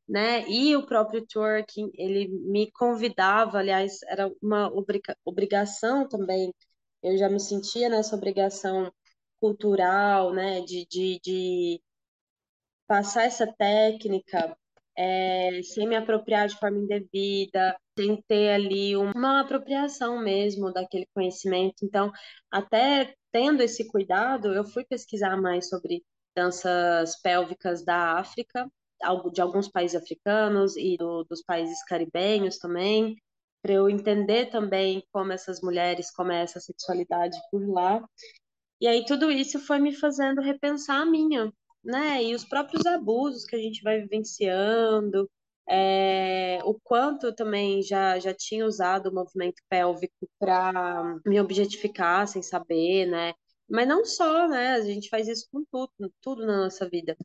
né? 0.08 0.48
E 0.48 0.76
o 0.76 0.86
próprio 0.86 1.26
twerking, 1.26 1.90
ele 1.94 2.28
me 2.28 2.70
convidava, 2.72 3.58
aliás, 3.58 4.00
era 4.08 4.30
uma 4.42 4.68
obriga 4.72 5.16
obrigação 5.24 6.08
também, 6.08 6.52
eu 7.06 7.16
já 7.16 7.28
me 7.28 7.38
sentia 7.38 7.88
nessa 7.88 8.16
obrigação 8.16 8.92
cultural, 9.40 10.32
né, 10.34 10.60
de, 10.62 10.86
de, 10.86 11.20
de 11.22 11.82
passar 12.86 13.24
essa 13.24 13.46
técnica 13.46 14.56
é, 14.96 15.62
sem 15.62 15.86
me 15.86 15.94
apropriar 15.94 16.48
de 16.48 16.58
forma 16.58 16.78
indevida, 16.78 17.78
sem 17.96 18.20
ter 18.22 18.50
ali 18.50 18.96
uma 18.96 19.40
apropriação 19.40 20.18
mesmo 20.18 20.72
daquele 20.72 21.06
conhecimento. 21.14 21.84
Então, 21.84 22.10
até 22.50 23.14
tendo 23.30 23.62
esse 23.62 23.86
cuidado, 23.88 24.52
eu 24.52 24.64
fui 24.64 24.84
pesquisar 24.84 25.36
mais 25.36 25.68
sobre 25.68 26.02
danças 26.34 27.20
pélvicas 27.22 27.84
da 27.84 28.18
África, 28.18 28.68
de 29.32 29.40
alguns 29.40 29.68
países 29.68 30.00
africanos 30.00 30.76
e 30.76 30.96
do, 30.96 31.24
dos 31.24 31.42
países 31.42 31.84
caribenhos 31.84 32.58
também, 32.58 33.16
para 33.62 33.72
eu 33.74 33.88
entender 33.88 34.46
também 34.46 35.04
como 35.12 35.32
essas 35.32 35.60
mulheres, 35.60 36.10
como 36.10 36.32
é 36.32 36.42
essa 36.42 36.60
sexualidade 36.60 37.36
por 37.50 37.66
lá. 37.68 38.02
E 38.80 38.86
aí 38.86 39.04
tudo 39.06 39.30
isso 39.30 39.58
foi 39.60 39.78
me 39.78 39.94
fazendo 39.94 40.40
repensar 40.40 41.02
a 41.02 41.06
minha, 41.06 41.52
né? 41.84 42.22
E 42.22 42.34
os 42.34 42.44
próprios 42.44 42.86
abusos 42.86 43.44
que 43.44 43.56
a 43.56 43.58
gente 43.58 43.82
vai 43.82 44.00
vivenciando, 44.00 45.30
é, 45.68 46.60
o 46.64 46.74
quanto 46.82 47.26
eu 47.26 47.34
também 47.34 47.82
já, 47.82 48.18
já 48.18 48.32
tinha 48.34 48.66
usado 48.66 49.08
o 49.08 49.14
movimento 49.14 49.62
pélvico 49.68 50.28
para 50.38 51.18
me 51.26 51.40
objetificar 51.40 52.28
sem 52.28 52.42
saber, 52.42 53.06
né? 53.06 53.34
Mas 53.68 53.88
não 53.88 54.04
só, 54.04 54.46
né? 54.48 54.72
A 54.74 54.80
gente 54.82 55.08
faz 55.08 55.26
isso 55.28 55.48
com 55.50 55.64
tudo, 55.70 56.12
tudo 56.20 56.46
na 56.46 56.64
nossa 56.64 56.88
vida. 56.88 57.16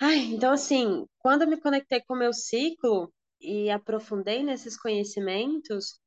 Ai, 0.00 0.18
então, 0.18 0.52
assim, 0.52 1.06
quando 1.18 1.42
eu 1.42 1.48
me 1.48 1.60
conectei 1.60 2.00
com 2.00 2.14
o 2.14 2.18
meu 2.18 2.32
ciclo 2.32 3.12
e 3.44 3.70
aprofundei 3.70 4.42
nesses 4.42 4.76
conhecimentos, 4.80 6.00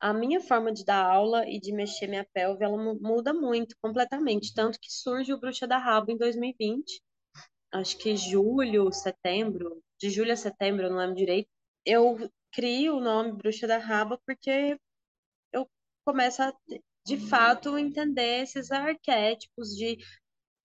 a 0.00 0.12
minha 0.12 0.40
forma 0.40 0.72
de 0.72 0.84
dar 0.84 1.04
aula 1.04 1.48
e 1.48 1.58
de 1.58 1.72
mexer 1.72 2.06
minha 2.06 2.26
pelve, 2.32 2.64
ela 2.64 2.76
muda 2.76 3.32
muito, 3.32 3.76
completamente. 3.80 4.54
Tanto 4.54 4.78
que 4.78 4.92
surge 4.92 5.32
o 5.32 5.40
Bruxa 5.40 5.66
da 5.66 5.78
Rabo 5.78 6.12
em 6.12 6.16
2020, 6.16 7.02
acho 7.72 7.98
que 7.98 8.16
julho, 8.16 8.92
setembro, 8.92 9.82
de 9.98 10.10
julho 10.10 10.32
a 10.32 10.36
setembro, 10.36 10.86
eu 10.86 10.90
não 10.90 10.98
lembro 10.98 11.16
direito. 11.16 11.48
Eu 11.84 12.30
crio 12.52 12.96
o 12.96 13.00
nome 13.00 13.32
Bruxa 13.32 13.66
da 13.66 13.78
Raba 13.78 14.18
porque 14.26 14.78
eu 15.52 15.68
começo 16.04 16.42
a, 16.42 16.52
de 17.06 17.16
fato, 17.16 17.78
entender 17.78 18.42
esses 18.42 18.70
arquétipos 18.70 19.70
de 19.70 19.98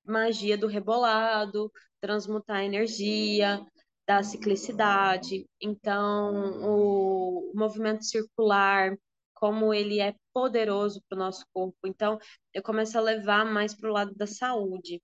magia 0.05 0.57
do 0.57 0.67
rebolado, 0.67 1.71
transmutar 2.01 2.63
energia, 2.63 3.65
da 4.09 4.23
ciclicidade. 4.23 5.47
Então, 5.61 6.63
o, 6.63 7.51
movimento 7.53 8.03
circular, 8.03 8.97
como 9.35 9.71
ele 9.71 9.99
é 10.01 10.15
poderoso 10.33 10.99
para 11.07 11.15
o 11.15 11.19
nosso 11.19 11.45
corpo. 11.53 11.77
Então, 11.85 12.17
eu 12.51 12.63
começo 12.63 12.97
a 12.97 13.01
levar 13.01 13.45
mais 13.45 13.75
para 13.75 13.87
o 13.87 13.93
lado 13.93 14.15
da 14.15 14.25
saúde. 14.25 14.99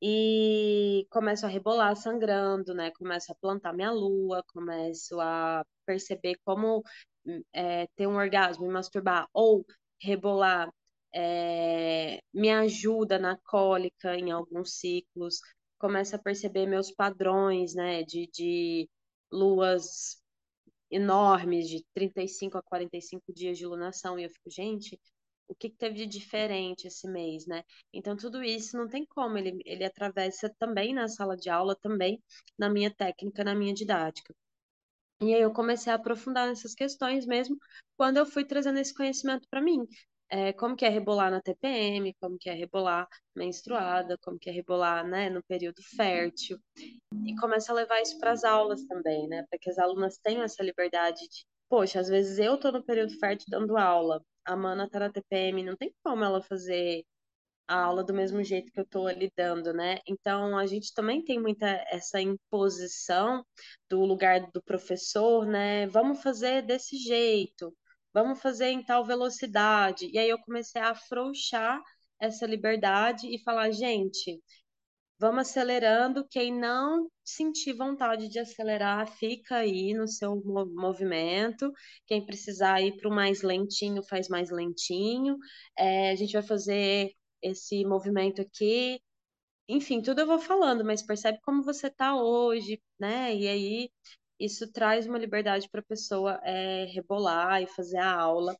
E 0.00 1.06
começo 1.10 1.44
a 1.44 1.48
rebolar 1.50 1.96
sangrando, 1.96 2.72
né? 2.74 2.90
Começo 2.92 3.30
a 3.30 3.34
plantar 3.34 3.74
minha 3.74 3.92
lua, 3.92 4.42
começo 4.48 5.20
a 5.20 5.62
perceber 5.84 6.36
como 6.44 6.82
é, 7.52 7.86
ter 7.96 8.06
um 8.06 8.16
orgasmo 8.16 8.64
e 8.66 8.68
masturbar, 8.70 9.28
ou 9.34 9.66
rebolar 10.00 10.70
é, 11.14 12.20
me 12.32 12.50
ajuda 12.50 13.18
na 13.18 13.38
cólica 13.44 14.16
em 14.16 14.30
alguns 14.30 14.78
ciclos. 14.78 15.40
Começo 15.78 16.16
a 16.16 16.18
perceber 16.18 16.66
meus 16.66 16.90
padrões, 16.90 17.74
né? 17.74 18.02
De, 18.02 18.28
de 18.32 18.88
luas 19.30 20.22
enormes 20.90 21.68
de 21.68 21.84
35 21.94 22.58
a 22.58 22.62
45 22.62 23.32
dias 23.32 23.58
de 23.58 23.66
lunação. 23.66 24.18
E 24.18 24.24
eu 24.24 24.30
fico, 24.30 24.50
gente, 24.50 24.98
o 25.48 25.54
que, 25.54 25.70
que, 25.70 25.76
teve 25.76 25.94
de 25.96 26.06
diferente 26.06 26.86
esse 26.86 27.08
mês, 27.08 27.46
né? 27.46 27.62
Então, 27.92 28.16
tudo 28.16 28.42
isso 28.42 28.76
não 28.76 28.88
tem 28.88 29.04
como, 29.06 29.38
ele, 29.38 29.60
ele 29.64 29.84
atravessa 29.84 30.52
também 30.58 30.94
na 30.94 31.08
sala 31.08 31.36
de 31.36 31.48
aula, 31.50 31.76
também 31.76 32.22
na 32.58 32.68
minha 32.68 32.90
técnica, 32.94 33.44
na 33.44 33.54
minha 33.54 33.74
didática. 33.74 34.34
E 35.20 35.34
aí 35.34 35.40
eu 35.40 35.52
comecei 35.52 35.92
a 35.92 35.96
aprofundar 35.96 36.46
nessas 36.48 36.74
questões 36.74 37.26
mesmo 37.26 37.56
quando 37.96 38.18
eu 38.18 38.26
fui 38.26 38.44
trazendo 38.44 38.78
esse 38.78 38.94
conhecimento 38.94 39.48
para 39.48 39.62
mim. 39.62 39.86
É, 40.28 40.52
como 40.52 40.74
que 40.74 40.84
é 40.84 40.88
rebolar 40.88 41.30
na 41.30 41.40
TPM, 41.40 42.12
como 42.20 42.36
que 42.38 42.50
é 42.50 42.52
rebolar 42.52 43.08
menstruada, 43.34 44.18
como 44.18 44.38
que 44.38 44.50
é 44.50 44.52
rebolar 44.52 45.06
né, 45.06 45.30
no 45.30 45.42
período 45.44 45.82
fértil. 45.96 46.58
E 47.24 47.36
começa 47.36 47.72
a 47.72 47.74
levar 47.74 48.00
isso 48.02 48.18
para 48.18 48.32
as 48.32 48.42
aulas 48.42 48.82
também, 48.86 49.28
né? 49.28 49.44
Para 49.48 49.58
que 49.58 49.70
as 49.70 49.78
alunas 49.78 50.18
tenham 50.18 50.42
essa 50.42 50.62
liberdade 50.62 51.20
de, 51.28 51.46
poxa, 51.68 52.00
às 52.00 52.08
vezes 52.08 52.38
eu 52.38 52.56
estou 52.56 52.72
no 52.72 52.82
período 52.84 53.16
fértil 53.18 53.46
dando 53.50 53.76
aula, 53.76 54.20
a 54.44 54.56
Mana 54.56 54.84
está 54.86 54.98
na 55.00 55.12
TPM, 55.12 55.62
não 55.64 55.76
tem 55.76 55.92
como 56.02 56.24
ela 56.24 56.42
fazer 56.42 57.04
a 57.68 57.82
aula 57.82 58.04
do 58.04 58.14
mesmo 58.14 58.42
jeito 58.44 58.72
que 58.72 58.78
eu 58.78 58.84
estou 58.84 59.08
lidando, 59.10 59.72
né? 59.72 59.98
Então 60.06 60.56
a 60.56 60.66
gente 60.66 60.94
também 60.94 61.22
tem 61.24 61.40
muita 61.40 61.66
essa 61.90 62.20
imposição 62.20 63.44
do 63.88 64.04
lugar 64.04 64.50
do 64.52 64.62
professor, 64.62 65.46
né? 65.46 65.86
Vamos 65.88 66.22
fazer 66.22 66.62
desse 66.62 66.96
jeito, 66.96 67.74
vamos 68.16 68.40
fazer 68.40 68.68
em 68.68 68.82
tal 68.82 69.04
velocidade. 69.04 70.08
E 70.10 70.18
aí 70.18 70.30
eu 70.30 70.38
comecei 70.38 70.80
a 70.80 70.92
afrouxar 70.92 71.82
essa 72.18 72.46
liberdade 72.46 73.26
e 73.28 73.42
falar, 73.42 73.70
gente, 73.70 74.42
vamos 75.18 75.42
acelerando. 75.50 76.26
Quem 76.30 76.50
não 76.50 77.10
sentir 77.22 77.74
vontade 77.74 78.28
de 78.30 78.38
acelerar, 78.38 79.06
fica 79.18 79.56
aí 79.56 79.92
no 79.92 80.08
seu 80.08 80.34
movimento. 80.74 81.70
Quem 82.06 82.24
precisar 82.24 82.80
ir 82.80 82.96
para 82.96 83.10
o 83.10 83.14
mais 83.14 83.42
lentinho, 83.42 84.02
faz 84.02 84.28
mais 84.30 84.50
lentinho. 84.50 85.36
É, 85.78 86.10
a 86.12 86.14
gente 86.16 86.32
vai 86.32 86.42
fazer 86.42 87.12
esse 87.42 87.84
movimento 87.84 88.40
aqui. 88.40 88.98
Enfim, 89.68 90.00
tudo 90.02 90.20
eu 90.22 90.26
vou 90.26 90.38
falando, 90.38 90.84
mas 90.84 91.02
percebe 91.02 91.38
como 91.42 91.62
você 91.62 91.88
está 91.88 92.16
hoje, 92.16 92.80
né? 92.98 93.34
E 93.36 93.48
aí 93.48 93.90
isso 94.38 94.70
traz 94.72 95.06
uma 95.06 95.18
liberdade 95.18 95.68
para 95.70 95.80
a 95.80 95.84
pessoa 95.84 96.40
é, 96.44 96.84
rebolar 96.86 97.62
e 97.62 97.66
fazer 97.66 97.98
a 97.98 98.12
aula. 98.12 98.56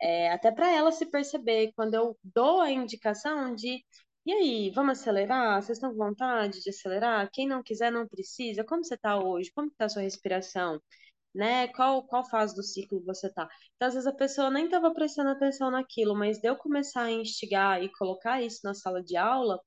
É, 0.00 0.32
até 0.32 0.50
para 0.50 0.70
ela 0.70 0.92
se 0.92 1.06
perceber, 1.06 1.72
quando 1.76 1.94
eu 1.94 2.16
dou 2.24 2.60
a 2.60 2.70
indicação 2.70 3.54
de 3.54 3.84
e 4.26 4.32
aí, 4.32 4.70
vamos 4.70 5.00
acelerar? 5.00 5.62
Vocês 5.62 5.78
estão 5.78 5.90
com 5.90 5.96
vontade 5.96 6.60
de 6.62 6.70
acelerar? 6.70 7.28
Quem 7.32 7.48
não 7.48 7.62
quiser, 7.62 7.90
não 7.90 8.06
precisa. 8.06 8.62
Como 8.64 8.84
você 8.84 8.94
está 8.94 9.18
hoje? 9.18 9.50
Como 9.52 9.68
está 9.68 9.86
a 9.86 9.88
sua 9.88 10.02
respiração? 10.02 10.80
Né? 11.34 11.68
Qual, 11.68 12.06
qual 12.06 12.24
fase 12.28 12.54
do 12.54 12.62
ciclo 12.62 13.02
você 13.04 13.28
está? 13.28 13.48
Então, 13.76 13.88
às 13.88 13.94
vezes 13.94 14.06
a 14.06 14.12
pessoa 14.12 14.50
nem 14.50 14.66
estava 14.66 14.92
prestando 14.92 15.30
atenção 15.30 15.70
naquilo, 15.70 16.14
mas 16.14 16.38
de 16.38 16.48
eu 16.48 16.56
começar 16.56 17.04
a 17.04 17.10
instigar 17.12 17.82
e 17.82 17.90
colocar 17.92 18.42
isso 18.42 18.60
na 18.64 18.74
sala 18.74 19.02
de 19.02 19.16
aula, 19.16 19.60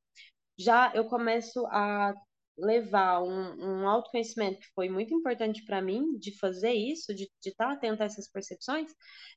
já 0.58 0.92
eu 0.96 1.06
começo 1.06 1.66
a 1.68 2.14
levar 2.58 3.22
um, 3.24 3.82
um 3.84 3.88
autoconhecimento 3.88 4.60
que 4.60 4.72
foi 4.76 4.90
muito 4.90 5.14
importante 5.14 5.64
para 5.66 5.82
mim, 5.82 6.18
de 6.18 6.38
fazer 6.38 6.74
isso, 6.74 7.14
de 7.14 7.30
estar 7.46 7.80
tá 7.80 7.88
a 7.88 8.06
essas 8.06 8.30
percepções, 8.30 8.94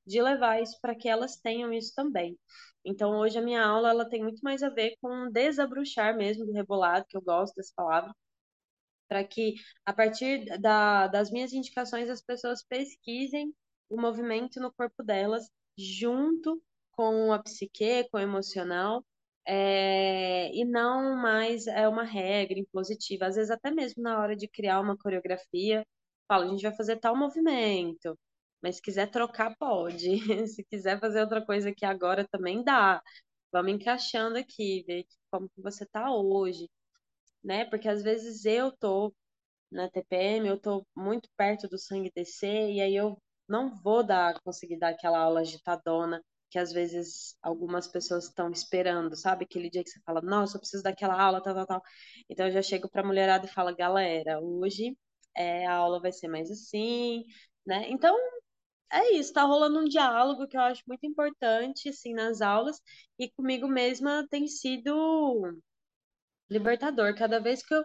de 0.06 0.20
levar 0.20 0.62
isso 0.62 0.78
para 0.80 0.94
que 0.94 1.08
elas 1.08 1.36
tenham 1.36 1.72
isso 1.72 1.92
também. 1.94 2.38
Então, 2.84 3.18
hoje 3.18 3.38
a 3.38 3.42
minha 3.42 3.64
aula 3.64 3.90
ela 3.90 4.08
tem 4.08 4.22
muito 4.22 4.40
mais 4.42 4.62
a 4.62 4.68
ver 4.70 4.96
com 5.00 5.30
desabrochar 5.30 6.16
mesmo 6.16 6.46
do 6.46 6.52
rebolado, 6.52 7.06
que 7.08 7.16
eu 7.16 7.22
gosto 7.22 7.54
dessa 7.56 7.72
palavra, 7.74 8.14
para 9.08 9.24
que 9.24 9.54
a 9.84 9.92
partir 9.92 10.44
da, 10.60 11.06
das 11.08 11.30
minhas 11.30 11.52
indicações 11.52 12.10
as 12.10 12.22
pessoas 12.22 12.62
pesquisem 12.62 13.54
o 13.88 14.00
movimento 14.00 14.60
no 14.60 14.72
corpo 14.72 15.02
delas 15.02 15.48
junto 15.78 16.62
com 16.92 17.32
a 17.32 17.38
psique, 17.38 18.08
com 18.10 18.18
o 18.18 18.20
emocional, 18.20 19.04
é, 19.46 20.50
e 20.54 20.64
não 20.64 21.16
mais 21.16 21.66
é 21.66 21.88
uma 21.88 22.04
regra 22.04 22.58
impositiva. 22.58 23.26
Às 23.26 23.36
vezes, 23.36 23.50
até 23.50 23.70
mesmo 23.70 24.02
na 24.02 24.18
hora 24.20 24.36
de 24.36 24.48
criar 24.48 24.80
uma 24.80 24.96
coreografia, 24.96 25.86
fala, 26.28 26.44
a 26.46 26.48
gente 26.48 26.62
vai 26.62 26.74
fazer 26.76 26.96
tal 26.98 27.16
movimento, 27.16 28.18
mas 28.62 28.76
se 28.76 28.82
quiser 28.82 29.10
trocar, 29.10 29.56
pode. 29.58 30.18
se 30.48 30.64
quiser 30.64 30.98
fazer 31.00 31.20
outra 31.20 31.44
coisa 31.44 31.70
aqui 31.70 31.84
agora, 31.84 32.26
também 32.30 32.64
dá. 32.64 33.02
Vamos 33.52 33.72
encaixando 33.72 34.38
aqui, 34.38 34.84
ver 34.86 35.06
como 35.30 35.48
que 35.48 35.62
você 35.62 35.86
tá 35.86 36.10
hoje, 36.12 36.68
né? 37.44 37.64
Porque 37.66 37.88
às 37.88 38.02
vezes 38.02 38.44
eu 38.44 38.72
tô 38.72 39.14
na 39.70 39.88
TPM, 39.90 40.48
eu 40.48 40.60
tô 40.60 40.86
muito 40.96 41.28
perto 41.36 41.68
do 41.68 41.78
sangue 41.78 42.12
descer, 42.14 42.70
e 42.72 42.80
aí 42.80 42.94
eu 42.96 43.18
não 43.48 43.74
vou 43.82 44.04
dar, 44.04 44.40
conseguir 44.42 44.78
dar 44.78 44.90
aquela 44.90 45.18
aula 45.20 45.40
agitadona 45.40 46.22
que 46.56 46.60
às 46.60 46.72
vezes 46.72 47.36
algumas 47.42 47.86
pessoas 47.86 48.24
estão 48.24 48.50
esperando, 48.50 49.14
sabe? 49.14 49.44
Aquele 49.44 49.68
dia 49.68 49.84
que 49.84 49.90
você 49.90 50.00
fala, 50.00 50.22
nossa, 50.22 50.56
eu 50.56 50.60
preciso 50.60 50.82
daquela 50.82 51.20
aula, 51.20 51.42
tal, 51.42 51.54
tal, 51.54 51.66
tal. 51.66 51.82
Então 52.30 52.46
eu 52.46 52.52
já 52.52 52.62
chego 52.62 52.88
para 52.88 53.02
a 53.02 53.04
mulherada 53.04 53.44
e 53.44 53.48
falo, 53.50 53.76
galera, 53.76 54.40
hoje 54.40 54.96
é, 55.36 55.66
a 55.66 55.74
aula 55.74 56.00
vai 56.00 56.10
ser 56.12 56.28
mais 56.28 56.50
assim, 56.50 57.24
né? 57.66 57.90
Então 57.90 58.16
é 58.92 59.14
isso, 59.16 59.34
tá 59.34 59.42
rolando 59.44 59.80
um 59.80 59.84
diálogo 59.84 60.48
que 60.48 60.56
eu 60.56 60.62
acho 60.62 60.82
muito 60.88 61.06
importante, 61.06 61.90
assim, 61.90 62.14
nas 62.14 62.40
aulas, 62.40 62.80
e 63.18 63.30
comigo 63.32 63.68
mesma 63.68 64.26
tem 64.30 64.46
sido 64.48 65.60
libertador. 66.48 67.14
Cada 67.14 67.38
vez 67.40 67.62
que 67.64 67.74
eu, 67.74 67.84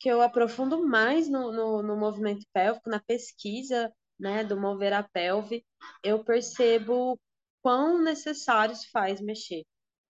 que 0.00 0.08
eu 0.10 0.22
aprofundo 0.22 0.86
mais 0.86 1.28
no, 1.28 1.52
no, 1.52 1.82
no 1.82 1.96
movimento 1.96 2.46
pélvico, 2.52 2.90
na 2.90 3.00
pesquisa, 3.00 3.92
né, 4.18 4.44
do 4.44 4.60
mover 4.60 4.92
a 4.92 5.02
pelve, 5.02 5.64
eu 6.04 6.24
percebo 6.24 7.18
quão 7.62 8.02
necessário 8.02 8.74
se 8.74 8.90
faz 8.90 9.20
mexer 9.20 9.64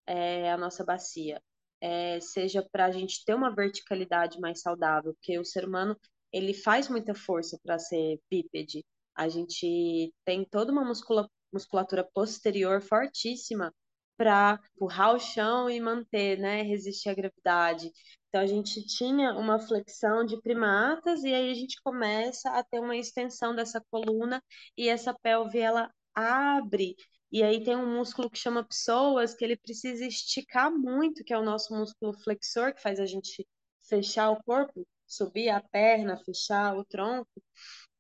é, 0.07 0.51
a 0.53 0.57
nossa 0.57 0.85
bacia. 0.85 1.41
É, 1.81 2.21
seja 2.21 2.67
para 2.71 2.87
a 2.87 2.91
gente 2.91 3.25
ter 3.25 3.35
uma 3.35 3.55
verticalidade 3.55 4.39
mais 4.41 4.61
saudável, 4.61 5.15
porque 5.15 5.39
o 5.39 5.45
ser 5.45 5.65
humano 5.65 5.97
ele 6.33 6.53
faz 6.55 6.89
muita 6.89 7.15
força 7.15 7.59
para 7.63 7.79
ser 7.79 8.21
bípede. 8.31 8.85
A 9.15 9.29
gente 9.29 10.13
tem 10.25 10.45
toda 10.45 10.73
uma 10.73 10.85
muscula, 10.85 11.29
musculatura 11.53 12.09
posterior 12.15 12.81
fortíssima 12.83 13.73
para 14.17 14.61
empurrar 14.77 15.15
o 15.15 15.19
chão 15.19 15.71
e 15.71 15.81
manter, 15.81 16.39
né, 16.39 16.63
resistir 16.63 17.09
à 17.09 17.15
gravidade. 17.15 17.91
Então 18.29 18.43
a 18.43 18.47
gente 18.47 18.85
tinha 18.87 19.33
uma 19.33 19.59
flexão 19.59 20.25
de 20.25 20.41
primatas 20.43 21.25
e 21.25 21.33
aí 21.35 21.51
a 21.51 21.55
gente 21.55 21.81
começa 21.83 22.51
a 22.51 22.63
ter 22.63 22.81
uma 22.81 22.97
extensão 22.97 23.55
dessa 23.55 23.83
coluna 23.91 24.43
e 24.77 24.89
essa 24.89 25.15
pelve 25.23 25.59
ela 25.59 25.91
abre 26.15 26.97
e 27.33 27.43
aí 27.43 27.63
tem 27.63 27.77
um 27.77 27.99
músculo 27.99 28.29
que 28.29 28.39
chama 28.39 28.65
psoas, 28.65 29.35
que 29.35 29.45
ele 29.45 29.57
precisa 29.57 30.05
esticar 30.05 30.71
muito, 30.71 31.23
que 31.23 31.33
é 31.33 31.39
o 31.39 31.45
nosso 31.45 31.73
músculo 31.75 32.13
flexor, 32.13 32.75
que 32.75 32.83
faz 32.83 32.99
a 32.99 33.07
gente 33.07 33.47
fechar 33.89 34.31
o 34.31 34.43
corpo, 34.43 34.87
subir 35.07 35.49
a 35.49 35.61
perna, 35.61 36.17
fechar 36.25 36.77
o 36.77 36.85
tronco. 36.85 37.31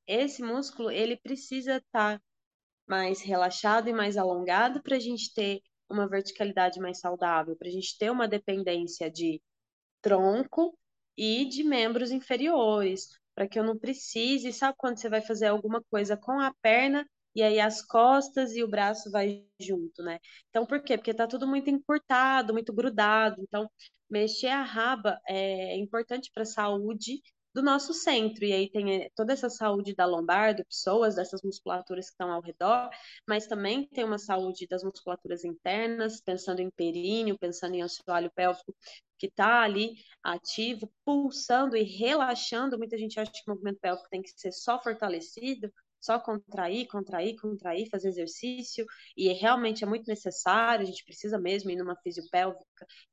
Esse 0.07 0.43
músculo, 0.43 0.91
ele 0.91 1.17
precisa 1.17 1.77
estar 1.77 2.19
tá 2.19 2.23
mais 2.89 3.21
relaxado 3.21 3.89
e 3.89 3.93
mais 3.93 4.17
alongado 4.17 4.83
para 4.83 4.97
a 4.97 5.01
gente 5.01 5.33
ter 5.33 5.61
uma 5.89 6.09
verticalidade 6.09 6.81
mais 6.81 6.99
saudável, 6.99 7.57
para 7.57 7.69
a 7.69 7.71
gente 7.73 7.97
ter 7.99 8.11
uma 8.11 8.27
dependência 8.27 9.09
de 9.09 9.41
tronco 10.03 10.77
e 11.17 11.45
de 11.45 11.63
membros 11.63 12.11
inferiores, 12.11 13.09
para 13.35 13.47
que 13.47 13.59
eu 13.59 13.65
não 13.65 13.79
precise, 13.79 14.53
sabe 14.53 14.77
quando 14.77 14.99
você 14.99 15.09
vai 15.09 15.21
fazer 15.21 15.47
alguma 15.47 15.83
coisa 15.91 16.17
com 16.17 16.41
a 16.41 16.53
perna 16.63 17.07
e 17.35 17.43
aí 17.43 17.61
as 17.61 17.83
costas 17.83 18.55
e 18.57 18.63
o 18.63 18.69
braço 18.69 19.11
vai 19.11 19.45
junto, 19.61 20.03
né? 20.03 20.19
Então, 20.51 20.67
por 20.67 20.83
quê? 20.83 20.97
Porque 20.97 21.15
tá 21.15 21.27
tudo 21.27 21.47
muito 21.47 21.71
encurtado, 21.71 22.53
muito 22.53 22.73
grudado. 22.73 23.37
Então, 23.43 23.71
mexer 24.09 24.49
a 24.49 24.63
raba 24.63 25.21
é 25.29 25.77
importante 25.77 26.31
para 26.33 26.43
a 26.43 26.47
saúde 26.47 27.21
do 27.55 27.63
nosso 27.63 27.93
centro. 27.93 28.45
E 28.45 28.53
aí 28.53 28.71
tem 28.71 29.05
eh, 29.05 29.11
toda 29.15 29.33
essa 29.33 29.51
saúde 29.51 29.95
da 29.95 30.07
lombar, 30.07 30.55
do 30.55 30.65
pessoas, 30.65 31.17
dessas 31.17 31.43
musculaturas 31.43 32.07
que 32.07 32.13
estão 32.13 32.31
ao 32.31 32.41
redor, 32.41 32.91
mas 33.27 33.47
também 33.47 33.87
tem 33.89 34.05
uma 34.05 34.19
saúde 34.19 34.67
das 34.69 34.83
musculaturas 34.83 35.45
internas, 35.45 36.21
pensando 36.21 36.61
em 36.61 36.71
períneo, 36.71 37.39
pensando 37.39 37.75
em 37.75 37.83
assoalho 37.83 38.31
pélvico, 38.35 38.75
que 39.19 39.27
está 39.27 39.63
ali 39.63 39.95
ativo, 40.23 40.91
pulsando 41.05 41.77
e 41.77 41.83
relaxando. 41.83 42.79
Muita 42.79 42.97
gente 42.97 43.19
acha 43.21 43.31
que 43.33 43.43
o 43.51 43.55
movimento 43.55 43.79
pélvico 43.81 44.09
tem 44.11 44.23
que 44.23 44.31
ser 44.37 44.53
só 44.53 44.81
fortalecido, 44.83 45.73
só 46.01 46.19
contrair, 46.19 46.87
contrair, 46.89 47.37
contrair, 47.41 47.89
fazer 47.91 48.09
exercício, 48.09 48.87
e 49.17 49.33
realmente 49.33 49.85
é 49.85 49.87
muito 49.87 50.07
necessário, 50.09 50.83
a 50.83 50.87
gente 50.87 51.05
precisa 51.05 51.39
mesmo 51.39 51.71
ir 51.71 51.77
numa 51.77 51.97
fisiopélvica, 51.97 52.65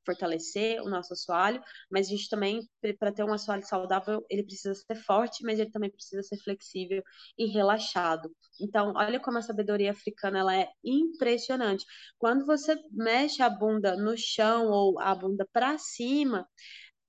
fortalecer 0.04 0.80
o 0.82 0.88
nosso 0.88 1.12
assoalho, 1.12 1.62
mas 1.90 2.06
a 2.06 2.10
gente 2.10 2.28
também, 2.28 2.66
para 2.98 3.12
ter 3.12 3.24
um 3.24 3.32
assoalho 3.32 3.64
saudável, 3.66 4.24
ele 4.30 4.42
precisa 4.42 4.74
ser 4.74 4.96
forte, 4.96 5.42
mas 5.44 5.58
ele 5.58 5.70
também 5.70 5.90
precisa 5.90 6.22
ser 6.22 6.36
flexível 6.38 7.02
e 7.36 7.46
relaxado. 7.46 8.30
Então, 8.60 8.92
olha 8.96 9.20
como 9.20 9.38
a 9.38 9.42
sabedoria 9.42 9.90
africana 9.90 10.38
ela 10.38 10.56
é 10.56 10.68
impressionante. 10.84 11.84
Quando 12.18 12.46
você 12.46 12.76
mexe 12.90 13.42
a 13.42 13.50
bunda 13.50 13.96
no 13.96 14.16
chão 14.16 14.68
ou 14.70 14.98
a 15.00 15.14
bunda 15.14 15.46
para 15.52 15.78
cima, 15.78 16.46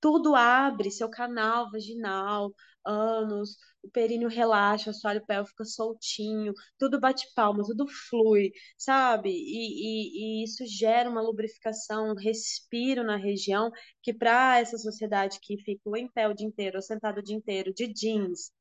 tudo 0.01 0.35
abre, 0.35 0.91
seu 0.91 1.09
canal 1.09 1.69
vaginal, 1.71 2.53
ânus, 2.85 3.57
o 3.83 3.89
períneo 3.91 4.29
relaxa, 4.29 4.89
o 4.89 4.91
assoalho 4.91 5.25
pélvico 5.25 5.51
fica 5.51 5.65
soltinho, 5.65 6.53
tudo 6.77 6.99
bate 6.99 7.27
palma, 7.33 7.63
tudo 7.63 7.87
flui, 7.87 8.51
sabe? 8.77 9.29
E, 9.31 10.41
e, 10.41 10.41
e 10.41 10.43
isso 10.43 10.65
gera 10.65 11.09
uma 11.09 11.21
lubrificação, 11.21 12.11
um 12.11 12.15
respiro 12.15 13.03
na 13.03 13.17
região, 13.17 13.71
que 14.01 14.13
para 14.13 14.59
essa 14.59 14.77
sociedade 14.77 15.39
que 15.41 15.57
fica 15.63 15.97
em 15.97 16.07
pé 16.09 16.27
o 16.27 16.33
dia 16.33 16.47
inteiro, 16.47 16.77
ou 16.77 16.81
sentado 16.81 17.19
o 17.19 17.23
dia 17.23 17.35
inteiro, 17.35 17.73
de 17.73 17.87
jeans, 17.91 18.51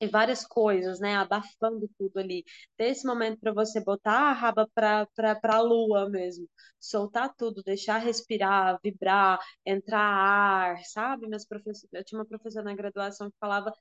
e 0.00 0.06
várias 0.08 0.44
coisas, 0.44 0.98
né? 1.00 1.14
Abafando 1.16 1.88
tudo 1.96 2.18
ali. 2.18 2.44
Ter 2.76 2.86
esse 2.88 3.06
momento 3.06 3.38
para 3.40 3.52
você 3.52 3.80
botar 3.82 4.30
a 4.30 4.32
raba 4.32 4.68
para 4.74 5.06
a 5.44 5.60
lua 5.60 6.08
mesmo, 6.10 6.48
soltar 6.80 7.32
tudo, 7.36 7.62
deixar 7.62 7.98
respirar, 7.98 8.78
vibrar, 8.82 9.38
entrar 9.64 10.00
ar, 10.00 10.84
sabe? 10.84 11.28
Meus 11.28 11.44
professores, 11.46 11.88
eu 11.92 12.04
tinha 12.04 12.18
uma 12.18 12.26
professora 12.26 12.64
na 12.64 12.74
graduação 12.74 13.30
que 13.30 13.36
falava 13.38 13.72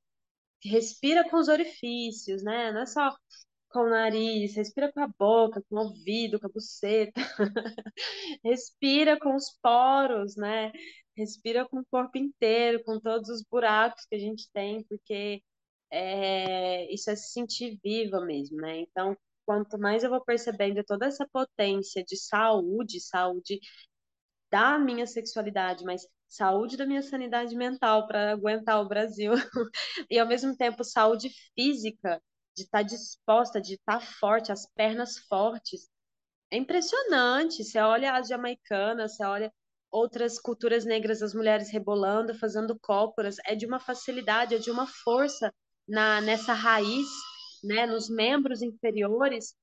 respira 0.64 1.30
com 1.30 1.38
os 1.38 1.48
orifícios, 1.48 2.44
né? 2.44 2.72
Não 2.72 2.82
é 2.82 2.86
só 2.86 3.16
com 3.70 3.82
o 3.82 3.90
nariz, 3.90 4.56
respira 4.56 4.92
com 4.92 5.00
a 5.02 5.08
boca, 5.08 5.64
com 5.70 5.76
o 5.76 5.80
ouvido, 5.80 6.40
com 6.40 6.48
a 6.48 6.50
buceta. 6.50 7.22
respira 8.44 9.20
com 9.20 9.36
os 9.36 9.50
poros, 9.62 10.36
né? 10.36 10.72
Respira 11.16 11.68
com 11.68 11.80
o 11.80 11.86
corpo 11.90 12.18
inteiro, 12.18 12.84
com 12.84 13.00
todos 13.00 13.30
os 13.30 13.44
buracos 13.44 14.06
que 14.06 14.16
a 14.16 14.20
gente 14.20 14.50
tem, 14.54 14.84
porque 14.86 15.42
é, 15.92 16.94
isso 16.94 17.10
é 17.12 17.16
se 17.16 17.32
sentir 17.34 17.80
viva 17.84 18.22
mesmo, 18.26 18.58
né? 18.58 18.80
Então, 18.80 19.18
quanto 19.46 19.78
mais 19.80 20.04
eu 20.04 20.10
vou 20.10 20.24
percebendo 20.24 20.84
toda 20.84 21.06
essa 21.08 21.28
potência 21.32 22.04
de 22.04 22.18
saúde, 22.18 23.00
saúde 23.02 23.60
da 24.52 24.78
minha 24.80 25.08
sexualidade, 25.08 25.84
mas 25.86 26.06
saúde 26.32 26.78
da 26.78 26.86
minha 26.86 27.02
sanidade 27.02 27.54
mental 27.56 28.08
para 28.08 28.32
aguentar 28.32 28.82
o 28.82 28.88
Brasil 28.88 29.34
e 30.10 30.18
ao 30.18 30.26
mesmo 30.26 30.56
tempo 30.56 30.82
saúde 30.84 31.30
física 31.54 32.22
de 32.56 32.64
estar 32.64 32.80
tá 32.80 32.84
disposta, 32.84 33.62
de 33.62 33.74
estar 33.74 34.00
tá 34.00 34.06
forte, 34.20 34.52
as 34.52 34.66
pernas 34.74 35.18
fortes. 35.28 35.90
É 36.50 36.58
impressionante. 36.58 37.64
Você 37.64 37.80
olha 37.80 38.14
as 38.14 38.30
jamaicanas, 38.30 39.16
você 39.16 39.26
olha 39.26 39.54
outras 39.92 40.40
culturas 40.40 40.86
negras, 40.86 41.22
as 41.22 41.34
mulheres 41.34 41.70
rebolando, 41.70 42.34
fazendo 42.34 42.80
cócoras, 42.80 43.36
é 43.46 43.54
de 43.54 43.66
uma 43.66 43.80
facilidade, 43.80 44.56
é 44.56 44.58
de 44.58 44.72
uma 44.72 44.88
força 44.88 45.54
na 45.88 46.22
nessa 46.22 46.54
raiz, 46.54 47.08
né, 47.64 47.86
nos 47.86 48.10
membros 48.10 48.62
inferiores, 48.62 49.54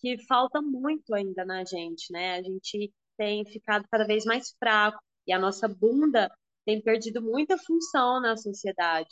que 0.00 0.18
falta 0.26 0.60
muito 0.60 1.14
ainda 1.14 1.44
na 1.44 1.64
gente, 1.64 2.12
né? 2.12 2.36
A 2.38 2.42
gente 2.42 2.92
tem 3.16 3.44
ficado 3.46 3.86
cada 3.90 4.04
vez 4.04 4.24
mais 4.24 4.52
fraco 4.58 5.00
e 5.26 5.32
a 5.32 5.38
nossa 5.38 5.68
bunda 5.68 6.30
tem 6.64 6.80
perdido 6.80 7.22
muita 7.22 7.58
função 7.58 8.20
na 8.20 8.36
sociedade. 8.36 9.10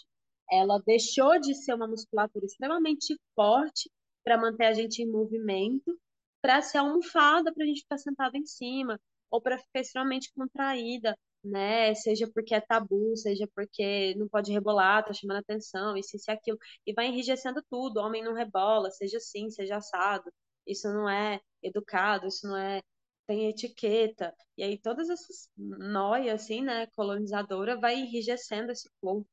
Ela 0.50 0.80
deixou 0.86 1.38
de 1.40 1.54
ser 1.54 1.74
uma 1.74 1.86
musculatura 1.86 2.44
extremamente 2.44 3.16
forte 3.34 3.90
para 4.24 4.38
manter 4.38 4.66
a 4.66 4.72
gente 4.72 5.02
em 5.02 5.10
movimento, 5.10 5.98
para 6.40 6.60
ser 6.62 6.78
almofada 6.78 7.52
para 7.52 7.64
a 7.64 7.66
gente 7.66 7.82
ficar 7.82 7.98
sentado 7.98 8.36
em 8.36 8.44
cima, 8.44 8.98
ou 9.30 9.40
para 9.40 9.58
ficar 9.58 9.80
extremamente 9.80 10.30
contraída, 10.34 11.16
né? 11.42 11.94
Seja 11.94 12.28
porque 12.32 12.54
é 12.54 12.60
tabu, 12.60 13.16
seja 13.16 13.48
porque 13.54 14.14
não 14.16 14.28
pode 14.28 14.52
rebolar, 14.52 15.04
tá 15.04 15.12
chamando 15.12 15.38
atenção, 15.38 15.96
isso, 15.96 16.16
isso 16.16 16.30
e 16.30 16.32
aquilo. 16.32 16.58
E 16.86 16.92
vai 16.92 17.06
enrijecendo 17.06 17.62
tudo. 17.70 17.98
Homem 18.00 18.22
não 18.22 18.34
rebola, 18.34 18.90
seja 18.90 19.16
assim, 19.16 19.50
seja 19.50 19.76
assado. 19.76 20.30
Isso 20.66 20.88
não 20.92 21.08
é 21.08 21.40
educado, 21.62 22.26
isso 22.26 22.46
não 22.46 22.56
é. 22.56 22.82
Tem 23.26 23.48
etiqueta. 23.48 24.34
E 24.56 24.62
aí 24.62 24.78
todas 24.78 25.08
essas 25.08 25.48
noias, 25.56 26.42
assim, 26.42 26.62
né, 26.62 26.86
colonizadora, 26.96 27.78
vai 27.78 27.96
enrijecendo 27.96 28.72
esse 28.72 28.88
corpo. 29.00 29.28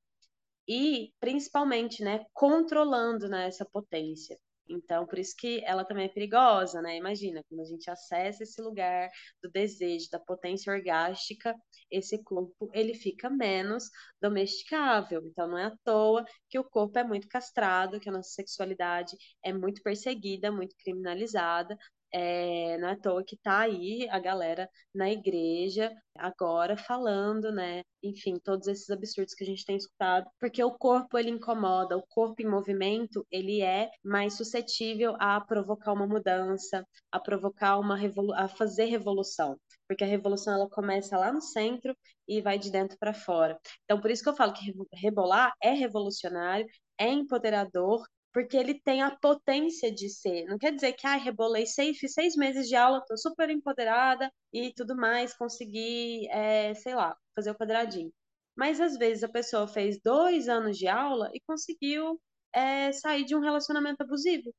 E, 0.68 1.14
principalmente, 1.20 2.04
né, 2.04 2.26
controlando, 2.34 3.28
né, 3.30 3.48
essa 3.48 3.66
potência. 3.66 4.38
Então, 4.70 5.06
por 5.08 5.18
isso 5.18 5.36
que 5.38 5.64
ela 5.66 5.84
também 5.84 6.06
é 6.06 6.10
perigosa, 6.10 6.80
né? 6.82 6.96
Imagina, 6.96 7.44
quando 7.50 7.62
a 7.62 7.66
gente 7.66 7.90
acessa 7.90 8.44
esse 8.44 8.62
lugar 8.62 9.10
do 9.42 9.50
desejo, 9.50 10.08
da 10.12 10.20
potência 10.20 10.72
orgástica, 10.72 11.56
esse 11.90 12.24
corpo 12.24 12.70
ele 12.72 12.94
fica 12.94 13.30
menos 13.32 13.90
domesticável. 14.22 15.24
Então, 15.26 15.48
não 15.48 15.58
é 15.58 15.66
à 15.66 15.78
toa 15.84 16.24
que 16.48 16.60
o 16.60 16.64
corpo 16.64 17.00
é 17.00 17.04
muito 17.04 17.28
castrado, 17.28 18.00
que 18.00 18.10
a 18.10 18.12
nossa 18.12 18.30
sexualidade 18.30 19.18
é 19.44 19.52
muito 19.52 19.82
perseguida, 19.82 20.52
muito 20.52 20.76
criminalizada, 20.78 21.76
é, 22.12 22.78
não 22.78 22.90
é 22.90 22.92
à 22.94 22.98
toa 22.98 23.24
que 23.24 23.38
tá 23.38 23.60
aí 23.60 24.08
a 24.10 24.20
galera 24.20 24.70
na 24.94 25.10
igreja 25.10 25.92
agora 26.16 26.78
falando, 26.78 27.52
né? 27.52 27.84
Enfim, 28.04 28.40
todos 28.44 28.68
esses 28.68 28.90
absurdos 28.90 29.34
que 29.34 29.44
a 29.44 29.48
gente 29.48 29.66
tem 29.66 29.78
escutado, 29.78 30.30
porque 30.40 30.64
o 30.64 30.72
corpo 30.72 31.18
ele 31.18 31.30
incomoda, 31.30 31.98
o 31.98 32.06
corpo 32.08 32.42
em 32.42 32.48
movimento 32.48 33.26
ele 33.32 33.62
é 33.62 33.90
mais 34.04 34.36
suscetível 34.36 35.16
a 35.20 35.40
provocar 35.42 35.94
uma 35.94 36.08
mudança, 36.08 36.86
a 37.12 37.20
provocar 37.20 37.78
uma 37.80 37.96
revolu 37.96 38.34
a 38.34 38.48
fazer 38.48 38.86
revolução, 38.86 39.58
porque 39.88 40.04
a 40.04 40.08
revolução 40.08 40.54
ela 40.54 40.70
começa 40.70 41.18
lá 41.18 41.32
no 41.32 41.42
centro 41.42 41.96
e 42.28 42.42
vai 42.42 42.60
de 42.60 42.72
dentro 42.72 42.98
para 43.00 43.14
fora. 43.14 43.58
Então, 43.86 44.00
por 44.00 44.12
isso 44.12 44.24
que 44.24 44.30
eu 44.30 44.36
falo 44.36 44.54
que 44.54 44.74
rebolar 44.94 45.52
é 45.62 45.72
revolucionário, 45.72 46.66
é 46.98 47.08
empoderador 47.10 48.04
porque 48.34 48.56
ele 48.58 48.80
tem 48.80 49.02
a 49.02 49.16
potência 49.16 49.92
de 49.92 50.10
ser. 50.10 50.46
Não 50.46 50.58
quer 50.58 50.74
dizer 50.74 50.94
que, 50.94 51.08
ah, 51.08 51.16
rebolei 51.16 51.66
seis, 51.66 51.98
fiz 51.98 52.14
seis 52.14 52.36
meses 52.36 52.68
de 52.68 52.76
aula, 52.76 53.04
tô 53.08 53.18
super 53.18 53.50
empoderada 53.50 54.32
e 54.54 54.74
tudo 54.74 54.96
mais, 54.96 55.34
consegui, 55.36 56.28
é, 56.30 56.74
sei 56.76 56.96
lá, 56.96 57.18
fazer 57.36 57.52
o 57.52 57.56
quadradinho. 57.56 58.12
Mas 58.56 58.80
às 58.82 58.98
vezes 58.98 59.24
a 59.24 59.30
pessoa 59.30 59.68
fez 59.68 60.00
dois 60.04 60.50
anos 60.50 60.78
de 60.78 60.88
aula 60.88 61.30
e 61.34 61.40
conseguiu 61.42 62.20
é, 62.54 62.92
sair 62.92 63.26
de 63.26 63.36
um 63.36 63.42
relacionamento 63.42 64.04
abusivo. 64.04 64.54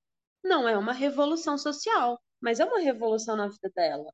Não 0.45 0.69
é 0.69 0.77
uma 0.79 0.93
revolução 0.93 1.59
social, 1.59 2.21
mas 2.41 2.61
é 2.61 2.65
uma 2.65 2.81
revolução 2.81 3.37
na 3.37 3.49
vida 3.49 3.71
dela 3.75 4.13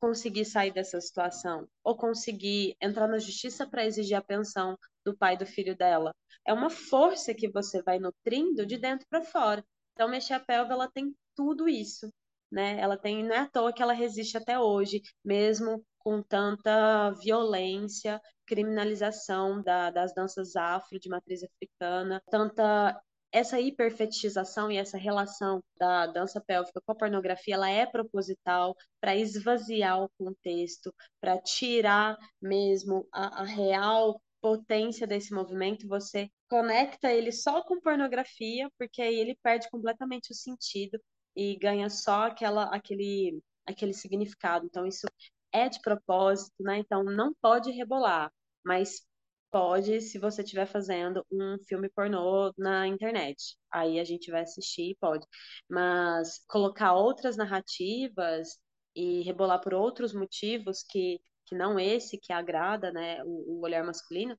conseguir 0.00 0.44
sair 0.44 0.72
dessa 0.72 1.00
situação 1.00 1.68
ou 1.84 1.96
conseguir 1.96 2.76
entrar 2.80 3.06
na 3.06 3.18
justiça 3.18 3.68
para 3.68 3.84
exigir 3.84 4.16
a 4.16 4.22
pensão 4.22 4.76
do 5.04 5.16
pai 5.16 5.36
do 5.36 5.46
filho 5.46 5.76
dela. 5.76 6.14
É 6.46 6.52
uma 6.52 6.70
força 6.70 7.34
que 7.34 7.50
você 7.50 7.82
vai 7.82 7.98
nutrindo 7.98 8.66
de 8.66 8.78
dentro 8.78 9.06
para 9.08 9.22
fora. 9.22 9.64
Então, 9.92 10.08
mexer 10.08 10.34
a 10.34 10.40
pelva, 10.40 10.72
ela 10.72 10.90
tem 10.90 11.14
tudo 11.36 11.68
isso, 11.68 12.10
né? 12.50 12.80
Ela 12.80 12.96
tem, 12.96 13.22
não 13.22 13.34
é 13.34 13.40
à 13.40 13.46
toa 13.48 13.72
que 13.72 13.82
ela 13.82 13.92
resiste 13.92 14.36
até 14.36 14.58
hoje, 14.58 15.02
mesmo 15.24 15.84
com 15.98 16.22
tanta 16.22 17.10
violência, 17.22 18.20
criminalização 18.46 19.62
da, 19.62 19.90
das 19.90 20.14
danças 20.14 20.56
afro 20.56 20.98
de 20.98 21.08
matriz 21.08 21.42
africana, 21.42 22.22
tanta 22.30 23.00
essa 23.32 23.60
hiperfetichização 23.60 24.70
e 24.70 24.76
essa 24.76 24.98
relação 24.98 25.62
da 25.78 26.06
dança 26.06 26.40
pélvica 26.40 26.80
com 26.80 26.92
a 26.92 26.96
pornografia, 26.96 27.54
ela 27.54 27.70
é 27.70 27.86
proposital 27.86 28.76
para 29.00 29.16
esvaziar 29.16 30.02
o 30.02 30.10
contexto, 30.18 30.92
para 31.20 31.40
tirar 31.40 32.16
mesmo 32.40 33.06
a, 33.12 33.42
a 33.42 33.44
real 33.44 34.20
potência 34.40 35.06
desse 35.06 35.32
movimento, 35.34 35.86
você 35.86 36.30
conecta 36.48 37.12
ele 37.12 37.30
só 37.30 37.62
com 37.62 37.80
pornografia, 37.80 38.68
porque 38.78 39.02
aí 39.02 39.14
ele 39.14 39.38
perde 39.42 39.68
completamente 39.70 40.32
o 40.32 40.34
sentido 40.34 40.98
e 41.36 41.56
ganha 41.56 41.88
só 41.90 42.24
aquela, 42.24 42.64
aquele, 42.74 43.40
aquele 43.66 43.92
significado. 43.92 44.66
Então, 44.66 44.86
isso 44.86 45.06
é 45.52 45.68
de 45.68 45.80
propósito, 45.80 46.62
né? 46.62 46.78
Então, 46.78 47.04
não 47.04 47.34
pode 47.40 47.70
rebolar, 47.70 48.32
mas 48.64 49.02
pode 49.50 50.00
se 50.00 50.18
você 50.18 50.42
estiver 50.42 50.66
fazendo 50.66 51.24
um 51.30 51.58
filme 51.66 51.88
pornô 51.90 52.52
na 52.58 52.86
internet. 52.86 53.56
Aí 53.70 53.98
a 54.00 54.04
gente 54.04 54.30
vai 54.30 54.42
assistir, 54.42 54.96
pode. 55.00 55.26
Mas 55.68 56.44
colocar 56.48 56.94
outras 56.94 57.36
narrativas 57.36 58.58
e 58.94 59.22
rebolar 59.22 59.60
por 59.60 59.74
outros 59.74 60.12
motivos 60.14 60.82
que, 60.82 61.20
que 61.46 61.54
não 61.54 61.78
esse 61.78 62.18
que 62.18 62.32
agrada, 62.32 62.92
né, 62.92 63.22
o, 63.24 63.58
o 63.58 63.60
olhar 63.62 63.84
masculino, 63.84 64.36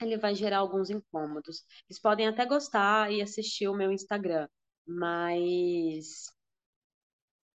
ele 0.00 0.18
vai 0.18 0.34
gerar 0.34 0.58
alguns 0.58 0.90
incômodos. 0.90 1.62
Eles 1.88 2.00
podem 2.00 2.28
até 2.28 2.44
gostar 2.46 3.12
e 3.12 3.22
assistir 3.22 3.68
o 3.68 3.74
meu 3.74 3.92
Instagram, 3.92 4.48
mas 4.86 6.26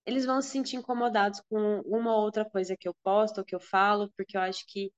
eles 0.06 0.26
vão 0.26 0.42
se 0.42 0.50
sentir 0.50 0.78
incomodados 0.78 1.42
com 1.50 1.82
uma 1.82 2.16
ou 2.16 2.24
outra 2.24 2.46
coisa 2.50 2.78
que 2.78 2.88
eu 2.88 2.96
posto 3.04 3.40
ou 3.40 3.46
que 3.46 3.54
eu 3.54 3.60
falo, 3.60 4.12
porque 4.16 4.38
eu 4.38 4.42
acho 4.42 4.66
que 4.68 4.92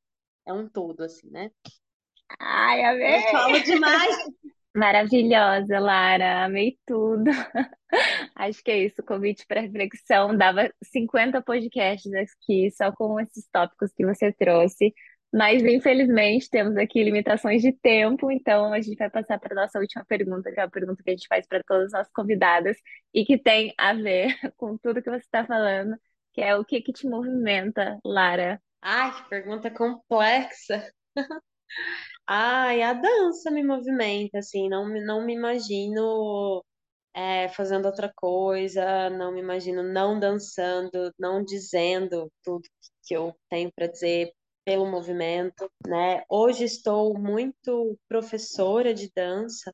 é 0.49 0.53
um 0.53 0.67
todo, 0.67 1.03
assim, 1.03 1.29
né? 1.29 1.51
Ai, 2.39 2.83
amei! 2.83 3.17
Eu 3.17 3.31
falo 3.31 3.59
demais! 3.61 4.15
Maravilhosa, 4.75 5.79
Lara, 5.79 6.45
amei 6.45 6.77
tudo. 6.85 7.25
Acho 8.35 8.63
que 8.63 8.71
é 8.71 8.83
isso, 8.85 9.03
convite 9.03 9.45
para 9.47 9.61
reflexão. 9.61 10.35
Dava 10.37 10.71
50 10.83 11.41
podcasts 11.41 12.11
aqui 12.13 12.69
só 12.71 12.91
com 12.91 13.19
esses 13.19 13.47
tópicos 13.51 13.91
que 13.93 14.05
você 14.05 14.31
trouxe, 14.31 14.93
mas 15.33 15.63
infelizmente 15.63 16.49
temos 16.49 16.77
aqui 16.77 17.03
limitações 17.03 17.61
de 17.61 17.71
tempo, 17.71 18.31
então 18.31 18.71
a 18.73 18.79
gente 18.81 18.97
vai 18.97 19.09
passar 19.09 19.39
para 19.39 19.53
a 19.53 19.63
nossa 19.63 19.79
última 19.79 20.05
pergunta, 20.05 20.51
que 20.51 20.59
é 20.59 20.63
a 20.63 20.69
pergunta 20.69 21.03
que 21.03 21.09
a 21.09 21.13
gente 21.13 21.27
faz 21.27 21.47
para 21.47 21.63
todas 21.63 21.87
as 21.87 21.91
nossas 21.93 22.13
convidadas 22.13 22.77
e 23.13 23.25
que 23.25 23.37
tem 23.37 23.73
a 23.77 23.93
ver 23.93 24.27
com 24.57 24.77
tudo 24.77 25.01
que 25.01 25.09
você 25.09 25.17
está 25.25 25.45
falando, 25.45 25.95
que 26.33 26.41
é 26.41 26.55
o 26.55 26.63
que 26.63 26.81
que 26.81 26.93
te 26.93 27.07
movimenta, 27.07 27.99
Lara, 28.05 28.61
Ai, 28.81 29.11
que 29.15 29.29
pergunta 29.29 29.71
complexa. 29.71 30.93
Ai, 32.27 32.81
a 32.83 32.93
dança 32.93 33.49
me 33.51 33.63
movimenta, 33.63 34.39
assim, 34.39 34.69
não, 34.69 34.85
me- 34.87 35.03
não 35.03 35.25
me 35.25 35.33
imagino 35.33 36.63
é, 37.13 37.49
fazendo 37.49 37.85
outra 37.87 38.11
coisa, 38.15 39.09
não 39.11 39.33
me 39.33 39.41
imagino 39.41 39.83
não 39.83 40.19
dançando, 40.19 41.13
não 41.19 41.43
dizendo 41.43 42.31
tudo 42.43 42.63
que 43.05 43.15
eu 43.15 43.35
tenho 43.49 43.71
para 43.73 43.87
dizer 43.87 44.33
pelo 44.65 44.87
movimento, 44.89 45.71
né? 45.87 46.23
Hoje 46.29 46.65
estou 46.65 47.17
muito 47.19 47.97
professora 48.09 48.93
de 48.93 49.11
dança, 49.15 49.73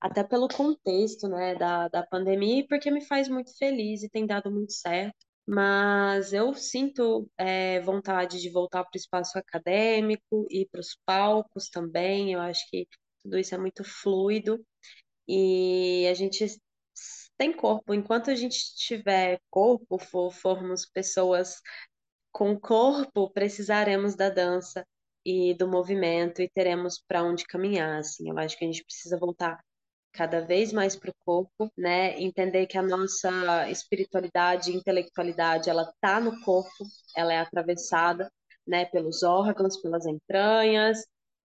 até 0.00 0.24
pelo 0.24 0.48
contexto, 0.48 1.28
né, 1.28 1.54
da, 1.56 1.88
da 1.88 2.04
pandemia, 2.06 2.66
porque 2.68 2.90
me 2.90 3.04
faz 3.06 3.28
muito 3.28 3.56
feliz 3.58 4.02
e 4.04 4.10
tem 4.10 4.26
dado 4.26 4.50
muito 4.52 4.72
certo. 4.74 5.16
Mas 5.46 6.32
eu 6.32 6.54
sinto 6.54 7.28
é, 7.36 7.80
vontade 7.80 8.40
de 8.40 8.50
voltar 8.50 8.84
para 8.84 8.96
o 8.96 8.98
espaço 8.98 9.38
acadêmico 9.38 10.46
e 10.50 10.66
para 10.66 10.80
os 10.80 10.96
palcos 11.04 11.68
também. 11.68 12.32
Eu 12.32 12.40
acho 12.40 12.68
que 12.70 12.86
tudo 13.22 13.38
isso 13.38 13.54
é 13.54 13.58
muito 13.58 13.84
fluido 13.84 14.64
e 15.28 16.06
a 16.10 16.14
gente 16.14 16.46
tem 17.36 17.52
corpo. 17.52 17.94
Enquanto 17.94 18.30
a 18.30 18.34
gente 18.34 18.74
tiver 18.76 19.40
corpo, 19.50 19.98
for, 19.98 20.32
formos 20.32 20.86
pessoas 20.86 21.60
com 22.32 22.58
corpo, 22.58 23.30
precisaremos 23.30 24.14
da 24.16 24.30
dança 24.30 24.86
e 25.24 25.54
do 25.54 25.68
movimento 25.68 26.42
e 26.42 26.50
teremos 26.50 27.02
para 27.06 27.22
onde 27.22 27.44
caminhar. 27.44 27.98
Assim, 28.00 28.30
eu 28.30 28.38
acho 28.38 28.56
que 28.58 28.64
a 28.64 28.68
gente 28.68 28.84
precisa 28.84 29.18
voltar 29.18 29.58
cada 30.12 30.40
vez 30.40 30.72
mais 30.72 30.96
para 30.96 31.10
o 31.10 31.14
corpo, 31.24 31.72
né? 31.76 32.20
Entender 32.20 32.66
que 32.66 32.78
a 32.78 32.82
nossa 32.82 33.68
espiritualidade 33.70 34.72
intelectualidade 34.74 35.70
ela 35.70 35.92
tá 36.00 36.20
no 36.20 36.40
corpo, 36.42 36.84
ela 37.16 37.32
é 37.32 37.38
atravessada, 37.38 38.30
né? 38.66 38.84
Pelos 38.86 39.22
órgãos, 39.22 39.76
pelas 39.80 40.06
entranhas 40.06 40.98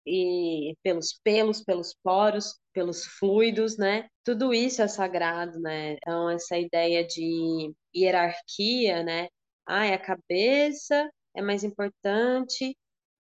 e 0.07 0.75
pelos 0.83 1.19
pelos, 1.25 1.63
pelos 1.63 1.95
poros, 2.03 2.59
pelos 2.73 3.05
fluidos, 3.05 3.77
né? 3.79 4.09
Tudo 4.25 4.53
isso 4.55 4.83
é 4.83 4.89
sagrado, 4.89 5.59
né? 5.61 5.95
Então 5.95 6.31
essa 6.31 6.59
ideia 6.59 7.07
de 7.07 7.73
hierarquia, 7.95 9.03
né? 9.03 9.29
Ai, 9.67 9.93
a 9.95 9.99
cabeça 9.99 11.11
é 11.35 11.43
mais 11.43 11.65
importante 11.65 12.77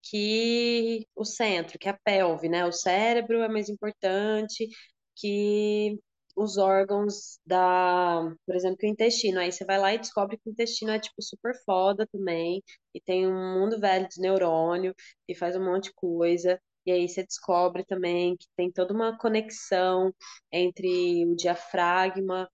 que 0.03 1.05
o 1.15 1.23
centro, 1.25 1.77
que 1.79 1.87
a 1.89 1.97
pelve, 2.03 2.49
né? 2.49 2.65
O 2.65 2.71
cérebro 2.71 3.41
é 3.41 3.47
mais 3.47 3.69
importante 3.69 4.67
que 5.21 5.99
os 6.35 6.57
órgãos 6.57 7.39
da, 7.45 8.21
por 8.45 8.55
exemplo, 8.55 8.77
que 8.77 8.87
o 8.87 8.89
intestino. 8.89 9.39
Aí 9.39 9.51
você 9.51 9.65
vai 9.65 9.77
lá 9.79 9.93
e 9.93 9.99
descobre 9.99 10.37
que 10.37 10.49
o 10.49 10.51
intestino 10.51 10.91
é 10.91 10.99
tipo 10.99 11.21
super 11.21 11.53
foda 11.65 12.07
também, 12.11 12.63
e 12.93 13.01
tem 13.01 13.27
um 13.27 13.59
mundo 13.59 13.79
velho 13.79 14.07
de 14.09 14.21
neurônio, 14.21 14.95
e 15.27 15.35
faz 15.35 15.55
um 15.55 15.63
monte 15.65 15.85
de 15.85 15.93
coisa. 15.93 16.59
E 16.85 16.91
aí 16.91 17.07
você 17.07 17.23
descobre 17.23 17.85
também 17.85 18.35
que 18.37 18.47
tem 18.55 18.71
toda 18.71 18.93
uma 18.93 19.17
conexão 19.17 20.13
entre 20.51 21.25
o 21.27 21.35
diafragma 21.35 22.49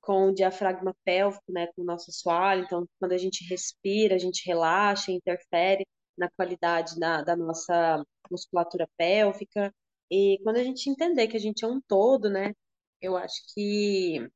com 0.00 0.28
o 0.30 0.34
diafragma 0.34 0.94
pélvico, 1.04 1.52
né, 1.52 1.66
com 1.76 1.82
o 1.82 1.84
nosso 1.84 2.10
assoalho. 2.10 2.64
Então, 2.64 2.86
quando 2.98 3.12
a 3.12 3.18
gente 3.18 3.44
respira, 3.48 4.14
a 4.14 4.18
gente 4.18 4.46
relaxa, 4.46 5.12
interfere 5.12 5.86
na 6.16 6.30
qualidade 6.30 6.98
da, 6.98 7.22
da 7.22 7.36
nossa 7.36 8.02
musculatura 8.30 8.88
pélvica. 8.96 9.72
E 10.10 10.38
quando 10.42 10.56
a 10.58 10.64
gente 10.64 10.88
entender 10.90 11.28
que 11.28 11.36
a 11.36 11.40
gente 11.40 11.64
é 11.64 11.68
um 11.68 11.80
todo, 11.82 12.28
né, 12.30 12.52
eu 13.00 13.16
acho 13.16 13.34
que 13.54 14.28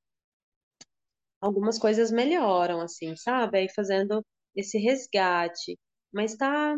algumas 1.41 1.79
coisas 1.79 2.11
melhoram, 2.11 2.81
assim, 2.81 3.17
sabe? 3.17 3.59
Aí 3.59 3.69
fazendo 3.69 4.25
esse 4.55 4.79
resgate. 4.79 5.79
Mas 6.13 6.37
tá, 6.37 6.77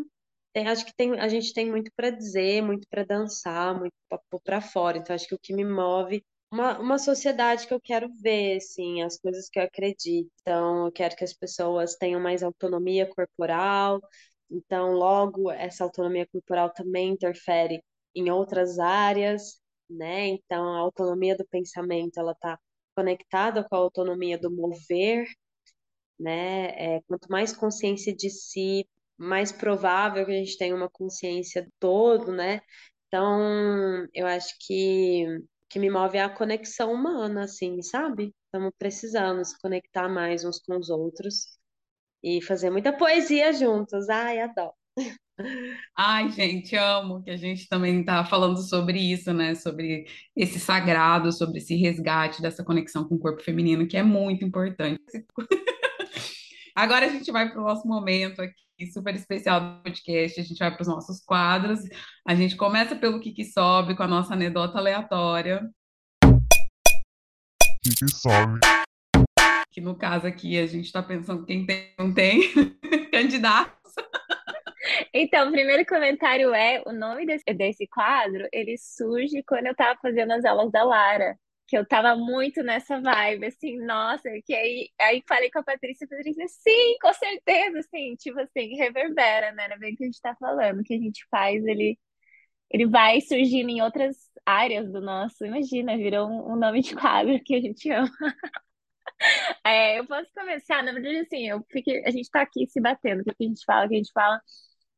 tem- 0.53 0.67
acho 0.67 0.85
que 0.85 0.95
tem, 0.95 1.19
a 1.19 1.27
gente 1.27 1.53
tem 1.53 1.69
muito 1.69 1.91
para 1.95 2.09
dizer, 2.09 2.61
muito 2.63 2.87
para 2.89 3.03
dançar, 3.03 3.77
muito 3.77 3.93
para 4.09 4.19
pôr 4.29 4.41
para 4.41 4.61
fora. 4.61 4.97
Então, 4.97 5.15
acho 5.15 5.27
que 5.27 5.35
o 5.35 5.39
que 5.39 5.53
me 5.53 5.63
move 5.65 6.23
uma, 6.51 6.79
uma 6.79 6.97
sociedade 6.97 7.67
que 7.67 7.73
eu 7.73 7.81
quero 7.81 8.07
ver, 8.21 8.57
assim, 8.57 9.01
as 9.03 9.17
coisas 9.19 9.49
que 9.49 9.59
eu 9.59 9.63
acredito. 9.63 10.29
Então, 10.41 10.85
eu 10.87 10.91
quero 10.91 11.15
que 11.15 11.23
as 11.23 11.33
pessoas 11.33 11.95
tenham 11.95 12.19
mais 12.21 12.43
autonomia 12.43 13.05
corporal. 13.13 13.99
Então, 14.49 14.91
logo, 14.93 15.51
essa 15.51 15.83
autonomia 15.83 16.25
corporal 16.27 16.71
também 16.71 17.09
interfere 17.11 17.83
em 18.15 18.29
outras 18.31 18.79
áreas, 18.79 19.59
né? 19.89 20.27
Então, 20.27 20.63
a 20.73 20.79
autonomia 20.79 21.35
do 21.37 21.45
pensamento, 21.47 22.19
ela 22.19 22.31
está 22.33 22.59
conectada 22.95 23.63
com 23.67 23.75
a 23.75 23.79
autonomia 23.79 24.37
do 24.37 24.51
mover, 24.51 25.27
né? 26.19 26.97
É, 26.97 27.01
quanto 27.07 27.29
mais 27.29 27.53
consciência 27.55 28.15
de 28.15 28.29
si, 28.29 28.87
mais 29.17 29.51
provável 29.51 30.25
que 30.25 30.31
a 30.31 30.35
gente 30.35 30.57
tenha 30.57 30.75
uma 30.75 30.89
consciência 30.89 31.63
do 31.63 31.71
todo, 31.79 32.31
né? 32.33 32.61
Então, 33.07 34.07
eu 34.13 34.27
acho 34.27 34.55
que 34.65 35.25
que 35.69 35.79
me 35.79 35.89
move 35.89 36.17
é 36.17 36.21
a 36.23 36.29
conexão 36.29 36.93
humana, 36.93 37.43
assim, 37.45 37.81
sabe? 37.81 38.33
Estamos 38.45 38.71
precisando 38.77 39.43
se 39.43 39.59
conectar 39.59 40.07
mais 40.07 40.45
uns 40.45 40.59
com 40.59 40.77
os 40.77 40.89
outros 40.89 41.57
e 42.23 42.41
fazer 42.41 42.69
muita 42.71 42.95
poesia 42.97 43.53
juntos. 43.53 44.09
Ai, 44.09 44.41
adoro. 44.41 44.73
Ai, 45.97 46.29
gente, 46.31 46.75
amo 46.75 47.21
que 47.21 47.29
a 47.29 47.37
gente 47.37 47.67
também 47.67 47.99
está 47.99 48.23
falando 48.23 48.57
sobre 48.57 48.99
isso, 48.99 49.33
né? 49.33 49.55
Sobre 49.55 50.05
esse 50.35 50.59
sagrado, 50.59 51.31
sobre 51.31 51.57
esse 51.57 51.75
resgate 51.75 52.41
dessa 52.41 52.63
conexão 52.63 53.07
com 53.07 53.15
o 53.15 53.19
corpo 53.19 53.41
feminino, 53.43 53.87
que 53.87 53.97
é 53.97 54.03
muito 54.03 54.45
importante. 54.45 55.01
Agora 56.75 57.05
a 57.05 57.09
gente 57.09 57.31
vai 57.31 57.49
para 57.51 57.61
o 57.61 57.63
nosso 57.63 57.87
momento 57.87 58.41
aqui, 58.41 58.91
super 58.91 59.15
especial 59.15 59.59
do 59.59 59.83
podcast. 59.83 60.39
A 60.39 60.43
gente 60.43 60.59
vai 60.59 60.71
para 60.71 60.81
os 60.81 60.87
nossos 60.87 61.21
quadros. 61.23 61.79
A 62.25 62.35
gente 62.35 62.55
começa 62.55 62.95
pelo 62.95 63.19
que 63.19 63.31
que 63.31 63.45
sobe, 63.45 63.95
com 63.95 64.03
a 64.03 64.07
nossa 64.07 64.33
anedota 64.33 64.77
aleatória, 64.77 65.69
que 67.93 68.07
sobe. 68.09 68.59
que 69.71 69.79
no 69.79 69.95
caso 69.95 70.25
aqui 70.25 70.57
a 70.57 70.65
gente 70.65 70.85
está 70.85 71.03
pensando 71.03 71.45
quem 71.45 71.65
tem, 71.65 71.93
não 71.99 72.13
tem, 72.13 72.51
candidatos. 73.11 73.93
Então, 75.13 75.49
o 75.49 75.51
primeiro 75.51 75.85
comentário 75.85 76.53
é, 76.53 76.81
o 76.85 76.91
nome 76.91 77.25
desse, 77.25 77.43
desse 77.53 77.87
quadro, 77.87 78.47
ele 78.51 78.77
surge 78.77 79.43
quando 79.43 79.67
eu 79.67 79.75
tava 79.75 79.99
fazendo 80.01 80.31
as 80.31 80.45
aulas 80.45 80.71
da 80.71 80.83
Lara, 80.83 81.37
que 81.67 81.77
eu 81.77 81.85
tava 81.87 82.15
muito 82.15 82.61
nessa 82.63 82.99
vibe, 83.01 83.47
assim, 83.47 83.77
nossa, 83.85 84.29
que 84.45 84.53
aí, 84.53 84.89
aí 85.01 85.23
falei 85.27 85.49
com 85.49 85.59
a 85.59 85.63
Patrícia, 85.63 86.05
a 86.05 86.09
Patrícia, 86.09 86.47
sim, 86.47 86.97
com 87.01 87.11
certeza, 87.13 87.79
assim, 87.79 88.15
tipo 88.15 88.39
assim, 88.39 88.75
reverbera, 88.75 89.51
né, 89.53 89.67
é 89.71 89.77
bem 89.77 89.93
o 89.93 89.97
que 89.97 90.03
a 90.03 90.07
gente 90.07 90.21
tá 90.21 90.35
falando, 90.39 90.81
o 90.81 90.83
que 90.83 90.93
a 90.93 90.99
gente 90.99 91.25
faz, 91.31 91.65
ele, 91.65 91.97
ele 92.71 92.87
vai 92.87 93.21
surgindo 93.21 93.69
em 93.71 93.81
outras 93.81 94.17
áreas 94.45 94.91
do 94.91 95.01
nosso, 95.01 95.45
imagina, 95.45 95.97
virou 95.97 96.29
um, 96.29 96.53
um 96.53 96.55
nome 96.57 96.81
de 96.81 96.95
quadro 96.95 97.39
que 97.43 97.55
a 97.55 97.61
gente 97.61 97.89
ama. 97.91 98.09
É, 99.63 99.99
eu 99.99 100.07
posso 100.07 100.31
começar, 100.33 100.83
na 100.83 100.91
verdade, 100.91 101.17
assim, 101.19 101.47
eu 101.47 101.63
fico, 101.71 101.89
a 102.05 102.11
gente 102.11 102.29
tá 102.29 102.41
aqui 102.41 102.67
se 102.67 102.79
batendo, 102.81 103.21
o 103.21 103.23
que 103.23 103.31
a 103.43 103.47
gente 103.47 103.63
fala, 103.65 103.85
o 103.85 103.89
que 103.89 103.95
a 103.95 103.97
gente 103.97 104.11
fala, 104.13 104.39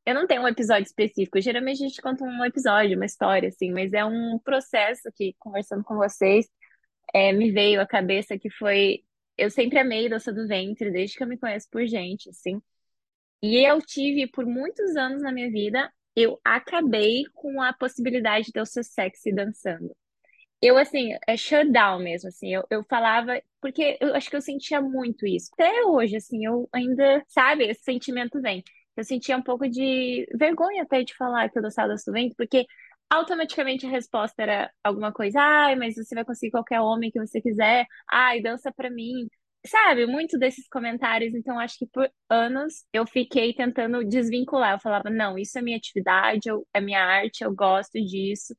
eu 0.07 0.15
não 0.15 0.25
tenho 0.25 0.41
um 0.41 0.47
episódio 0.47 0.85
específico. 0.85 1.41
Geralmente 1.41 1.83
a 1.83 1.87
gente 1.87 2.01
conta 2.01 2.23
um 2.23 2.45
episódio, 2.45 2.95
uma 2.95 3.05
história, 3.05 3.49
assim, 3.49 3.71
mas 3.73 3.91
é 3.91 4.05
um 4.05 4.39
processo 4.39 5.11
que, 5.13 5.35
conversando 5.37 5.83
com 5.83 5.97
vocês, 5.97 6.47
é, 7.13 7.33
me 7.33 7.51
veio 7.51 7.81
à 7.81 7.87
cabeça 7.87 8.39
que 8.39 8.49
foi. 8.49 9.03
Eu 9.37 9.49
sempre 9.51 9.79
amei 9.79 10.09
doce 10.09 10.31
do 10.31 10.47
ventre, 10.47 10.91
desde 10.91 11.17
que 11.17 11.23
eu 11.23 11.27
me 11.27 11.37
conheço 11.37 11.67
por 11.69 11.85
gente, 11.85 12.29
assim. 12.29 12.61
E 13.41 13.67
eu 13.67 13.81
tive 13.81 14.27
por 14.27 14.45
muitos 14.45 14.95
anos 14.95 15.21
na 15.21 15.31
minha 15.31 15.51
vida, 15.51 15.91
eu 16.15 16.39
acabei 16.43 17.25
com 17.33 17.61
a 17.61 17.73
possibilidade 17.73 18.51
de 18.53 18.59
eu 18.59 18.65
ser 18.65 18.83
sexy 18.83 19.33
dançando. 19.33 19.93
Eu, 20.61 20.77
assim, 20.77 21.11
é 21.27 21.37
shutdown 21.37 21.99
mesmo, 21.99 22.29
assim, 22.29 22.53
eu, 22.53 22.63
eu 22.71 22.83
falava, 22.85 23.41
porque 23.61 23.97
eu 24.01 24.15
acho 24.15 24.29
que 24.29 24.35
eu 24.37 24.41
sentia 24.41 24.81
muito 24.81 25.27
isso. 25.27 25.49
Até 25.53 25.83
hoje, 25.85 26.15
assim, 26.15 26.45
eu 26.45 26.67
ainda, 26.73 27.23
sabe, 27.27 27.65
esse 27.65 27.83
sentimento 27.83 28.41
vem. 28.41 28.63
Eu 28.97 29.03
sentia 29.03 29.37
um 29.37 29.41
pouco 29.43 29.69
de 29.69 30.27
vergonha 30.37 30.83
até 30.83 31.03
de 31.03 31.15
falar 31.15 31.49
que 31.49 31.57
eu 31.59 31.61
gostava 31.63 31.93
do 31.95 32.11
vento, 32.13 32.35
porque 32.37 32.65
automaticamente 33.09 33.85
a 33.85 33.89
resposta 33.89 34.41
era 34.43 34.71
alguma 34.83 35.11
coisa, 35.13 35.39
ai, 35.41 35.75
mas 35.75 35.95
você 35.95 36.13
vai 36.15 36.25
conseguir 36.25 36.51
qualquer 36.51 36.81
homem 36.81 37.11
que 37.11 37.19
você 37.19 37.41
quiser, 37.41 37.85
ai, 38.11 38.41
dança 38.41 38.71
pra 38.73 38.89
mim. 38.89 39.27
Sabe, 39.65 40.05
muito 40.05 40.37
desses 40.39 40.67
comentários, 40.69 41.33
então 41.35 41.59
acho 41.59 41.77
que 41.77 41.87
por 41.87 42.09
anos 42.29 42.85
eu 42.93 43.05
fiquei 43.05 43.53
tentando 43.53 44.03
desvincular. 44.05 44.73
Eu 44.73 44.79
falava, 44.79 45.09
não, 45.09 45.37
isso 45.37 45.57
é 45.57 45.61
minha 45.61 45.77
atividade, 45.77 46.47
eu- 46.49 46.65
é 46.73 46.79
minha 46.81 47.01
arte, 47.03 47.43
eu 47.43 47.53
gosto 47.53 47.99
disso. 48.03 48.55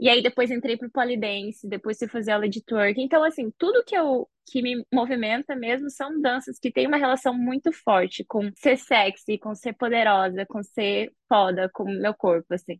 E 0.00 0.08
aí 0.08 0.22
depois 0.22 0.50
entrei 0.50 0.76
pro 0.76 0.90
polidense, 0.90 1.68
depois 1.68 1.98
fui 1.98 2.08
fazer 2.08 2.32
aula 2.32 2.48
de 2.48 2.62
twerk. 2.64 3.00
Então, 3.00 3.24
assim, 3.24 3.50
tudo 3.58 3.84
que 3.84 3.96
eu 3.96 4.28
que 4.50 4.62
me 4.62 4.84
movimenta 4.92 5.54
mesmo 5.54 5.90
são 5.90 6.20
danças 6.20 6.58
que 6.58 6.72
têm 6.72 6.86
uma 6.86 6.96
relação 6.96 7.34
muito 7.34 7.70
forte 7.72 8.24
com 8.24 8.50
ser 8.56 8.78
sexy, 8.78 9.38
com 9.38 9.54
ser 9.54 9.74
poderosa, 9.74 10.46
com 10.46 10.62
ser 10.62 11.12
foda, 11.28 11.68
com 11.72 11.84
meu 11.84 12.14
corpo, 12.14 12.54
assim. 12.54 12.78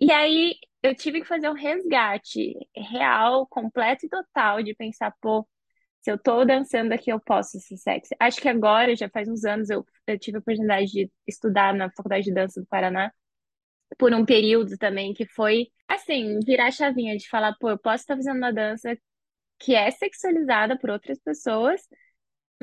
E 0.00 0.12
aí 0.12 0.54
eu 0.82 0.94
tive 0.94 1.20
que 1.20 1.26
fazer 1.28 1.50
um 1.50 1.54
resgate 1.54 2.54
real, 2.76 3.46
completo 3.48 4.06
e 4.06 4.08
total 4.08 4.62
de 4.62 4.74
pensar, 4.74 5.14
pô, 5.20 5.46
se 6.02 6.10
eu 6.10 6.18
tô 6.18 6.44
dançando 6.44 6.92
aqui, 6.92 7.10
eu 7.12 7.20
posso 7.20 7.58
ser 7.60 7.76
sexy. 7.76 8.14
Acho 8.18 8.40
que 8.40 8.48
agora, 8.48 8.96
já 8.96 9.08
faz 9.10 9.28
uns 9.28 9.44
anos, 9.44 9.68
eu, 9.70 9.84
eu 10.06 10.18
tive 10.18 10.38
a 10.38 10.40
oportunidade 10.40 10.86
de 10.90 11.10
estudar 11.26 11.74
na 11.74 11.90
Faculdade 11.90 12.24
de 12.24 12.34
Dança 12.34 12.60
do 12.60 12.66
Paraná 12.66 13.12
por 13.98 14.12
um 14.14 14.24
período 14.24 14.76
também, 14.78 15.12
que 15.14 15.26
foi, 15.26 15.68
assim, 15.88 16.38
virar 16.44 16.66
a 16.68 16.70
chavinha 16.70 17.16
de 17.16 17.28
falar, 17.28 17.54
pô, 17.60 17.70
eu 17.70 17.78
posso 17.78 18.02
estar 18.02 18.16
fazendo 18.16 18.38
uma 18.38 18.52
dança 18.52 18.96
que 19.58 19.74
é 19.74 19.90
sexualizada 19.90 20.78
por 20.78 20.90
outras 20.90 21.18
pessoas, 21.20 21.82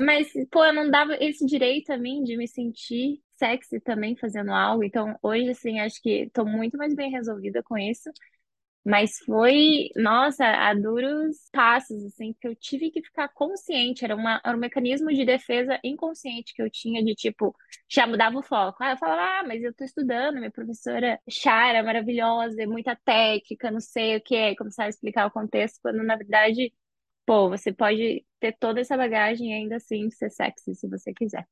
mas, 0.00 0.32
pô, 0.50 0.64
eu 0.64 0.72
não 0.74 0.90
dava 0.90 1.16
esse 1.20 1.44
direito 1.46 1.92
a 1.92 1.98
mim 1.98 2.22
de 2.24 2.36
me 2.36 2.48
sentir 2.48 3.20
sexy 3.36 3.80
também 3.80 4.16
fazendo 4.16 4.52
algo. 4.52 4.84
Então, 4.84 5.16
hoje, 5.22 5.50
assim, 5.50 5.80
acho 5.80 6.00
que 6.02 6.30
tô 6.32 6.44
muito 6.44 6.76
mais 6.78 6.94
bem 6.94 7.10
resolvida 7.10 7.62
com 7.62 7.76
isso. 7.78 8.10
Mas 8.88 9.18
foi, 9.26 9.90
nossa, 9.96 10.46
a 10.46 10.72
duros 10.72 11.36
passos, 11.52 12.02
assim, 12.06 12.34
que 12.40 12.48
eu 12.48 12.56
tive 12.56 12.90
que 12.90 13.02
ficar 13.02 13.28
consciente. 13.28 14.02
Era, 14.04 14.16
uma, 14.16 14.40
era 14.44 14.56
um 14.56 14.60
mecanismo 14.60 15.08
de 15.12 15.26
defesa 15.26 15.78
inconsciente 15.84 16.54
que 16.54 16.62
eu 16.62 16.70
tinha, 16.70 17.04
de 17.04 17.14
tipo, 17.14 17.54
já 17.88 18.06
mudava 18.06 18.38
o 18.38 18.42
foco. 18.42 18.82
Ah, 18.82 18.92
eu 18.92 18.96
falava, 18.96 19.20
ah, 19.40 19.44
mas 19.46 19.62
eu 19.62 19.74
tô 19.74 19.84
estudando, 19.84 20.36
minha 20.38 20.50
professora 20.50 21.20
Chara, 21.28 21.82
maravilhosa, 21.82 22.66
muita 22.66 22.96
técnica, 22.96 23.70
não 23.70 23.80
sei 23.80 24.16
o 24.16 24.22
que, 24.22 24.34
é, 24.34 24.56
começar 24.56 24.84
a 24.84 24.88
explicar 24.88 25.26
o 25.26 25.30
contexto, 25.30 25.78
quando 25.82 26.02
na 26.02 26.16
verdade, 26.16 26.72
pô, 27.26 27.48
você 27.50 27.72
pode 27.72 28.24
ter 28.40 28.56
toda 28.58 28.80
essa 28.80 28.96
bagagem 28.96 29.50
e 29.50 29.54
ainda 29.54 29.76
assim 29.76 30.10
ser 30.10 30.30
sexy 30.30 30.74
se 30.74 30.88
você 30.88 31.12
quiser. 31.14 31.46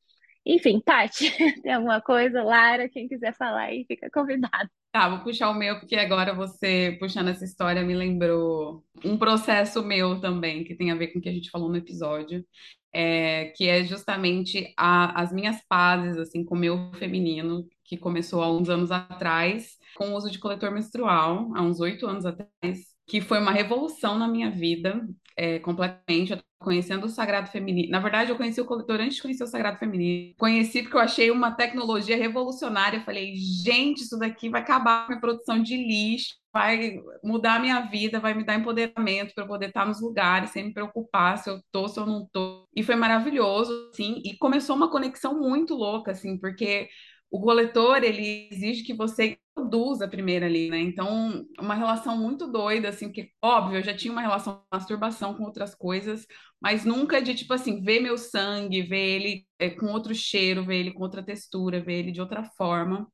Enfim, 0.47 0.81
Tati, 0.81 1.29
tem 1.61 1.73
alguma 1.73 2.01
coisa? 2.01 2.43
Lara, 2.45 2.89
quem 2.89 3.09
quiser 3.09 3.35
falar 3.35 3.63
aí, 3.65 3.85
fica 3.85 4.09
convidado. 4.09 4.71
Tá, 4.93 5.09
vou 5.09 5.19
puxar 5.19 5.51
o 5.51 5.55
meu, 5.55 5.79
porque 5.81 5.97
agora 5.97 6.33
você, 6.33 6.97
puxando 7.01 7.29
essa 7.29 7.45
história, 7.45 7.83
me 7.83 7.95
lembrou 7.95 8.85
um 9.05 9.19
processo 9.19 9.83
meu 9.83 10.21
também, 10.21 10.63
que 10.63 10.77
tem 10.77 10.93
a 10.93 10.95
ver 10.95 11.09
com 11.09 11.19
o 11.19 11.23
que 11.23 11.29
a 11.29 11.33
gente 11.33 11.51
falou 11.51 11.69
no 11.69 11.77
episódio, 11.77 12.47
é, 12.93 13.53
que 13.57 13.69
é 13.69 13.83
justamente 13.85 14.73
a, 14.77 15.21
as 15.21 15.33
minhas 15.33 15.61
pazes, 15.69 16.17
assim, 16.17 16.45
com 16.45 16.55
o 16.55 16.59
meu 16.59 16.93
feminino, 16.95 17.67
que 17.85 17.97
começou 17.97 18.43
há 18.43 18.51
uns 18.51 18.71
anos 18.71 18.93
atrás, 18.93 19.77
com 19.97 20.11
o 20.11 20.17
uso 20.17 20.31
de 20.31 20.39
coletor 20.39 20.71
menstrual, 20.71 21.51
há 21.57 21.63
uns 21.63 21.81
oito 21.81 22.07
anos 22.07 22.25
atrás, 22.25 22.87
que 23.07 23.21
foi 23.21 23.41
uma 23.41 23.53
revolução 23.53 24.17
na 24.19 24.29
minha 24.29 24.51
vida, 24.51 25.07
é, 25.37 25.59
completamente. 25.59 26.33
Eu 26.33 26.41
conhecendo 26.59 27.05
o 27.05 27.09
Sagrado 27.09 27.49
Feminino. 27.51 27.91
Na 27.91 28.01
verdade, 28.01 28.31
eu 28.31 28.37
conheci 28.37 28.61
o 28.61 28.65
coletor 28.65 29.01
antes 29.01 29.17
de 29.17 29.23
conhecer 29.23 29.45
o 29.45 29.47
Sagrado 29.47 29.79
Feminino. 29.79 30.35
Conheci 30.39 30.83
porque 30.83 30.97
eu 30.97 31.01
achei 31.01 31.31
uma 31.31 31.53
tecnologia 31.53 32.17
revolucionária. 32.17 32.99
Eu 32.99 33.05
falei, 33.05 33.35
gente, 33.37 34.03
isso 34.03 34.19
daqui 34.19 34.49
vai 34.49 34.63
acabar 34.63 35.01
com 35.01 35.05
a 35.05 35.09
minha 35.11 35.21
produção 35.21 35.63
de 35.63 35.77
lixo, 35.77 36.35
vai 36.53 36.99
mudar 37.23 37.57
a 37.57 37.59
minha 37.61 37.81
vida, 37.83 38.19
vai 38.19 38.35
me 38.35 38.45
dar 38.45 38.57
empoderamento 38.57 39.35
para 39.35 39.45
eu 39.45 39.49
poder 39.49 39.69
estar 39.69 39.87
nos 39.87 40.01
lugares 40.01 40.51
sem 40.51 40.65
me 40.65 40.73
preocupar 40.73 41.39
se 41.39 41.51
eu 41.51 41.61
tô, 41.71 41.87
se 41.87 42.01
eu 42.01 42.07
não 42.07 42.27
tô. 42.33 42.67
E 42.75 42.83
foi 42.83 42.97
maravilhoso, 42.97 43.91
assim, 43.93 44.23
e 44.25 44.37
começou 44.39 44.75
uma 44.75 44.91
conexão 44.91 45.39
muito 45.39 45.75
louca, 45.75 46.13
assim, 46.13 46.39
porque 46.39 46.89
o 47.31 47.41
coletor, 47.41 48.03
ele 48.05 48.49
exige 48.51 48.83
que 48.85 48.95
você 48.95 49.39
produza 49.55 50.07
primeiro 50.09 50.45
ali, 50.45 50.71
né? 50.71 50.79
Então, 50.79 51.45
uma 51.59 51.75
relação 51.75 52.17
muito 52.17 52.47
doida, 52.47 52.89
assim, 52.89 53.11
que, 53.11 53.31
óbvio, 53.43 53.79
eu 53.79 53.83
já 53.83 53.95
tinha 53.95 54.13
uma 54.13 54.21
relação 54.21 54.55
de 54.57 54.63
masturbação 54.71 55.35
com 55.35 55.45
outras 55.45 55.75
coisas, 55.75 56.27
mas 56.61 56.85
nunca 56.85 57.21
de, 57.21 57.35
tipo 57.35 57.53
assim, 57.55 57.83
ver 57.83 58.01
meu 58.01 58.19
sangue, 58.19 58.83
ver 58.83 58.97
ele 59.17 59.47
é, 59.59 59.71
com 59.71 59.87
outro 59.87 60.15
cheiro, 60.15 60.65
ver 60.65 60.77
ele 60.77 60.93
com 60.93 61.03
outra 61.03 61.23
textura, 61.23 61.81
ver 61.83 62.01
ele 62.01 62.13
de 62.13 62.21
outra 62.21 62.45
forma. 62.45 63.11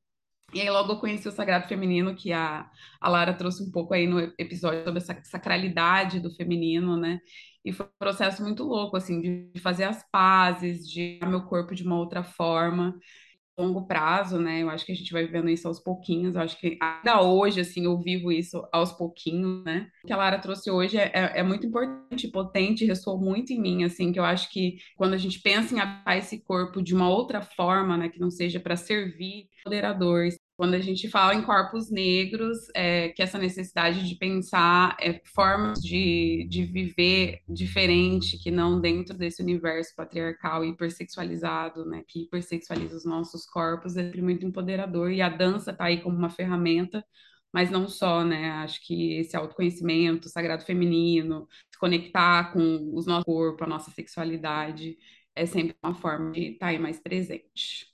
E 0.53 0.61
aí 0.61 0.69
logo 0.69 0.93
eu 0.93 0.99
conheci 0.99 1.27
o 1.27 1.31
Sagrado 1.31 1.67
Feminino, 1.67 2.15
que 2.15 2.31
a, 2.31 2.69
a 3.01 3.09
Lara 3.09 3.33
trouxe 3.33 3.63
um 3.63 3.71
pouco 3.71 3.93
aí 3.93 4.05
no 4.05 4.19
episódio 4.37 4.83
sobre 4.83 4.99
essa 4.99 5.19
sacralidade 5.23 6.19
do 6.19 6.29
feminino, 6.35 6.95
né? 6.97 7.19
E 7.65 7.71
foi 7.71 7.87
um 7.87 7.89
processo 7.97 8.43
muito 8.43 8.63
louco, 8.63 8.97
assim, 8.97 9.49
de 9.51 9.59
fazer 9.61 9.85
as 9.85 10.03
pazes, 10.11 10.87
de 10.87 11.19
meu 11.23 11.43
corpo 11.45 11.73
de 11.73 11.83
uma 11.83 11.97
outra 11.97 12.23
forma 12.23 12.95
longo 13.57 13.85
prazo, 13.85 14.39
né? 14.39 14.61
Eu 14.61 14.69
acho 14.69 14.85
que 14.85 14.91
a 14.91 14.95
gente 14.95 15.11
vai 15.11 15.25
vivendo 15.25 15.49
isso 15.49 15.67
aos 15.67 15.79
pouquinhos. 15.79 16.35
Eu 16.35 16.41
acho 16.41 16.59
que 16.59 16.77
ainda 16.81 17.21
hoje, 17.21 17.61
assim, 17.61 17.85
eu 17.85 17.97
vivo 17.99 18.31
isso 18.31 18.67
aos 18.71 18.91
pouquinhos, 18.91 19.63
né? 19.63 19.87
O 20.03 20.07
que 20.07 20.13
a 20.13 20.17
Lara 20.17 20.39
trouxe 20.39 20.71
hoje 20.71 20.97
é, 20.97 21.11
é, 21.13 21.39
é 21.39 21.43
muito 21.43 21.67
importante, 21.67 22.27
potente, 22.27 22.85
ressoou 22.85 23.19
muito 23.19 23.53
em 23.53 23.61
mim, 23.61 23.83
assim, 23.83 24.11
que 24.11 24.19
eu 24.19 24.25
acho 24.25 24.49
que 24.51 24.77
quando 24.95 25.13
a 25.13 25.17
gente 25.17 25.39
pensa 25.39 25.75
em 25.75 25.79
habitar 25.79 26.17
esse 26.17 26.39
corpo 26.43 26.81
de 26.81 26.93
uma 26.93 27.09
outra 27.09 27.41
forma, 27.41 27.97
né, 27.97 28.09
que 28.09 28.19
não 28.19 28.31
seja 28.31 28.59
para 28.59 28.75
servir, 28.75 29.47
moderador, 29.65 30.27
quando 30.55 30.75
a 30.75 30.79
gente 30.79 31.09
fala 31.09 31.33
em 31.33 31.41
corpos 31.43 31.89
negros, 31.89 32.57
é, 32.75 33.09
que 33.09 33.23
essa 33.23 33.37
necessidade 33.39 34.07
de 34.07 34.15
pensar 34.15 34.95
é, 35.01 35.19
formas 35.33 35.79
de, 35.81 36.47
de 36.49 36.63
viver 36.63 37.41
diferente, 37.49 38.37
que 38.37 38.51
não 38.51 38.79
dentro 38.79 39.17
desse 39.17 39.41
universo 39.41 39.95
patriarcal 39.95 40.63
hipersexualizado, 40.63 41.85
né, 41.85 42.03
que 42.07 42.23
hipersexualiza 42.23 42.95
os 42.95 43.05
nossos 43.05 43.45
corpos, 43.45 43.97
é 43.97 44.03
muito 44.21 44.45
empoderador. 44.45 45.11
E 45.11 45.21
a 45.21 45.29
dança 45.29 45.71
está 45.71 45.85
aí 45.85 46.01
como 46.01 46.17
uma 46.17 46.29
ferramenta, 46.29 47.03
mas 47.51 47.69
não 47.71 47.87
só, 47.87 48.23
né? 48.23 48.51
Acho 48.51 48.81
que 48.85 49.19
esse 49.19 49.35
autoconhecimento, 49.37 50.29
sagrado 50.29 50.65
feminino, 50.65 51.47
se 51.71 51.79
conectar 51.79 52.51
com 52.53 52.59
o 52.59 53.01
nosso 53.05 53.25
corpo, 53.25 53.63
a 53.63 53.67
nossa 53.67 53.91
sexualidade, 53.91 54.97
é 55.35 55.45
sempre 55.45 55.75
uma 55.83 55.95
forma 55.95 56.31
de 56.31 56.53
estar 56.53 56.67
tá 56.67 56.71
aí 56.71 56.79
mais 56.79 56.99
presente 56.99 57.92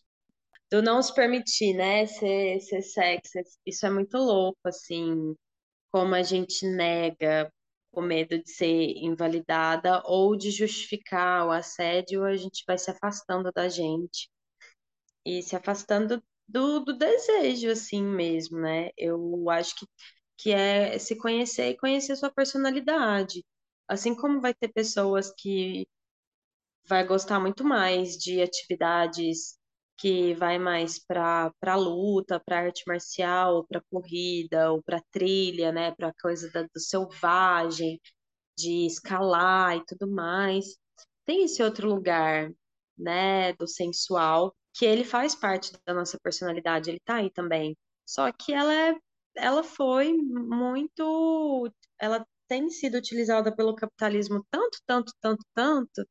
do 0.71 0.81
não 0.81 1.01
se 1.01 1.13
permitir, 1.13 1.73
né, 1.73 2.05
ser, 2.05 2.59
ser 2.61 2.81
sexy. 2.81 3.41
Isso 3.65 3.85
é 3.85 3.89
muito 3.89 4.17
louco, 4.17 4.59
assim, 4.65 5.35
como 5.91 6.15
a 6.15 6.23
gente 6.23 6.65
nega 6.67 7.51
o 7.91 8.01
medo 8.01 8.37
de 8.41 8.49
ser 8.51 8.93
invalidada 8.97 10.01
ou 10.05 10.35
de 10.35 10.51
justificar 10.51 11.47
o 11.47 11.51
assédio, 11.51 12.23
a 12.25 12.35
gente 12.37 12.63
vai 12.67 12.77
se 12.77 12.91
afastando 12.91 13.51
da 13.53 13.69
gente 13.69 14.29
e 15.25 15.41
se 15.43 15.55
afastando 15.55 16.23
do, 16.47 16.79
do 16.81 16.97
desejo, 16.97 17.69
assim 17.71 18.03
mesmo, 18.03 18.59
né? 18.59 18.89
Eu 18.97 19.49
acho 19.49 19.75
que, 19.75 19.85
que 20.37 20.51
é 20.51 20.97
se 20.99 21.15
conhecer 21.17 21.69
e 21.71 21.77
conhecer 21.77 22.15
sua 22.15 22.31
personalidade. 22.31 23.45
Assim 23.87 24.15
como 24.15 24.41
vai 24.41 24.53
ter 24.53 24.69
pessoas 24.69 25.31
que 25.37 25.87
vai 26.87 27.05
gostar 27.05 27.39
muito 27.39 27.63
mais 27.63 28.17
de 28.17 28.41
atividades 28.41 29.58
que 29.99 30.33
vai 30.35 30.57
mais 30.57 30.97
para 30.99 31.51
para 31.59 31.75
luta, 31.75 32.39
para 32.39 32.59
arte 32.61 32.83
marcial, 32.87 33.65
para 33.67 33.81
corrida, 33.91 34.71
ou 34.71 34.81
para 34.81 35.03
trilha, 35.11 35.71
né, 35.71 35.93
para 35.95 36.13
coisa 36.21 36.49
da, 36.51 36.63
do 36.63 36.79
selvagem, 36.79 37.99
de 38.57 38.85
escalar 38.87 39.77
e 39.77 39.85
tudo 39.85 40.09
mais. 40.11 40.77
Tem 41.25 41.43
esse 41.45 41.61
outro 41.63 41.89
lugar, 41.89 42.51
né, 42.97 43.53
do 43.53 43.67
sensual, 43.67 44.55
que 44.73 44.85
ele 44.85 45.03
faz 45.05 45.35
parte 45.35 45.73
da 45.85 45.93
nossa 45.93 46.19
personalidade, 46.19 46.89
ele 46.89 47.01
tá 47.05 47.15
aí 47.17 47.31
também. 47.31 47.77
Só 48.05 48.31
que 48.31 48.53
ela 48.53 48.73
é 48.73 48.95
ela 49.35 49.63
foi 49.63 50.13
muito 50.13 51.71
ela 51.99 52.25
tem 52.47 52.69
sido 52.69 52.97
utilizada 52.97 53.55
pelo 53.55 53.75
capitalismo 53.75 54.45
tanto, 54.51 54.79
tanto, 54.85 55.13
tanto, 55.21 55.45
tanto, 55.53 56.07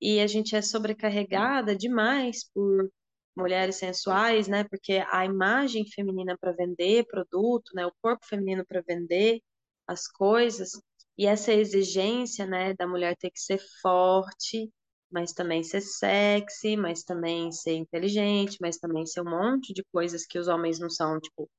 e 0.00 0.20
a 0.20 0.26
gente 0.26 0.56
é 0.56 0.62
sobrecarregada 0.62 1.76
demais 1.76 2.44
por 2.52 2.90
mulheres 3.36 3.76
sensuais, 3.76 4.48
né? 4.48 4.64
Porque 4.64 5.02
a 5.10 5.24
imagem 5.24 5.84
feminina 5.88 6.36
para 6.38 6.52
vender 6.52 7.06
produto, 7.06 7.72
né? 7.74 7.86
O 7.86 7.92
corpo 8.02 8.26
feminino 8.26 8.64
para 8.66 8.82
vender 8.86 9.40
as 9.86 10.06
coisas 10.08 10.70
e 11.18 11.26
essa 11.26 11.52
exigência, 11.52 12.46
né, 12.46 12.72
da 12.74 12.86
mulher 12.86 13.16
ter 13.16 13.30
que 13.30 13.40
ser 13.40 13.60
forte, 13.82 14.70
mas 15.10 15.32
também 15.32 15.62
ser 15.62 15.80
sexy, 15.82 16.76
mas 16.76 17.02
também 17.02 17.50
ser 17.52 17.74
inteligente, 17.74 18.56
mas 18.60 18.78
também 18.78 19.04
ser 19.06 19.20
um 19.22 19.30
monte 19.30 19.72
de 19.74 19.84
coisas 19.92 20.24
que 20.26 20.38
os 20.38 20.48
homens 20.48 20.78
não 20.78 20.88
são, 20.88 21.20
tipo, 21.20 21.50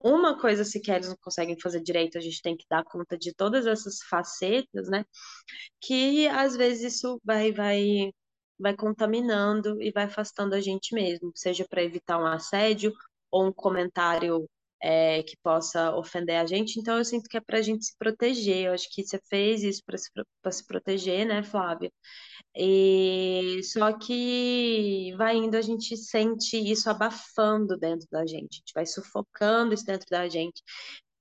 uma 0.00 0.38
coisa 0.40 0.64
sequer 0.64 0.96
eles 0.96 1.08
não 1.08 1.16
conseguem 1.20 1.58
fazer 1.60 1.80
direito, 1.82 2.18
a 2.18 2.20
gente 2.20 2.42
tem 2.42 2.56
que 2.56 2.66
dar 2.70 2.84
conta 2.84 3.18
de 3.18 3.34
todas 3.34 3.66
essas 3.66 3.98
facetas, 4.08 4.88
né? 4.88 5.04
Que 5.80 6.28
às 6.28 6.56
vezes 6.56 6.94
isso 6.94 7.20
vai 7.24 7.52
vai 7.52 8.12
vai 8.58 8.76
contaminando 8.76 9.80
e 9.82 9.90
vai 9.90 10.04
afastando 10.04 10.54
a 10.54 10.60
gente 10.60 10.94
mesmo, 10.94 11.32
seja 11.34 11.66
para 11.68 11.82
evitar 11.82 12.18
um 12.18 12.26
assédio 12.26 12.92
ou 13.30 13.46
um 13.46 13.52
comentário 13.52 14.48
é, 14.80 15.22
que 15.22 15.36
possa 15.42 15.94
ofender 15.96 16.36
a 16.36 16.46
gente. 16.46 16.78
Então, 16.78 16.98
eu 16.98 17.04
sinto 17.04 17.28
que 17.28 17.36
é 17.36 17.40
para 17.40 17.58
a 17.58 17.62
gente 17.62 17.84
se 17.84 17.96
proteger. 17.98 18.66
Eu 18.66 18.72
acho 18.72 18.88
que 18.90 19.04
você 19.04 19.18
fez 19.28 19.62
isso 19.62 19.82
para 19.84 19.98
se, 19.98 20.10
se 20.52 20.66
proteger, 20.66 21.26
né, 21.26 21.42
Flávia? 21.42 21.90
E 22.54 23.60
só 23.64 23.92
que 23.96 25.14
vai 25.16 25.36
indo, 25.36 25.56
a 25.56 25.62
gente 25.62 25.96
sente 25.96 26.56
isso 26.56 26.90
abafando 26.90 27.76
dentro 27.76 28.06
da 28.10 28.26
gente, 28.26 28.54
a 28.54 28.58
gente 28.58 28.72
vai 28.74 28.86
sufocando 28.86 29.74
isso 29.74 29.84
dentro 29.84 30.06
da 30.10 30.28
gente. 30.28 30.62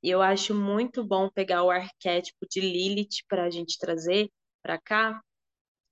E 0.04 0.10
eu 0.10 0.22
acho 0.22 0.54
muito 0.56 1.04
bom 1.06 1.30
pegar 1.30 1.64
o 1.64 1.72
arquétipo 1.72 2.46
de 2.50 2.62
Lilith 2.62 3.24
para 3.28 3.46
a 3.46 3.50
gente 3.50 3.78
trazer 3.80 4.30
para 4.64 4.80
cá, 4.80 5.22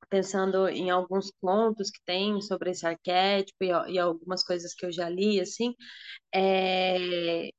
pensando 0.10 0.68
em 0.70 0.90
alguns 0.90 1.32
contos 1.42 1.90
que 1.92 2.00
tem 2.06 2.42
sobre 2.42 2.72
esse 2.72 2.86
arquétipo 2.86 3.64
e, 3.64 3.68
e 3.94 4.00
algumas 4.00 4.44
coisas 4.44 4.74
que 4.74 4.86
eu 4.86 4.92
já 4.92 5.10
li, 5.10 5.40
assim, 5.40 5.76
é, 6.34 7.50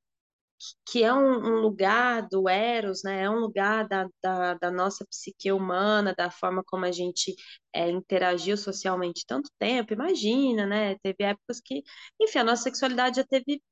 que 0.87 1.03
é 1.05 1.13
um, 1.13 1.19
um, 1.19 1.61
lugar 1.61 2.29
do 2.29 2.49
Eros, 2.49 3.03
né? 3.05 3.23
É 3.25 3.31
um 3.31 3.39
lugar 3.41 3.87
da, 3.89 4.09
da, 4.23 4.55
da, 4.55 4.71
nossa 4.71 5.05
psique 5.07 5.53
humana, 5.53 6.15
da 6.17 6.31
forma 6.31 6.63
como 6.67 6.85
a 6.85 6.93
gente 6.93 7.35
é, 7.73 7.91
interagiu 7.91 8.57
socialmente 8.57 9.25
tanto 9.27 9.51
tempo. 9.59 9.93
Imagina, 9.93 10.67
né? 10.67 10.97
Teve 11.03 11.25
épocas 11.25 11.61
que, 11.61 11.83
enfim, 12.21 12.39
a 12.39 12.45
nossa 12.45 12.63
sexualidade 12.65 13.17
já 13.17 13.25
teve 13.25 13.63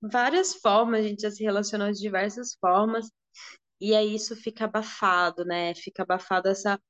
várias 0.00 0.54
formas, 0.54 1.04
a 1.04 1.08
gente 1.08 1.22
já 1.22 1.30
se 1.30 1.42
relacionou 1.44 1.90
de 1.92 1.98
diversas 2.00 2.54
formas, 2.60 3.10
e 3.80 3.94
aí 3.94 4.14
isso 4.14 4.36
fica 4.36 4.64
abafado, 4.66 5.44
né? 5.44 5.74
Fica 5.74 6.02
abafado 6.02 6.48
essa, 6.48 6.80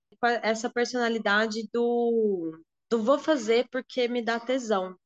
essa 0.42 0.70
personalidade 0.70 1.68
do, 1.72 2.58
do 2.90 3.02
vou 3.02 3.18
fazer 3.18 3.68
porque 3.70 4.08
me 4.08 4.22
dá 4.22 4.38
tesão. 4.40 4.96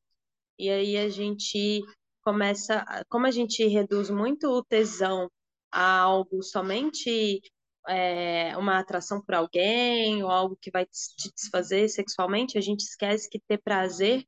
E 0.57 0.69
aí 0.69 0.97
a 0.97 1.09
gente 1.09 1.81
começa, 2.23 2.85
como 3.09 3.25
a 3.25 3.31
gente 3.31 3.65
reduz 3.67 4.09
muito 4.09 4.47
o 4.47 4.63
tesão 4.63 5.29
a 5.71 5.99
algo 5.99 6.43
somente 6.43 7.41
é, 7.87 8.55
uma 8.57 8.79
atração 8.79 9.21
por 9.21 9.35
alguém 9.35 10.23
ou 10.23 10.29
algo 10.29 10.55
que 10.55 10.69
vai 10.71 10.85
te 10.85 11.31
desfazer 11.35 11.89
sexualmente, 11.89 12.57
a 12.57 12.61
gente 12.61 12.81
esquece 12.81 13.29
que 13.29 13.39
ter 13.39 13.57
prazer 13.57 14.23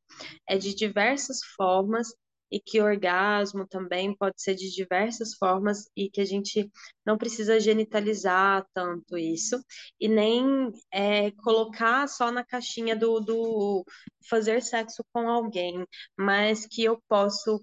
é 0.48 0.58
de 0.58 0.74
diversas 0.74 1.40
formas 1.56 2.08
e 2.54 2.60
que 2.60 2.80
orgasmo 2.80 3.68
também 3.68 4.16
pode 4.16 4.40
ser 4.40 4.54
de 4.54 4.70
diversas 4.70 5.34
formas 5.34 5.90
e 5.98 6.08
que 6.08 6.22
a 6.22 6.26
gente 6.26 6.72
não 7.04 7.18
precisa 7.18 7.60
genitalizar 7.60 8.64
tanto 8.76 9.18
isso 9.18 9.60
e 10.00 10.08
nem 10.08 10.72
é, 10.92 11.32
colocar 11.32 12.08
só 12.08 12.32
na 12.32 12.46
caixinha 12.46 12.96
do, 12.96 13.20
do 13.20 13.84
fazer 14.30 14.62
sexo 14.62 15.04
com 15.12 15.28
alguém, 15.28 15.84
mas 16.16 16.68
que 16.68 16.84
eu 16.84 17.02
posso 17.10 17.60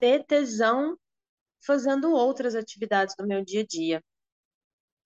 ter 0.00 0.24
tesão 0.24 0.98
fazendo 1.64 2.10
outras 2.10 2.56
atividades 2.56 3.14
do 3.16 3.24
meu 3.24 3.44
dia 3.44 3.60
a 3.60 3.66
dia. 3.66 4.02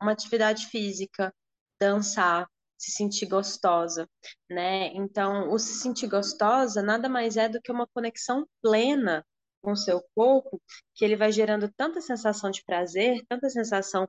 Uma 0.00 0.12
atividade 0.12 0.66
física, 0.68 1.30
dançar, 1.78 2.48
se 2.80 2.90
sentir 2.92 3.26
gostosa, 3.26 4.08
né? 4.48 4.86
Então, 4.94 5.52
o 5.52 5.58
se 5.58 5.74
sentir 5.74 6.08
gostosa 6.08 6.82
nada 6.82 7.08
mais 7.10 7.36
é 7.36 7.48
do 7.48 7.60
que 7.60 7.70
uma 7.70 7.86
conexão 7.86 8.46
plena 8.62 9.24
com 9.62 9.72
o 9.72 9.76
seu 9.76 10.02
corpo, 10.14 10.60
que 10.94 11.04
ele 11.04 11.16
vai 11.16 11.30
gerando 11.30 11.70
tanta 11.76 12.00
sensação 12.00 12.50
de 12.50 12.64
prazer, 12.64 13.22
tanta 13.28 13.50
sensação, 13.50 14.08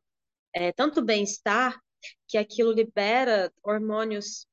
é, 0.55 0.71
tanto 0.71 1.03
bem-estar, 1.03 1.77
que 2.27 2.37
aquilo 2.37 2.71
libera 2.71 3.51
hormônios 3.61 4.47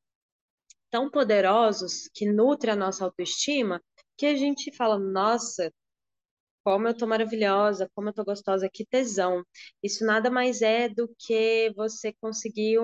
tão 0.90 1.08
poderosos 1.10 2.08
que 2.12 2.30
nutrem 2.30 2.72
a 2.72 2.76
nossa 2.76 3.04
autoestima, 3.04 3.80
que 4.16 4.26
a 4.26 4.36
gente 4.36 4.74
fala, 4.76 4.98
nossa, 4.98 5.72
como 6.64 6.88
eu 6.88 6.96
tô 6.96 7.06
maravilhosa, 7.06 7.88
como 7.94 8.08
eu 8.08 8.12
tô 8.12 8.24
gostosa, 8.24 8.68
que 8.68 8.84
tesão. 8.84 9.44
Isso 9.82 10.04
nada 10.04 10.30
mais 10.30 10.60
é 10.60 10.88
do 10.88 11.08
que 11.18 11.72
você 11.76 12.12
conseguir 12.20 12.78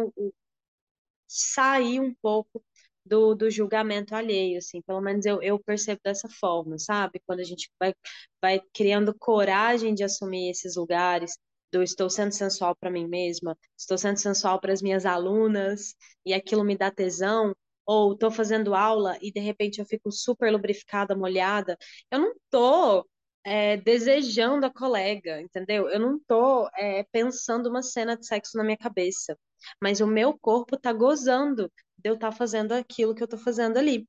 sair 1.36 2.00
um 2.00 2.14
pouco 2.22 2.62
do, 3.04 3.34
do 3.34 3.50
julgamento 3.50 4.14
alheio, 4.14 4.58
assim, 4.58 4.80
pelo 4.82 5.00
menos 5.00 5.26
eu, 5.26 5.42
eu 5.42 5.58
percebo 5.58 6.00
dessa 6.04 6.28
forma, 6.28 6.78
sabe? 6.78 7.20
Quando 7.26 7.40
a 7.40 7.44
gente 7.44 7.70
vai, 7.78 7.94
vai 8.40 8.60
criando 8.72 9.14
coragem 9.18 9.94
de 9.94 10.04
assumir 10.04 10.50
esses 10.50 10.76
lugares, 10.76 11.36
do 11.72 11.82
estou 11.82 12.08
sendo 12.08 12.32
sensual 12.32 12.74
para 12.76 12.90
mim 12.90 13.06
mesma, 13.06 13.56
estou 13.76 13.98
sendo 13.98 14.16
sensual 14.18 14.60
para 14.60 14.72
as 14.72 14.80
minhas 14.80 15.04
alunas, 15.04 15.94
e 16.24 16.32
aquilo 16.32 16.64
me 16.64 16.76
dá 16.76 16.90
tesão, 16.90 17.54
ou 17.86 18.12
estou 18.14 18.30
fazendo 18.30 18.74
aula 18.74 19.18
e 19.20 19.30
de 19.32 19.40
repente 19.40 19.78
eu 19.80 19.84
fico 19.86 20.10
super 20.10 20.50
lubrificada, 20.50 21.14
molhada, 21.16 21.76
eu 22.10 22.18
não 22.18 22.32
estou 22.32 23.06
é, 23.44 23.76
desejando 23.76 24.66
a 24.66 24.72
colega, 24.72 25.40
entendeu? 25.40 25.88
Eu 25.88 26.00
não 26.00 26.18
tô 26.18 26.68
é, 26.76 27.04
pensando 27.12 27.68
uma 27.68 27.82
cena 27.82 28.16
de 28.16 28.26
sexo 28.26 28.56
na 28.56 28.64
minha 28.64 28.76
cabeça, 28.76 29.38
mas 29.80 30.00
o 30.00 30.06
meu 30.06 30.38
corpo 30.38 30.78
tá 30.78 30.92
gozando 30.92 31.70
de 31.98 32.10
eu 32.10 32.14
estar 32.14 32.30
tá 32.30 32.36
fazendo 32.36 32.72
aquilo 32.72 33.14
que 33.14 33.22
eu 33.22 33.28
tô 33.28 33.38
fazendo 33.38 33.78
ali, 33.78 34.08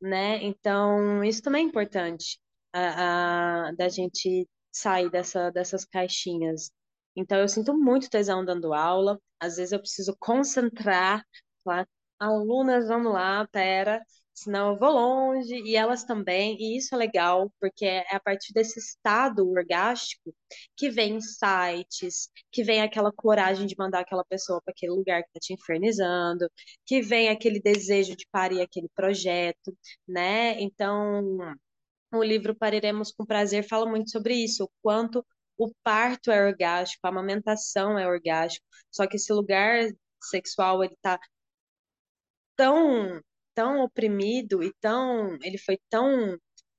né? 0.00 0.42
Então, 0.42 1.22
isso 1.24 1.42
também 1.42 1.64
é 1.64 1.68
importante, 1.68 2.38
a, 2.72 3.68
a, 3.68 3.72
da 3.72 3.88
gente 3.88 4.48
sair 4.72 5.10
dessa, 5.10 5.50
dessas 5.50 5.84
caixinhas. 5.84 6.70
Então, 7.16 7.38
eu 7.38 7.48
sinto 7.48 7.76
muito 7.76 8.10
tesão 8.10 8.44
dando 8.44 8.74
aula, 8.74 9.20
às 9.40 9.56
vezes 9.56 9.72
eu 9.72 9.80
preciso 9.80 10.16
concentrar, 10.18 11.24
falar, 11.64 11.86
alunas, 12.18 12.88
vamos 12.88 13.12
lá, 13.12 13.46
pera, 13.48 14.02
senão 14.34 14.72
eu 14.72 14.78
vou 14.78 14.90
longe, 14.90 15.54
e 15.64 15.76
elas 15.76 16.04
também, 16.04 16.56
e 16.60 16.76
isso 16.76 16.94
é 16.94 16.98
legal, 16.98 17.50
porque 17.60 17.86
é 17.86 18.14
a 18.14 18.20
partir 18.20 18.52
desse 18.52 18.78
estado 18.80 19.48
orgástico 19.48 20.34
que 20.76 20.90
vem 20.90 21.20
sites, 21.20 22.28
que 22.50 22.64
vem 22.64 22.82
aquela 22.82 23.12
coragem 23.12 23.66
de 23.66 23.76
mandar 23.78 24.00
aquela 24.00 24.24
pessoa 24.24 24.60
para 24.62 24.72
aquele 24.72 24.92
lugar 24.92 25.22
que 25.22 25.28
está 25.28 25.40
te 25.40 25.54
infernizando, 25.54 26.50
que 26.84 27.00
vem 27.00 27.28
aquele 27.28 27.60
desejo 27.60 28.16
de 28.16 28.26
parir 28.30 28.60
aquele 28.60 28.88
projeto, 28.94 29.76
né? 30.06 30.60
Então, 30.60 31.38
o 32.12 32.22
livro 32.22 32.54
Pariremos 32.56 33.12
com 33.12 33.24
Prazer 33.24 33.66
fala 33.68 33.86
muito 33.86 34.10
sobre 34.10 34.34
isso, 34.34 34.64
o 34.64 34.70
quanto 34.82 35.24
o 35.56 35.72
parto 35.82 36.30
é 36.30 36.46
orgástico, 36.46 37.06
a 37.06 37.10
amamentação 37.10 37.98
é 37.98 38.06
orgástico, 38.08 38.66
só 38.90 39.06
que 39.06 39.16
esse 39.16 39.32
lugar 39.32 39.88
sexual 40.20 40.82
ele 40.82 40.96
tá 41.02 41.18
tão 42.56 43.20
tão 43.54 43.82
oprimido 43.84 44.62
e 44.62 44.72
tão 44.80 45.38
ele 45.42 45.58
foi 45.58 45.78
tão 45.90 46.36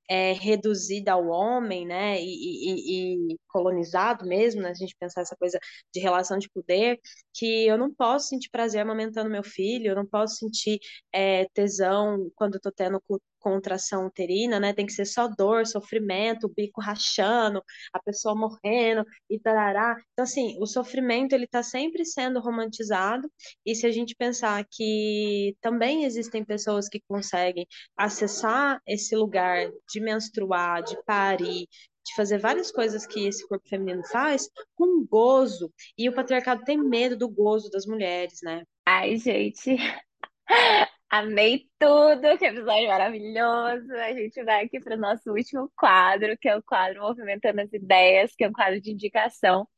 é, 0.08 0.32
reduzido 0.32 1.10
ao 1.10 1.26
homem, 1.28 1.86
né, 1.86 2.20
e, 2.20 2.24
e, 2.26 3.32
e, 3.34 3.38
colonizado 3.56 4.26
mesmo, 4.26 4.60
né, 4.60 4.68
a 4.70 4.74
gente 4.74 4.94
pensar 5.00 5.22
essa 5.22 5.34
coisa 5.34 5.58
de 5.94 5.98
relação 5.98 6.36
de 6.36 6.50
poder, 6.50 7.00
que 7.32 7.66
eu 7.66 7.78
não 7.78 7.92
posso 7.94 8.28
sentir 8.28 8.50
prazer 8.50 8.82
amamentando 8.82 9.30
meu 9.30 9.42
filho, 9.42 9.88
eu 9.88 9.96
não 9.96 10.04
posso 10.06 10.36
sentir 10.36 10.78
é, 11.10 11.46
tesão 11.54 12.30
quando 12.36 12.56
eu 12.56 12.60
tô 12.60 12.70
tendo 12.70 13.00
contração 13.46 14.06
uterina, 14.06 14.58
né? 14.58 14.72
Tem 14.72 14.84
que 14.84 14.92
ser 14.92 15.04
só 15.04 15.28
dor, 15.28 15.66
sofrimento, 15.68 16.46
o 16.46 16.52
bico 16.52 16.80
rachando, 16.80 17.62
a 17.92 18.02
pessoa 18.02 18.34
morrendo 18.34 19.04
e 19.30 19.38
tarará. 19.38 19.96
Então, 20.12 20.24
assim, 20.24 20.56
o 20.60 20.66
sofrimento 20.66 21.32
ele 21.32 21.44
está 21.44 21.62
sempre 21.62 22.04
sendo 22.04 22.40
romantizado. 22.40 23.30
E 23.64 23.74
se 23.76 23.86
a 23.86 23.92
gente 23.92 24.16
pensar 24.16 24.66
que 24.68 25.56
também 25.60 26.04
existem 26.04 26.44
pessoas 26.44 26.88
que 26.88 27.00
conseguem 27.06 27.66
acessar 27.96 28.80
esse 28.84 29.14
lugar 29.14 29.70
de 29.88 30.00
menstruar, 30.00 30.82
de 30.82 31.00
parir, 31.04 31.68
de 32.06 32.14
fazer 32.14 32.38
várias 32.38 32.70
coisas 32.70 33.06
que 33.06 33.26
esse 33.26 33.46
corpo 33.46 33.68
feminino 33.68 34.02
faz 34.06 34.48
com 34.74 35.04
gozo. 35.04 35.72
E 35.98 36.08
o 36.08 36.14
patriarcado 36.14 36.64
tem 36.64 36.78
medo 36.78 37.16
do 37.16 37.28
gozo 37.28 37.68
das 37.70 37.84
mulheres, 37.84 38.40
né? 38.42 38.64
Ai, 38.86 39.16
gente, 39.16 39.76
Amei 41.08 41.66
tudo, 41.78 42.36
que 42.36 42.46
episódio 42.46 42.88
maravilhoso. 42.88 43.92
A 43.92 44.12
gente 44.12 44.42
vai 44.42 44.64
aqui 44.64 44.80
para 44.80 44.96
o 44.96 44.98
nosso 44.98 45.30
último 45.30 45.70
quadro, 45.76 46.36
que 46.36 46.48
é 46.48 46.56
o 46.56 46.62
quadro 46.62 47.00
Movimentando 47.00 47.60
as 47.60 47.72
Ideias, 47.72 48.34
que 48.34 48.44
é 48.44 48.48
um 48.48 48.52
quadro 48.52 48.80
de 48.80 48.90
indicação. 48.92 49.68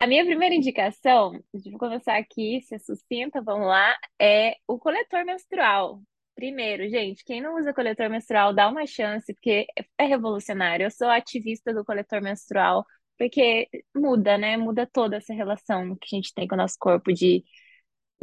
A 0.00 0.06
minha 0.06 0.24
primeira 0.24 0.54
indicação, 0.54 1.32
vou 1.52 1.78
começar 1.78 2.16
aqui, 2.16 2.60
se 2.62 2.74
é 2.74 2.78
sucinta, 2.78 3.42
vamos 3.42 3.66
lá, 3.66 3.96
é 4.20 4.56
o 4.66 4.78
coletor 4.78 5.24
menstrual. 5.24 6.00
Primeiro, 6.36 6.88
gente, 6.88 7.24
quem 7.24 7.40
não 7.40 7.56
usa 7.56 7.74
coletor 7.74 8.08
menstrual, 8.08 8.54
dá 8.54 8.68
uma 8.68 8.86
chance, 8.86 9.34
porque 9.34 9.66
é 9.98 10.04
revolucionário. 10.04 10.84
Eu 10.84 10.90
sou 10.90 11.08
ativista 11.08 11.74
do 11.74 11.84
coletor 11.84 12.22
menstrual 12.22 12.86
porque 13.18 13.68
muda, 13.94 14.38
né? 14.38 14.56
Muda 14.56 14.86
toda 14.86 15.16
essa 15.16 15.34
relação 15.34 15.96
que 16.00 16.14
a 16.14 16.16
gente 16.16 16.32
tem 16.32 16.46
com 16.46 16.54
o 16.54 16.58
nosso 16.58 16.76
corpo 16.78 17.12
de, 17.12 17.44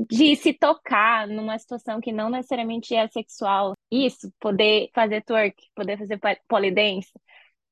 de 0.09 0.35
se 0.37 0.53
tocar 0.53 1.27
numa 1.27 1.57
situação 1.59 1.99
que 2.01 2.11
não 2.13 2.29
necessariamente 2.29 2.95
é 2.95 3.07
sexual. 3.09 3.73
Isso, 3.91 4.31
poder 4.39 4.89
fazer 4.93 5.21
twerk, 5.23 5.55
poder 5.75 5.97
fazer 5.97 6.19
polidense, 6.47 7.11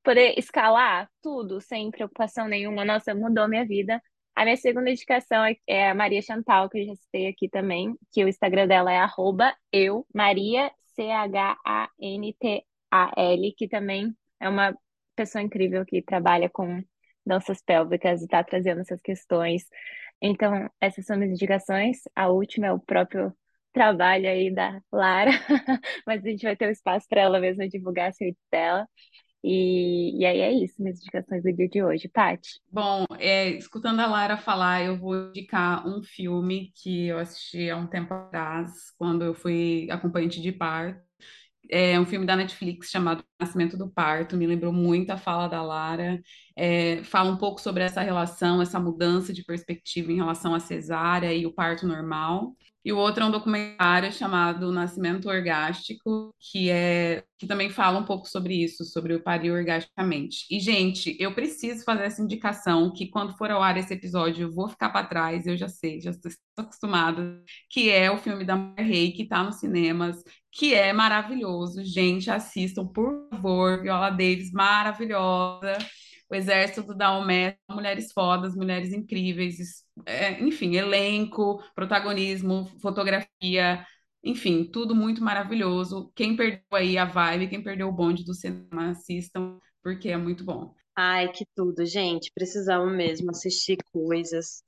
poder 0.04 0.38
escalar 0.38 1.10
tudo 1.22 1.60
sem 1.60 1.90
preocupação 1.90 2.46
nenhuma. 2.46 2.84
Nossa, 2.84 3.14
mudou 3.14 3.48
minha 3.48 3.66
vida. 3.66 4.00
A 4.36 4.44
minha 4.44 4.56
segunda 4.56 4.90
indicação 4.90 5.44
é, 5.44 5.56
é 5.66 5.90
a 5.90 5.94
Maria 5.94 6.20
Chantal, 6.22 6.68
que 6.68 6.78
eu 6.78 6.86
já 6.86 6.94
citei 6.96 7.26
aqui 7.28 7.48
também, 7.48 7.96
que 8.12 8.24
o 8.24 8.28
Instagram 8.28 8.66
dela 8.68 8.92
é 8.92 8.98
arroba 8.98 9.54
eu, 9.72 10.06
Maria, 10.14 10.70
C-H-A-N-T-A-L, 10.94 11.54
que 13.56 13.68
também 13.68 14.14
é 14.40 14.48
uma 14.48 14.76
pessoa 15.16 15.42
incrível 15.42 15.84
que 15.86 16.02
trabalha 16.02 16.50
com 16.50 16.82
danças 17.24 17.62
pélvicas 17.62 18.20
e 18.20 18.24
está 18.24 18.42
trazendo 18.44 18.80
essas 18.80 19.00
questões. 19.00 19.64
Então, 20.20 20.68
essas 20.80 21.06
são 21.06 21.16
minhas 21.16 21.32
indicações. 21.32 21.98
A 22.14 22.28
última 22.28 22.66
é 22.66 22.72
o 22.72 22.80
próprio 22.80 23.32
trabalho 23.72 24.28
aí 24.28 24.52
da 24.52 24.80
Lara, 24.92 25.30
mas 26.06 26.24
a 26.24 26.28
gente 26.28 26.42
vai 26.44 26.56
ter 26.56 26.68
um 26.68 26.70
espaço 26.70 27.06
para 27.08 27.22
ela 27.22 27.40
mesma 27.40 27.68
divulgar 27.68 28.10
a 28.10 28.14
rede 28.20 28.38
dela. 28.50 28.86
E, 29.44 30.18
e 30.20 30.26
aí 30.26 30.40
é 30.40 30.52
isso, 30.52 30.82
minhas 30.82 30.98
indicações 31.00 31.42
do 31.42 31.52
dia 31.52 31.68
de 31.68 31.82
hoje. 31.84 32.08
Paty? 32.08 32.60
Bom, 32.70 33.04
é, 33.18 33.50
escutando 33.50 34.00
a 34.00 34.06
Lara 34.06 34.36
falar, 34.36 34.82
eu 34.84 34.98
vou 34.98 35.28
indicar 35.28 35.86
um 35.86 36.02
filme 36.02 36.72
que 36.74 37.06
eu 37.06 37.18
assisti 37.18 37.70
há 37.70 37.76
um 37.76 37.86
tempo 37.86 38.12
atrás, 38.12 38.90
quando 38.98 39.22
eu 39.24 39.32
fui 39.34 39.86
acompanhante 39.90 40.40
de 40.42 40.50
parto. 40.50 41.00
É 41.70 41.98
um 42.00 42.06
filme 42.06 42.26
da 42.26 42.36
Netflix 42.36 42.90
chamado 42.90 43.24
Nascimento 43.40 43.76
do 43.76 43.90
Parto, 43.90 44.36
me 44.36 44.46
lembrou 44.46 44.72
muito 44.72 45.10
a 45.10 45.16
fala 45.18 45.48
da 45.48 45.62
Lara. 45.62 46.20
É, 46.56 47.02
fala 47.04 47.30
um 47.30 47.36
pouco 47.36 47.60
sobre 47.60 47.82
essa 47.82 48.00
relação, 48.00 48.62
essa 48.62 48.78
mudança 48.78 49.32
de 49.32 49.44
perspectiva 49.44 50.12
em 50.12 50.16
relação 50.16 50.54
à 50.54 50.60
cesárea 50.60 51.32
e 51.34 51.46
o 51.46 51.52
parto 51.52 51.86
normal. 51.86 52.54
E 52.84 52.92
o 52.92 52.98
outro 52.98 53.24
é 53.24 53.26
um 53.26 53.30
documentário 53.30 54.12
chamado 54.12 54.70
Nascimento 54.70 55.26
Orgástico, 55.26 56.34
que 56.38 56.70
é 56.70 57.24
que 57.38 57.46
também 57.46 57.70
fala 57.70 57.98
um 57.98 58.04
pouco 58.04 58.28
sobre 58.28 58.62
isso, 58.62 58.84
sobre 58.84 59.14
o 59.14 59.22
parir 59.22 59.50
orgasticamente. 59.50 60.46
E, 60.50 60.60
gente, 60.60 61.16
eu 61.18 61.34
preciso 61.34 61.82
fazer 61.82 62.04
essa 62.04 62.22
indicação 62.22 62.92
que 62.92 63.08
quando 63.08 63.36
for 63.38 63.50
ao 63.50 63.62
ar 63.62 63.78
esse 63.78 63.94
episódio, 63.94 64.42
eu 64.44 64.52
vou 64.52 64.68
ficar 64.68 64.90
para 64.90 65.06
trás, 65.06 65.46
eu 65.46 65.56
já 65.56 65.68
sei, 65.68 65.98
já 65.98 66.10
estou 66.10 66.30
acostumada, 66.58 67.42
que 67.70 67.90
é 67.90 68.10
o 68.10 68.18
filme 68.18 68.44
da 68.44 68.54
Mulher 68.54 68.84
Rei, 68.84 69.12
que 69.12 69.22
está 69.22 69.42
nos 69.42 69.56
cinemas, 69.56 70.22
que 70.52 70.74
é 70.74 70.92
maravilhoso. 70.92 71.82
Gente, 71.84 72.30
assistam, 72.30 72.86
por 72.86 73.28
favor. 73.30 73.80
Viola 73.80 74.10
Davis, 74.10 74.52
maravilhosa 74.52 75.78
o 76.30 76.34
Exército 76.34 76.82
do 76.82 76.94
Daomé, 76.94 77.56
mulheres 77.70 78.12
fodas, 78.12 78.54
mulheres 78.54 78.92
incríveis, 78.92 79.84
é, 80.06 80.42
enfim, 80.42 80.76
elenco, 80.76 81.62
protagonismo, 81.74 82.66
fotografia, 82.80 83.86
enfim, 84.22 84.64
tudo 84.64 84.94
muito 84.94 85.22
maravilhoso. 85.22 86.10
Quem 86.14 86.34
perdeu 86.36 86.62
aí 86.72 86.96
a 86.96 87.04
vibe, 87.04 87.48
quem 87.48 87.62
perdeu 87.62 87.88
o 87.88 87.92
bonde 87.92 88.24
do 88.24 88.34
cinema, 88.34 88.90
assistam, 88.90 89.58
porque 89.82 90.08
é 90.08 90.16
muito 90.16 90.44
bom. 90.44 90.74
Ai, 90.96 91.30
que 91.30 91.44
tudo, 91.54 91.84
gente. 91.84 92.30
Precisamos 92.34 92.94
mesmo 92.96 93.30
assistir 93.30 93.76
coisas 93.92 94.62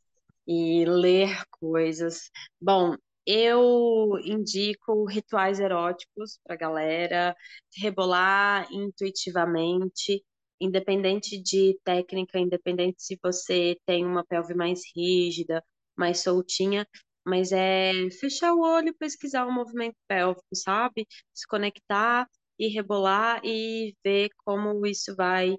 e 0.47 0.85
ler 0.85 1.43
coisas. 1.51 2.31
Bom, 2.61 2.97
eu 3.27 4.19
indico 4.25 5.05
rituais 5.07 5.59
eróticos 5.59 6.39
para 6.45 6.57
galera, 6.57 7.37
rebolar 7.77 8.69
intuitivamente, 8.73 10.23
independente 10.61 11.41
de 11.43 11.79
técnica, 11.85 12.39
independente 12.39 13.03
se 13.03 13.19
você 13.23 13.77
tem 13.87 14.05
uma 14.05 14.25
pelve 14.25 14.55
mais 14.55 14.83
rígida, 14.97 15.63
mais 15.97 16.21
soltinha, 16.23 16.87
mas 17.25 17.53
é 17.53 17.93
fechar 18.21 18.55
o 18.55 18.61
olho, 18.61 18.95
pesquisar 18.97 19.47
o 19.47 19.53
movimento 19.53 19.97
pélvico, 20.09 20.47
sabe? 20.55 21.07
Se 21.35 21.47
conectar 21.47 22.29
e 22.59 22.69
rebolar 22.69 23.41
e 23.45 23.95
ver 24.05 24.31
como 24.45 24.87
isso 24.87 25.15
vai, 25.17 25.57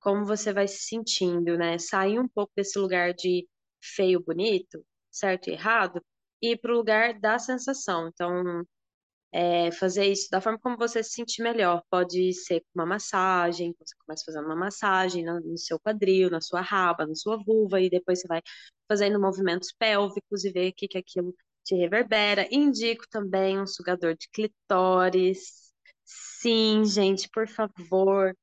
como 0.00 0.24
você 0.26 0.52
vai 0.52 0.68
se 0.68 0.82
sentindo, 0.84 1.56
né? 1.58 1.78
Sair 1.78 2.18
um 2.20 2.28
pouco 2.28 2.52
desse 2.56 2.78
lugar 2.78 3.14
de 3.14 3.46
feio, 3.82 4.22
bonito, 4.22 4.84
certo 5.10 5.48
e 5.50 5.52
errado, 5.52 6.02
e 6.42 6.52
ir 6.52 6.58
para 6.60 6.72
o 6.72 6.76
lugar 6.76 7.18
da 7.20 7.38
sensação. 7.38 8.08
Então, 8.08 8.64
é, 9.36 9.70
fazer 9.72 10.06
isso 10.06 10.28
da 10.30 10.40
forma 10.40 10.58
como 10.58 10.76
você 10.78 11.02
se 11.02 11.10
sentir 11.12 11.42
melhor. 11.42 11.82
Pode 11.90 12.32
ser 12.34 12.62
uma 12.74 12.86
massagem, 12.86 13.74
você 13.78 13.94
começa 14.06 14.24
fazendo 14.24 14.46
uma 14.46 14.56
massagem 14.56 15.24
no, 15.24 15.40
no 15.40 15.58
seu 15.58 15.78
quadril, 15.78 16.30
na 16.30 16.40
sua 16.40 16.60
raba, 16.62 17.06
na 17.06 17.14
sua 17.14 17.36
vulva, 17.44 17.80
e 17.80 17.90
depois 17.90 18.20
você 18.20 18.28
vai 18.28 18.40
fazendo 18.88 19.20
movimentos 19.20 19.72
pélvicos 19.78 20.44
e 20.44 20.50
ver 20.52 20.70
o 20.70 20.74
que, 20.74 20.88
que 20.88 20.98
aquilo 20.98 21.34
te 21.64 21.74
reverbera. 21.74 22.46
Indico 22.50 23.04
também 23.10 23.60
um 23.60 23.66
sugador 23.66 24.16
de 24.16 24.28
clitóris. 24.32 25.72
Sim, 26.04 26.84
gente, 26.84 27.28
por 27.30 27.46
favor. 27.48 28.34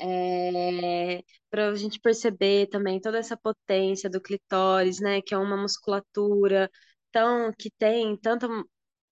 É, 0.00 1.22
para 1.50 1.68
a 1.70 1.74
gente 1.74 2.00
perceber 2.00 2.68
também 2.68 3.00
toda 3.00 3.18
essa 3.18 3.36
potência 3.36 4.08
do 4.10 4.20
clitóris, 4.20 5.00
né? 5.00 5.20
Que 5.22 5.34
é 5.34 5.38
uma 5.38 5.56
musculatura 5.56 6.70
tão 7.12 7.52
que 7.58 7.70
tem 7.78 8.16
tanta 8.16 8.48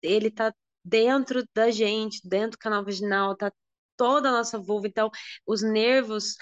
ele 0.02 0.30
tá 0.30 0.52
dentro 0.84 1.44
da 1.54 1.70
gente, 1.70 2.20
dentro 2.28 2.52
do 2.52 2.58
canal 2.58 2.84
vaginal, 2.84 3.36
tá 3.36 3.52
toda 3.96 4.28
a 4.28 4.32
nossa 4.32 4.58
vulva. 4.58 4.86
Então, 4.88 5.10
os 5.46 5.62
nervos 5.62 6.36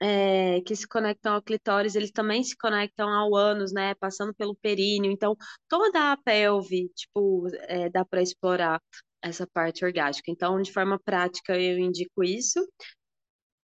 é, 0.00 0.60
que 0.62 0.74
se 0.76 0.86
conectam 0.88 1.34
ao 1.34 1.42
clitóris, 1.42 1.94
eles 1.94 2.10
também 2.10 2.42
se 2.42 2.56
conectam 2.56 3.08
ao 3.08 3.34
ânus, 3.36 3.72
né? 3.72 3.94
Passando 3.94 4.34
pelo 4.34 4.56
períneo. 4.56 5.10
Então, 5.12 5.36
toda 5.68 6.12
a 6.12 6.16
pelve, 6.16 6.90
tipo, 6.94 7.46
é, 7.68 7.88
dá 7.90 8.04
para 8.04 8.22
explorar 8.22 8.82
essa 9.22 9.46
parte 9.46 9.84
orgástica. 9.84 10.30
Então, 10.30 10.60
de 10.60 10.72
forma 10.72 10.98
prática, 11.04 11.58
eu 11.58 11.78
indico 11.78 12.24
isso. 12.24 12.60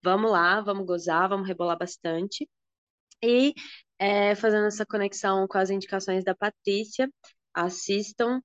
Vamos 0.03 0.32
lá, 0.32 0.61
vamos 0.61 0.86
gozar, 0.86 1.28
vamos 1.30 1.47
rebolar 1.47 1.78
bastante. 1.78 2.47
E 3.24 3.53
é, 3.99 4.36
fazendo 4.36 4.68
essa 4.68 4.86
conexão 4.86 5.47
com 5.47 5.57
as 5.57 5.70
indicações 5.70 6.24
da 6.24 6.36
Patrícia, 6.36 7.09
assistam 7.53 8.41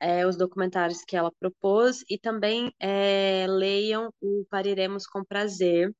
é, 0.00 0.26
os 0.26 0.36
documentários 0.36 1.02
que 1.04 1.16
ela 1.16 1.32
propôs 1.40 2.04
e 2.08 2.18
também 2.18 2.72
é, 2.78 3.46
leiam 3.48 4.12
o 4.20 4.44
Pariremos 4.50 5.06
com 5.06 5.24
Prazer, 5.24 5.94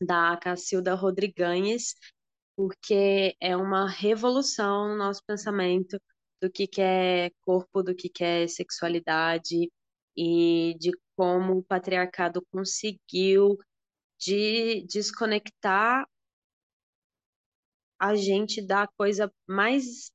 da 0.00 0.36
Cacilda 0.36 0.94
Rodrigues, 0.94 1.94
porque 2.56 3.36
é 3.40 3.56
uma 3.56 3.88
revolução 3.88 4.88
no 4.88 4.96
nosso 4.96 5.22
pensamento 5.26 5.98
do 6.40 6.50
que, 6.50 6.66
que 6.66 6.80
é 6.80 7.30
corpo, 7.40 7.82
do 7.82 7.94
que, 7.94 8.08
que 8.08 8.24
é 8.24 8.46
sexualidade 8.46 9.70
e 10.16 10.76
de 10.78 10.92
como 11.16 11.58
o 11.58 11.64
patriarcado 11.64 12.44
conseguiu 12.50 13.58
de 14.18 14.82
desconectar 14.86 16.06
a 17.98 18.14
gente 18.14 18.62
da 18.62 18.86
coisa 18.86 19.32
mais 19.46 20.12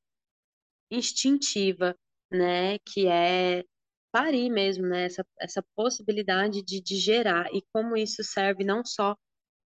instintiva 0.91 1.95
né, 2.31 2.77
que 2.79 3.07
é 3.07 3.63
parir 4.11 4.49
mesmo, 4.49 4.87
né, 4.87 5.05
essa, 5.05 5.25
essa 5.39 5.63
possibilidade 5.75 6.63
de, 6.63 6.81
de 6.81 6.95
gerar 6.97 7.47
e 7.53 7.61
como 7.73 7.95
isso 7.97 8.23
serve 8.23 8.63
não 8.63 8.83
só 8.85 9.15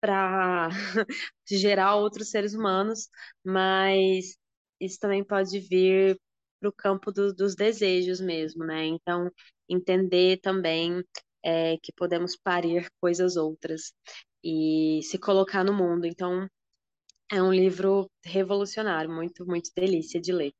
para 0.01 0.69
gerar 1.49 1.95
outros 1.95 2.29
seres 2.29 2.53
humanos, 2.53 3.07
mas 3.45 4.35
isso 4.79 4.99
também 4.99 5.23
pode 5.23 5.59
vir 5.59 6.19
para 6.59 6.69
o 6.69 6.73
campo 6.73 7.11
do, 7.11 7.33
dos 7.33 7.55
desejos 7.55 8.19
mesmo, 8.21 8.65
né? 8.65 8.85
Então, 8.85 9.31
entender 9.69 10.39
também 10.41 11.03
é, 11.43 11.77
que 11.77 11.91
podemos 11.93 12.35
parir 12.37 12.89
coisas 13.01 13.35
outras 13.37 13.93
e 14.43 14.99
se 15.03 15.17
colocar 15.17 15.63
no 15.63 15.73
mundo. 15.73 16.05
Então, 16.05 16.47
é 17.31 17.41
um 17.41 17.53
livro 17.53 18.09
revolucionário, 18.23 19.11
muito, 19.11 19.45
muito 19.45 19.71
delícia 19.75 20.21
de 20.21 20.31
ler. 20.31 20.53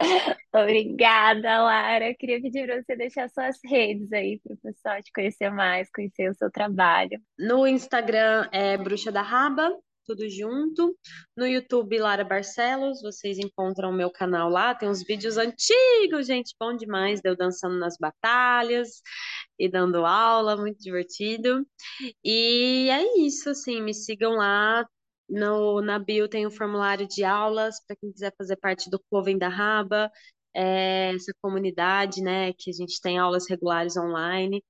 Obrigada, 0.52 1.62
Lara. 1.62 2.14
Queria 2.14 2.40
pedir 2.40 2.66
para 2.66 2.82
você 2.82 2.96
deixar 2.96 3.28
suas 3.28 3.56
redes 3.64 4.12
aí 4.12 4.40
para 4.42 4.54
o 4.54 4.56
pessoal 4.56 5.02
te 5.02 5.12
conhecer 5.12 5.50
mais, 5.50 5.90
conhecer 5.90 6.30
o 6.30 6.34
seu 6.34 6.50
trabalho. 6.50 7.20
No 7.38 7.66
Instagram 7.66 8.48
é 8.50 8.76
Bruxa 8.76 9.12
da 9.12 9.22
Raba, 9.22 9.70
tudo 10.06 10.28
junto. 10.28 10.96
No 11.36 11.46
YouTube, 11.46 11.98
Lara 11.98 12.24
Barcelos, 12.24 13.00
vocês 13.00 13.38
encontram 13.38 13.90
o 13.90 13.94
meu 13.94 14.10
canal 14.10 14.48
lá. 14.48 14.74
Tem 14.74 14.88
uns 14.88 15.02
vídeos 15.02 15.36
antigos, 15.36 16.26
gente, 16.26 16.54
bom 16.58 16.74
demais. 16.74 17.20
Deu 17.20 17.36
dançando 17.36 17.78
nas 17.78 17.96
batalhas 17.98 19.02
e 19.58 19.68
dando 19.68 20.04
aula, 20.04 20.56
muito 20.56 20.78
divertido. 20.80 21.64
E 22.24 22.88
é 22.90 23.20
isso, 23.20 23.50
assim, 23.50 23.80
me 23.82 23.94
sigam 23.94 24.32
lá. 24.32 24.84
No, 25.30 25.80
na 25.80 25.98
bio 25.98 26.28
tem 26.28 26.46
o 26.46 26.50
formulário 26.50 27.06
de 27.06 27.24
aulas 27.24 27.76
para 27.86 27.96
quem 27.96 28.12
quiser 28.12 28.34
fazer 28.36 28.56
parte 28.56 28.90
do 28.90 28.98
Cloven 29.10 29.38
da 29.38 29.48
Raba, 29.48 30.10
é, 30.54 31.14
essa 31.14 31.32
comunidade, 31.42 32.22
né, 32.22 32.52
que 32.54 32.70
a 32.70 32.72
gente 32.74 33.00
tem 33.00 33.18
aulas 33.18 33.48
regulares 33.48 33.96
online. 33.96 34.64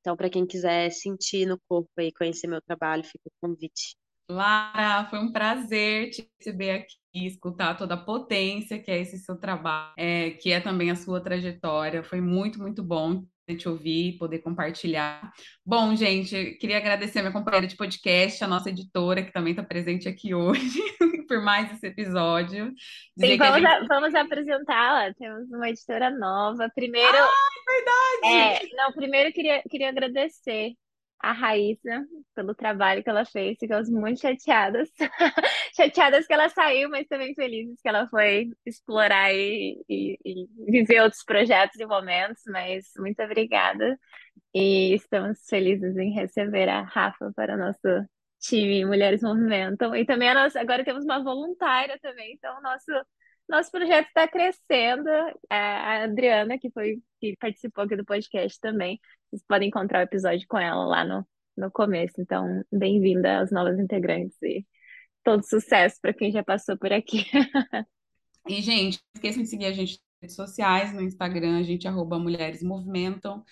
Então, 0.00 0.16
para 0.16 0.30
quem 0.30 0.46
quiser 0.46 0.90
sentir 0.92 1.46
no 1.46 1.58
corpo 1.68 1.90
e 1.98 2.12
conhecer 2.12 2.46
meu 2.48 2.62
trabalho, 2.62 3.04
fica 3.04 3.24
o 3.28 3.48
convite. 3.48 3.96
Lara, 4.28 5.06
foi 5.10 5.18
um 5.18 5.30
prazer 5.30 6.10
te 6.10 6.28
receber 6.38 6.70
aqui, 6.70 7.26
escutar 7.26 7.76
toda 7.76 7.94
a 7.94 8.04
potência 8.04 8.78
que 8.78 8.90
é 8.90 9.00
esse 9.00 9.18
seu 9.18 9.36
trabalho, 9.36 9.92
é, 9.96 10.30
que 10.30 10.50
é 10.50 10.60
também 10.60 10.90
a 10.90 10.96
sua 10.96 11.20
trajetória. 11.20 12.02
Foi 12.02 12.20
muito, 12.20 12.58
muito 12.58 12.82
bom 12.82 13.24
te 13.52 13.68
ouvir, 13.68 14.16
poder 14.16 14.38
compartilhar. 14.38 15.30
Bom, 15.66 15.94
gente, 15.94 16.52
queria 16.52 16.78
agradecer 16.78 17.18
a 17.18 17.22
minha 17.22 17.32
companheira 17.32 17.66
de 17.66 17.76
podcast, 17.76 18.42
a 18.42 18.46
nossa 18.48 18.70
editora, 18.70 19.22
que 19.22 19.32
também 19.32 19.50
está 19.50 19.62
presente 19.62 20.08
aqui 20.08 20.32
hoje, 20.32 20.80
por 21.28 21.42
mais 21.42 21.70
esse 21.72 21.86
episódio. 21.88 22.72
Sim, 23.18 23.36
vamos, 23.36 23.60
gente... 23.60 23.86
vamos 23.86 24.14
apresentá-la. 24.14 25.12
Temos 25.12 25.50
uma 25.50 25.68
editora 25.68 26.08
nova. 26.10 26.70
Primeiro. 26.74 27.18
Ah, 27.18 27.30
é 27.58 27.72
verdade! 27.72 28.66
É, 28.72 28.76
não, 28.76 28.92
primeiro 28.92 29.30
queria, 29.32 29.62
queria 29.68 29.90
agradecer 29.90 30.74
a 31.28 31.32
Raíssa 31.32 32.06
pelo 32.34 32.54
trabalho 32.54 33.02
que 33.02 33.10
ela 33.10 33.24
fez. 33.24 33.58
Ficamos 33.58 33.88
muito 33.88 34.20
chateadas. 34.20 34.90
chateadas 35.76 36.26
que 36.26 36.32
ela 36.32 36.48
saiu, 36.48 36.90
mas 36.90 37.06
também 37.06 37.34
felizes 37.34 37.80
que 37.80 37.88
ela 37.88 38.06
foi 38.08 38.50
explorar 38.66 39.32
e, 39.32 39.84
e, 39.88 40.18
e 40.24 40.48
viver 40.70 41.00
outros 41.02 41.24
projetos 41.24 41.78
e 41.80 41.86
momentos. 41.86 42.42
Mas 42.46 42.86
muito 42.98 43.22
obrigada. 43.22 43.98
E 44.54 44.94
estamos 44.94 45.38
felizes 45.48 45.96
em 45.96 46.12
receber 46.12 46.68
a 46.68 46.82
Rafa 46.82 47.32
para 47.34 47.54
o 47.54 47.58
nosso 47.58 48.06
time 48.40 48.84
Mulheres 48.84 49.22
Movimentam. 49.22 49.94
E 49.94 50.04
também 50.04 50.28
a 50.28 50.34
nossa, 50.34 50.60
agora 50.60 50.84
temos 50.84 51.04
uma 51.04 51.22
voluntária 51.22 51.98
também, 52.00 52.34
então 52.34 52.60
nosso 52.62 52.92
nosso 53.48 53.70
projeto 53.70 54.08
está 54.08 54.28
crescendo. 54.28 55.08
A 55.50 56.04
Adriana, 56.04 56.58
que 56.58 56.70
foi 56.70 57.02
que 57.20 57.36
participou 57.38 57.84
aqui 57.84 57.96
do 57.96 58.04
podcast 58.04 58.58
também, 58.60 59.00
vocês 59.30 59.42
podem 59.46 59.68
encontrar 59.68 60.00
o 60.00 60.02
episódio 60.02 60.46
com 60.48 60.58
ela 60.58 60.84
lá 60.84 61.04
no, 61.04 61.26
no 61.56 61.70
começo. 61.70 62.20
Então, 62.20 62.62
bem-vinda 62.72 63.40
às 63.40 63.50
novas 63.50 63.78
integrantes 63.78 64.36
e 64.42 64.66
todo 65.22 65.42
sucesso 65.42 65.98
para 66.00 66.12
quem 66.12 66.30
já 66.30 66.42
passou 66.42 66.76
por 66.78 66.92
aqui. 66.92 67.26
e, 68.48 68.60
gente, 68.60 69.00
esqueçam 69.14 69.42
de 69.42 69.48
seguir 69.48 69.66
a 69.66 69.72
gente 69.72 69.92
nas 69.92 70.00
redes 70.22 70.36
sociais, 70.36 70.92
no 70.92 71.02
Instagram, 71.02 71.58
a 71.58 71.62
gente 71.62 71.88
arroba 71.88 72.18
Mulheres 72.18 72.62
Movimentam. 72.62 73.42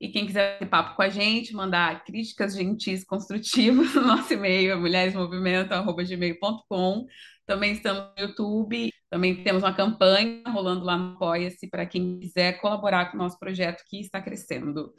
E 0.00 0.08
quem 0.08 0.26
quiser 0.26 0.58
ter 0.58 0.66
papo 0.66 0.96
com 0.96 1.02
a 1.02 1.10
gente, 1.10 1.54
mandar 1.54 2.04
críticas 2.04 2.56
gentis 2.56 3.04
construtivas 3.04 3.94
no 3.94 4.02
nosso 4.02 4.32
e-mail, 4.32 4.72
é 4.72 4.76
mulheresmovimentam.gmail.com. 4.76 7.06
Também 7.44 7.72
estamos 7.72 8.10
no 8.16 8.22
YouTube, 8.22 8.90
também 9.10 9.42
temos 9.42 9.64
uma 9.64 9.74
campanha 9.74 10.42
rolando 10.46 10.84
lá 10.84 10.96
no 10.96 11.14
Apoia-se 11.14 11.68
para 11.68 11.84
quem 11.84 12.20
quiser 12.20 12.60
colaborar 12.60 13.10
com 13.10 13.16
o 13.16 13.18
nosso 13.18 13.38
projeto 13.38 13.82
que 13.86 14.00
está 14.00 14.22
crescendo. 14.22 14.94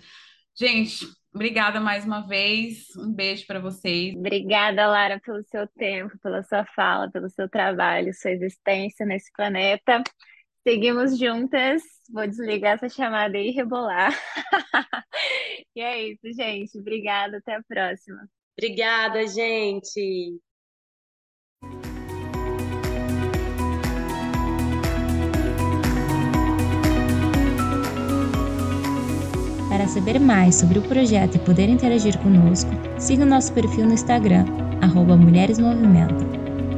Gente, 0.53 1.05
obrigada 1.33 1.79
mais 1.79 2.05
uma 2.05 2.27
vez. 2.27 2.85
Um 2.97 3.13
beijo 3.13 3.47
para 3.47 3.59
vocês. 3.59 4.13
Obrigada, 4.15 4.85
Lara, 4.85 5.19
pelo 5.21 5.41
seu 5.45 5.65
tempo, 5.65 6.19
pela 6.19 6.43
sua 6.43 6.65
fala, 6.65 7.09
pelo 7.09 7.29
seu 7.29 7.47
trabalho, 7.47 8.13
sua 8.13 8.31
existência 8.31 9.05
nesse 9.05 9.31
planeta. 9.31 10.03
Seguimos 10.67 11.17
juntas. 11.17 11.81
Vou 12.11 12.27
desligar 12.27 12.75
essa 12.75 12.89
chamada 12.89 13.37
e 13.37 13.51
rebolar. 13.51 14.13
e 15.73 15.81
é 15.81 16.09
isso, 16.09 16.33
gente. 16.35 16.77
Obrigada. 16.77 17.37
Até 17.37 17.55
a 17.55 17.63
próxima. 17.63 18.29
Obrigada, 18.57 19.25
gente. 19.25 20.37
Para 29.71 29.87
saber 29.87 30.19
mais 30.19 30.55
sobre 30.55 30.77
o 30.79 30.81
projeto 30.81 31.35
e 31.35 31.39
poder 31.39 31.69
interagir 31.69 32.17
conosco, 32.17 32.69
siga 32.99 33.23
o 33.23 33.25
nosso 33.25 33.53
perfil 33.53 33.85
no 33.85 33.93
Instagram, 33.93 34.43
arroba 34.81 35.15
Mulheres 35.15 35.57
Movimentam. 35.57 36.27